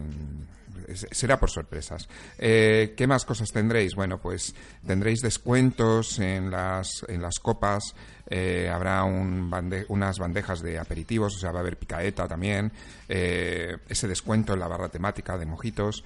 será 1.10 1.38
por 1.38 1.50
sorpresas. 1.50 2.08
Eh, 2.38 2.94
¿Qué 2.96 3.06
más 3.06 3.24
cosas 3.24 3.50
tendréis? 3.52 3.94
Bueno, 3.94 4.18
pues 4.18 4.54
tendréis 4.86 5.20
descuentos 5.20 6.18
en 6.18 6.50
las, 6.50 7.04
en 7.08 7.20
las 7.22 7.38
copas, 7.40 7.94
eh, 8.30 8.70
habrá 8.72 9.04
un 9.04 9.50
bande- 9.50 9.84
unas 9.88 10.18
bandejas 10.18 10.60
de 10.62 10.78
aperitivos, 10.78 11.36
o 11.36 11.38
sea, 11.38 11.52
va 11.52 11.58
a 11.58 11.62
haber 11.62 11.76
picaeta 11.76 12.26
también, 12.26 12.72
eh, 13.08 13.76
ese 13.88 14.08
descuento 14.08 14.54
en 14.54 14.60
la 14.60 14.68
barra 14.68 14.88
temática 14.88 15.36
de 15.36 15.46
mojitos 15.46 16.04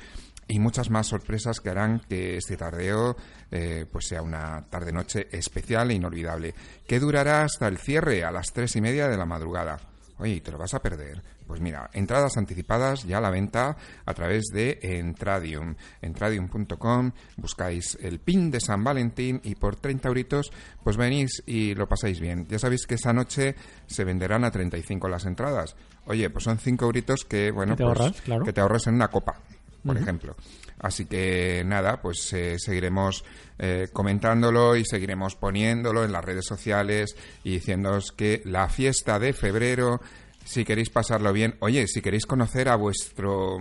y 0.48 0.58
muchas 0.58 0.90
más 0.90 1.06
sorpresas 1.06 1.60
que 1.60 1.70
harán 1.70 2.00
que 2.08 2.36
este 2.36 2.56
tardeo 2.56 3.16
eh, 3.50 3.86
pues 3.90 4.06
sea 4.08 4.22
una 4.22 4.64
tarde-noche 4.68 5.28
especial 5.30 5.90
e 5.90 5.94
inolvidable, 5.94 6.54
que 6.86 6.98
durará 6.98 7.44
hasta 7.44 7.68
el 7.68 7.78
cierre 7.78 8.24
a 8.24 8.32
las 8.32 8.52
tres 8.52 8.74
y 8.76 8.80
media 8.80 9.08
de 9.08 9.16
la 9.16 9.24
madrugada. 9.26 9.78
Oye, 10.22 10.34
¿y 10.34 10.40
¿te 10.40 10.52
lo 10.52 10.58
vas 10.58 10.72
a 10.72 10.80
perder? 10.80 11.20
Pues 11.48 11.60
mira, 11.60 11.90
entradas 11.92 12.36
anticipadas 12.36 13.02
ya 13.02 13.18
a 13.18 13.20
la 13.20 13.28
venta 13.30 13.76
a 14.06 14.14
través 14.14 14.44
de 14.52 14.78
Entradium. 14.80 15.74
Entradium.com, 16.00 17.10
buscáis 17.38 17.98
el 18.00 18.20
pin 18.20 18.48
de 18.52 18.60
San 18.60 18.84
Valentín 18.84 19.40
y 19.42 19.56
por 19.56 19.74
30 19.74 20.06
euritos 20.06 20.52
pues 20.84 20.96
venís 20.96 21.42
y 21.44 21.74
lo 21.74 21.88
pasáis 21.88 22.20
bien. 22.20 22.46
Ya 22.48 22.60
sabéis 22.60 22.86
que 22.86 22.94
esa 22.94 23.12
noche 23.12 23.56
se 23.86 24.04
venderán 24.04 24.44
a 24.44 24.52
35 24.52 25.08
las 25.08 25.26
entradas. 25.26 25.74
Oye, 26.06 26.30
pues 26.30 26.44
son 26.44 26.56
5 26.58 26.84
euritos 26.84 27.24
que, 27.24 27.50
bueno, 27.50 27.72
Que 27.74 27.78
te 27.82 27.84
pues, 27.84 27.98
ahorras, 28.00 28.20
claro. 28.22 28.44
que 28.44 28.52
te 28.52 28.60
ahorras 28.60 28.86
en 28.86 28.94
una 28.94 29.08
copa, 29.08 29.40
por 29.84 29.96
ejemplo. 29.96 30.36
Así 30.78 31.06
que 31.06 31.62
nada, 31.64 32.00
pues 32.02 32.32
eh, 32.32 32.56
seguiremos 32.58 33.24
eh, 33.58 33.88
comentándolo 33.92 34.76
y 34.76 34.84
seguiremos 34.84 35.36
poniéndolo 35.36 36.04
en 36.04 36.12
las 36.12 36.24
redes 36.24 36.46
sociales 36.46 37.16
y 37.44 37.52
diciéndoos 37.52 38.12
que 38.12 38.42
la 38.44 38.68
fiesta 38.68 39.18
de 39.18 39.32
febrero, 39.32 40.00
si 40.44 40.64
queréis 40.64 40.90
pasarlo 40.90 41.32
bien, 41.32 41.56
oye, 41.60 41.86
si 41.86 42.02
queréis 42.02 42.26
conocer 42.26 42.68
a 42.68 42.76
vuestro 42.76 43.58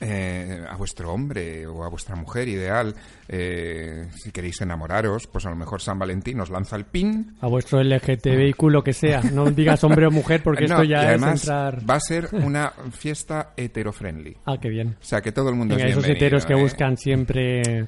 eh, 0.00 0.64
a 0.68 0.76
vuestro 0.76 1.12
hombre 1.12 1.66
o 1.66 1.84
a 1.84 1.88
vuestra 1.88 2.16
mujer 2.16 2.48
ideal, 2.48 2.94
eh, 3.28 4.08
si 4.14 4.30
queréis 4.30 4.60
enamoraros, 4.60 5.26
pues 5.26 5.46
a 5.46 5.50
lo 5.50 5.56
mejor 5.56 5.80
San 5.80 5.98
Valentín 5.98 6.40
os 6.40 6.50
lanza 6.50 6.76
el 6.76 6.84
pin 6.84 7.36
A 7.40 7.46
vuestro 7.46 7.82
LGTBIQ, 7.82 8.62
lo 8.64 8.82
que 8.82 8.92
sea. 8.92 9.22
No 9.32 9.50
digas 9.50 9.82
hombre 9.84 10.06
o 10.06 10.10
mujer 10.10 10.42
porque 10.42 10.64
No, 10.68 10.74
esto 10.74 10.84
y 10.84 10.88
ya 10.88 11.14
es 11.14 11.22
entrar... 11.22 11.88
va 11.88 11.94
a 11.94 12.00
ser 12.00 12.28
una 12.32 12.72
fiesta 12.92 13.52
hetero-friendly. 13.56 14.36
Ah, 14.46 14.58
qué 14.60 14.68
bien. 14.68 14.96
O 15.00 15.04
sea, 15.04 15.20
que 15.20 15.32
todo 15.32 15.48
el 15.48 15.56
mundo 15.56 15.74
Venga, 15.74 15.88
es 15.88 15.96
esos 15.96 16.08
heteros 16.08 16.44
que 16.44 16.52
¿eh? 16.52 16.60
buscan 16.60 16.96
siempre 16.98 17.86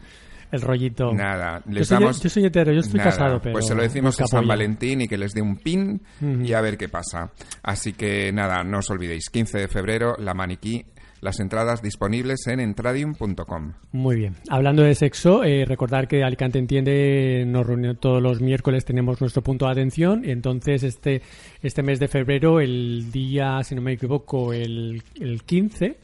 el 0.53 0.61
rollito. 0.63 1.13
Nada, 1.13 1.63
Yo 1.67 1.73
les 1.73 1.89
soy, 1.89 1.99
damos... 1.99 2.21
yo 2.23 2.31
soy 2.31 2.47
hetero, 2.47 2.73
yo 2.73 2.81
estoy 2.81 2.99
Nada, 2.99 3.11
casado, 3.11 3.41
pero... 3.41 3.53
Pues 3.55 3.67
se 3.67 3.75
lo 3.75 3.83
decimos 3.83 4.21
a 4.21 4.27
San. 4.27 4.47
Valentín 4.47 5.03
y 5.03 5.09
que 5.09 5.19
les 5.19 5.33
dé 5.33 5.43
un 5.43 5.57
pin 5.57 6.01
y 6.21 6.53
a 6.53 6.61
ver 6.61 6.77
qué 6.77 6.89
pasa. 6.89 7.31
Así 7.63 7.93
que 7.93 8.33
nada, 8.33 8.63
no 8.65 8.79
os 8.79 8.91
olvidéis, 8.91 9.29
15 9.31 9.59
de 9.59 9.69
febrero, 9.69 10.17
la 10.19 10.35
maniquí, 10.35 10.85
las 11.27 11.41
entradas 11.41 11.83
disponibles 11.83 12.47
en 12.47 12.61
entradium.com. 12.61 13.73
Muy 13.93 14.17
bien. 14.17 14.37
Hablando 14.49 14.83
de 14.83 14.95
sexo, 14.95 15.45
eh, 15.45 15.65
recordar 15.67 16.09
que 16.09 16.23
Alicante 16.25 16.59
Entiende 16.59 17.45
nos 17.47 17.67
reunimos 17.67 18.01
todos 18.01 18.23
los 18.23 18.41
miércoles, 18.41 18.85
tenemos 18.87 19.21
nuestro 19.21 19.43
punto 19.43 19.67
de 19.67 19.73
atención. 19.73 20.23
Y 20.25 20.31
entonces, 20.31 20.83
este, 20.85 21.21
este 21.63 21.83
mes 21.83 21.99
de 22.01 22.09
febrero, 22.09 22.61
el 22.61 23.11
día, 23.13 23.63
si 23.65 23.75
no 23.75 23.83
me 23.83 23.93
equivoco, 23.93 24.53
el, 24.53 25.03
el 25.21 25.43
15. 25.43 25.99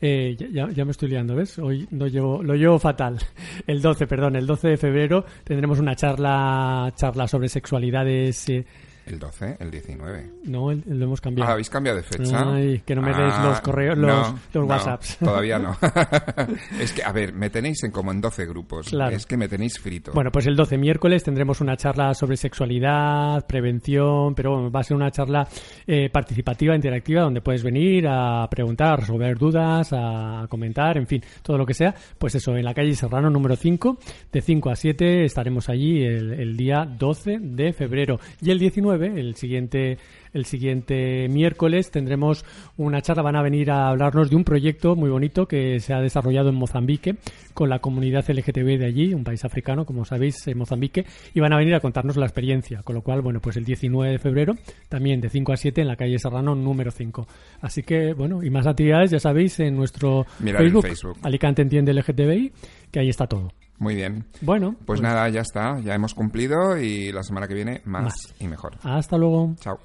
eh, 0.00 0.36
ya 0.52 0.84
me 0.84 0.90
estoy 0.90 1.08
liando, 1.08 1.34
¿ves? 1.34 1.58
Hoy 1.58 1.88
no 1.90 2.06
llevo, 2.06 2.42
lo 2.42 2.54
llevo 2.54 2.78
fatal. 2.78 3.18
El 3.66 3.80
12, 3.80 4.06
perdón, 4.06 4.36
el 4.36 4.46
12 4.46 4.68
de 4.68 4.76
febrero 4.76 5.24
tendremos 5.42 5.78
una 5.80 5.96
charla, 5.96 6.92
charla 6.94 7.26
sobre 7.26 7.48
sexualidades. 7.48 8.46
eh, 8.50 8.66
El 9.06 9.18
12, 9.20 9.56
el 9.60 9.70
19. 9.70 10.30
no, 10.44 10.70
el- 10.72 10.82
lo 10.86 11.04
hemos 11.04 11.20
cambiado. 11.20 11.48
Ah, 11.48 11.52
¿habéis 11.52 11.70
cambiado 11.70 11.96
de 11.98 12.02
fecha? 12.02 12.52
Ay, 12.54 12.82
que 12.84 12.94
no 12.94 13.02
me 13.02 13.12
Ah, 13.14 13.46
los 13.48 13.60
correos, 13.60 13.96
no, 13.96 14.06
los, 14.08 14.34
no, 14.54 14.64
WhatsApps. 14.64 15.18
Todavía 15.20 15.58
no. 15.58 15.76
es 16.80 16.92
que, 16.92 17.02
a 17.02 17.12
ver, 17.12 17.32
me 17.32 17.48
tenéis 17.50 17.82
en 17.84 17.90
como 17.92 18.10
en 18.12 18.20
12 18.20 18.46
grupos. 18.46 18.88
Claro. 18.88 19.14
Es 19.14 19.24
que 19.26 19.36
me 19.36 19.48
tenéis 19.48 19.78
frito. 19.78 20.12
Bueno, 20.12 20.30
pues 20.32 20.46
el 20.46 20.56
12 20.56 20.76
miércoles 20.76 21.22
tendremos 21.22 21.60
una 21.60 21.76
charla 21.76 22.14
sobre 22.14 22.36
sexualidad, 22.36 23.46
prevención, 23.46 24.34
pero 24.34 24.52
bueno, 24.54 24.70
va 24.70 24.80
a 24.80 24.84
ser 24.84 24.96
una 24.96 25.10
charla 25.10 25.46
eh, 25.86 26.10
participativa, 26.10 26.74
interactiva, 26.74 27.22
donde 27.22 27.40
puedes 27.40 27.62
venir 27.62 28.06
a 28.08 28.46
preguntar, 28.50 28.94
a 28.94 28.96
resolver 28.96 29.38
dudas, 29.38 29.90
a 29.92 30.46
comentar, 30.48 30.98
en 30.98 31.06
fin, 31.06 31.22
todo 31.42 31.56
lo 31.56 31.64
que 31.64 31.74
sea. 31.74 31.94
Pues 32.18 32.34
eso, 32.34 32.56
en 32.56 32.64
la 32.64 32.74
calle 32.74 32.94
Serrano 32.94 33.30
número 33.30 33.56
5, 33.56 33.98
de 34.32 34.40
5 34.40 34.70
a 34.70 34.76
7 34.76 35.24
estaremos 35.24 35.68
allí 35.68 36.02
el, 36.02 36.32
el 36.32 36.56
día 36.56 36.84
12 36.84 37.38
de 37.40 37.72
febrero. 37.72 38.18
Y 38.42 38.50
el 38.50 38.58
19 38.58 38.95
19, 38.98 39.20
el 39.20 39.36
siguiente, 39.36 39.98
el 40.32 40.44
siguiente 40.44 41.28
miércoles, 41.28 41.90
tendremos 41.90 42.44
una 42.76 43.02
charla. 43.02 43.22
Van 43.22 43.36
a 43.36 43.42
venir 43.42 43.70
a 43.70 43.88
hablarnos 43.88 44.30
de 44.30 44.36
un 44.36 44.44
proyecto 44.44 44.96
muy 44.96 45.10
bonito 45.10 45.46
que 45.46 45.80
se 45.80 45.94
ha 45.94 46.00
desarrollado 46.00 46.48
en 46.48 46.54
Mozambique 46.56 47.16
con 47.54 47.68
la 47.70 47.78
comunidad 47.78 48.24
LGTB 48.28 48.78
de 48.78 48.86
allí, 48.86 49.14
un 49.14 49.24
país 49.24 49.44
africano, 49.44 49.84
como 49.86 50.04
sabéis, 50.04 50.46
en 50.46 50.58
Mozambique, 50.58 51.06
y 51.34 51.40
van 51.40 51.52
a 51.52 51.56
venir 51.56 51.74
a 51.74 51.80
contarnos 51.80 52.16
la 52.16 52.26
experiencia. 52.26 52.82
Con 52.82 52.94
lo 52.94 53.02
cual, 53.02 53.22
bueno, 53.22 53.40
pues 53.40 53.56
el 53.56 53.64
19 53.64 54.12
de 54.12 54.18
febrero, 54.18 54.54
también 54.88 55.20
de 55.20 55.28
5 55.30 55.52
a 55.52 55.56
7 55.56 55.80
en 55.80 55.88
la 55.88 55.96
calle 55.96 56.18
Serrano 56.18 56.54
número 56.54 56.90
5. 56.90 57.26
Así 57.62 57.82
que, 57.82 58.12
bueno, 58.12 58.42
y 58.42 58.50
más 58.50 58.66
actividades, 58.66 59.10
ya 59.10 59.18
sabéis, 59.20 59.58
en 59.60 59.74
nuestro 59.76 60.26
Mirad 60.40 60.60
en 60.60 60.66
Facebook, 60.66 60.86
Facebook. 60.86 61.18
Alicante 61.22 61.62
Entiende 61.62 61.94
LGTBI, 61.94 62.52
que 62.90 63.00
ahí 63.00 63.08
está 63.08 63.26
todo. 63.26 63.52
Muy 63.78 63.94
bien. 63.94 64.24
Bueno, 64.40 64.74
Pues 64.86 65.00
nada, 65.00 65.28
ya 65.28 65.40
está, 65.42 65.78
ya 65.80 65.94
hemos 65.94 66.14
cumplido 66.14 66.78
y 66.78 67.12
la 67.12 67.22
semana 67.22 67.46
que 67.46 67.54
viene 67.54 67.82
más, 67.84 68.04
Más. 68.04 68.34
y 68.40 68.46
mejor. 68.46 68.76
hasta 68.82 69.16
luego. 69.18 69.54
Chao. 69.60 69.78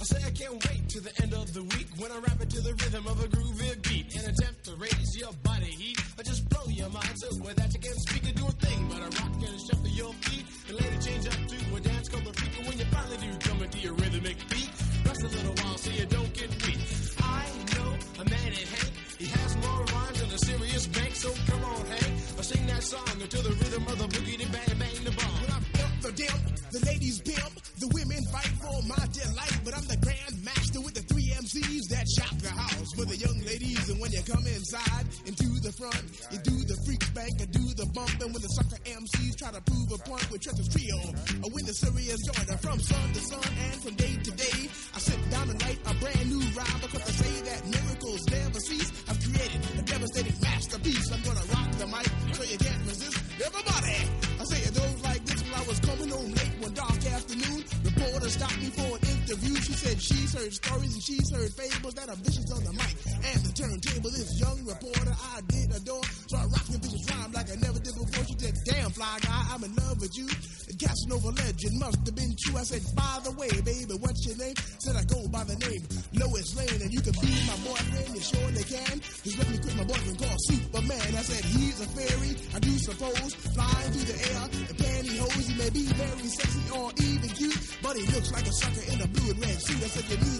I 0.00 0.04
say 0.04 0.22
I 0.24 0.30
can't 0.30 0.54
wait 0.68 0.88
to 0.90 1.00
the 1.00 1.22
end 1.22 1.34
of 1.34 1.52
the 1.52 1.62
week 1.74 1.88
when 1.98 2.12
I 2.12 2.18
rap 2.18 2.40
it 2.40 2.50
to 2.50 2.60
the 2.60 2.70
rhythm 2.74 3.06
of 3.08 3.18
a 3.18 3.26
groovy 3.26 3.82
beat. 3.82 4.14
And 4.14 4.28
attempt 4.30 4.64
to 4.66 4.76
raise 4.76 5.16
your 5.18 5.32
body 5.42 5.74
heat. 5.74 5.98
Or 6.18 6.22
just 6.22 6.48
blow 6.48 6.66
your 6.68 6.88
mind 6.90 7.14
so 7.16 7.28
with 7.42 7.56
that 7.56 7.74
you 7.74 7.80
can't 7.80 8.00
speak 8.06 8.30
or 8.30 8.34
do 8.34 8.46
a 8.46 8.50
thing 8.62 8.86
but 8.88 8.98
a 8.98 9.10
rock 9.18 9.34
and 9.42 9.58
shuffle 9.58 9.88
your 9.90 10.12
feet. 10.22 10.46
And 10.68 10.76
later 10.78 11.00
change 11.02 11.26
up 11.26 11.40
to 11.50 11.58
a 11.74 11.80
dance 11.80 12.08
called 12.08 12.24
the 12.24 12.32
freak 12.32 12.58
and 12.58 12.66
when 12.68 12.78
you 12.78 12.84
finally 12.94 13.16
do 13.26 13.30
come 13.42 13.62
into 13.62 13.78
your 13.78 13.94
rhythmic 13.94 14.38
beat. 14.50 14.70
Rest 15.02 15.22
a 15.22 15.28
little 15.34 15.54
while 15.64 15.78
so 15.78 15.90
you 15.90 16.06
don't 16.06 16.32
get 16.32 16.50
weak. 16.62 16.78
I 17.18 17.42
know 17.74 17.90
a 18.22 18.24
man 18.24 18.48
named 18.54 18.70
Hank 18.70 18.94
he 19.18 19.26
has 19.26 19.56
more 19.56 19.82
rhymes 19.82 20.20
than 20.20 20.30
a 20.30 20.38
serious 20.38 20.86
bank 20.86 21.12
so 21.16 21.30
song 22.88 23.20
the 23.20 23.52
rhythm 23.60 23.84
of 23.84 23.98
the 24.00 24.08
boogie 24.16 24.40
bang 24.48 24.72
bang 24.80 25.04
the 25.04 25.12
bomb. 25.12 25.36
When 25.44 25.52
I 25.52 25.60
pimp 25.76 25.94
the 26.00 26.12
dimp 26.16 26.40
the 26.72 26.80
ladies 26.88 27.20
pimp 27.20 27.52
the 27.76 27.88
women 27.92 28.24
fight 28.32 28.48
for 28.64 28.80
my 28.88 29.04
delight. 29.12 29.56
But 29.60 29.76
I'm 29.76 29.84
the 29.92 30.00
grand 30.00 30.40
master 30.40 30.80
with 30.80 30.96
the 30.96 31.04
three 31.04 31.28
MCs 31.36 31.84
that 31.92 32.08
shock 32.08 32.32
the 32.40 32.48
house 32.48 32.88
for 32.96 33.04
the 33.04 33.16
young 33.20 33.36
ladies. 33.44 33.92
And 33.92 34.00
when 34.00 34.08
you 34.16 34.24
come 34.24 34.40
inside 34.48 35.04
into 35.28 35.60
the 35.60 35.68
front 35.76 36.00
you 36.32 36.40
do 36.40 36.56
the 36.64 36.80
freak 36.88 37.04
spank 37.04 37.36
and 37.44 37.52
do 37.52 37.64
the 37.76 37.84
bump. 37.92 38.16
And 38.24 38.32
when 38.32 38.40
the 38.40 38.52
sucker 38.56 38.80
MCs 38.80 39.36
try 39.36 39.52
to 39.52 39.60
prove 39.68 39.92
a 39.92 40.00
point 40.08 40.24
with 40.32 40.40
Trent's 40.40 40.72
trio 40.72 40.96
or 41.44 41.48
when 41.52 41.68
the 41.68 41.76
serious 41.76 42.24
joiner 42.24 42.56
from 42.56 42.80
sun 42.80 43.04
to 43.12 43.20
sun 43.20 43.52
and 43.68 43.76
from 43.84 43.94
day 44.00 44.16
to 44.16 44.32
day 44.32 44.58
I 44.96 44.98
sit 45.04 45.20
down 45.28 45.52
and 45.52 45.60
write 45.60 45.80
a 45.84 45.92
brand 46.00 46.24
new 46.24 46.40
rhyme 46.56 46.80
because 46.80 47.04
I 47.04 47.12
say 47.20 47.34
that 47.52 47.60
miracles 47.68 48.24
never 48.32 48.60
cease. 48.64 48.88
I've 49.12 49.20
created 49.20 49.60
a 49.76 49.84
devastating 49.84 50.40
masterpiece. 50.40 51.12
I'm 51.12 51.20
gonna 51.20 51.44
the 51.78 51.86
mic 51.86 52.10
so 52.34 52.42
you 52.42 52.58
can't 52.58 52.82
resist. 52.90 53.18
Everybody 53.38 53.94
I 54.38 54.44
say 54.50 54.60
it 54.66 54.74
goes 54.74 54.98
like 55.06 55.22
this. 55.24 55.38
When 55.46 55.54
I 55.54 55.62
was 55.62 55.78
coming 55.78 56.10
home 56.10 56.30
late 56.34 56.54
one 56.58 56.74
dark 56.74 56.98
afternoon 57.06 57.62
the 57.86 57.90
reporter 57.94 58.28
stopped 58.28 58.58
me 58.58 58.70
for 58.74 58.90
an 58.98 59.02
interview. 59.06 59.54
She 59.62 59.74
said 59.78 59.96
she's 60.02 60.34
heard 60.34 60.52
stories 60.52 60.92
and 60.94 61.02
she's 61.02 61.30
heard 61.30 61.52
fables 61.54 61.94
that 61.94 62.08
are 62.10 62.18
vicious 62.18 62.50
on 62.50 62.62
the 62.66 62.74
mic. 62.74 62.94
And 63.14 63.38
the 63.46 63.52
turntable 63.54 64.10
this 64.10 64.34
young 64.42 64.58
reporter 64.66 65.14
I 65.14 65.38
did 65.46 65.70
adore. 65.70 66.02
So 66.26 66.34
I 66.36 66.44
rocked 66.50 66.72
the 66.74 66.78
vicious 66.82 67.04
rhyme 67.14 67.30
like 67.30 67.46
I 67.46 67.56
never 67.62 67.78
did 67.78 67.94
before. 67.94 68.24
She 68.26 68.34
said 68.42 68.58
damn 68.66 68.90
fly 68.90 69.18
guy 69.22 69.42
I'm 69.54 69.62
in 69.62 69.74
love 69.78 70.02
with 70.02 70.18
you 70.18 70.26
Casanova 70.78 71.30
legend 71.34 71.78
must 71.78 71.98
have 72.06 72.14
been 72.14 72.34
true. 72.38 72.56
I 72.56 72.62
said 72.62 72.82
by 72.94 73.18
the 73.24 73.32
way 73.32 73.50
baby 73.66 73.94
what's 73.98 74.22
your 74.26 74.38
name? 74.38 74.54
Said 74.78 74.94
I 74.94 75.04
go 75.04 75.26
by 75.28 75.42
the 75.44 75.58
name 75.58 75.82
Lois 76.14 76.54
Lane 76.54 76.80
and 76.82 76.92
you 76.92 77.00
can 77.02 77.14
be 77.18 77.30
my 77.50 77.58
boyfriend 77.66 78.14
you 78.14 78.22
surely 78.22 78.64
can. 78.64 79.02
Just 79.26 79.38
let 79.38 79.48
me 79.50 79.58
quit 79.58 79.74
my 79.74 79.84
boyfriend 79.84 80.18
called 80.18 80.40
Superman. 80.46 81.08
I 81.18 81.22
said 81.26 81.44
he's 81.44 81.80
a 81.82 81.88
fairy 81.98 82.32
I 82.54 82.58
do 82.62 82.72
suppose 82.78 83.34
flying 83.54 83.90
through 83.90 84.06
the 84.06 84.18
air 84.30 84.42
in 84.70 84.74
pantyhose. 84.78 85.46
He 85.50 85.54
may 85.58 85.70
be 85.70 85.84
very 85.98 86.28
sexy 86.30 86.62
or 86.70 86.94
even 87.02 87.30
cute 87.34 87.58
but 87.82 87.96
he 87.96 88.06
looks 88.14 88.30
like 88.30 88.46
a 88.46 88.52
sucker 88.52 88.84
in 88.92 89.02
a 89.02 89.08
blue 89.08 89.30
and 89.34 89.40
red 89.42 89.58
suit. 89.58 89.82
I 89.82 89.88
said 89.90 90.06
you 90.06 90.38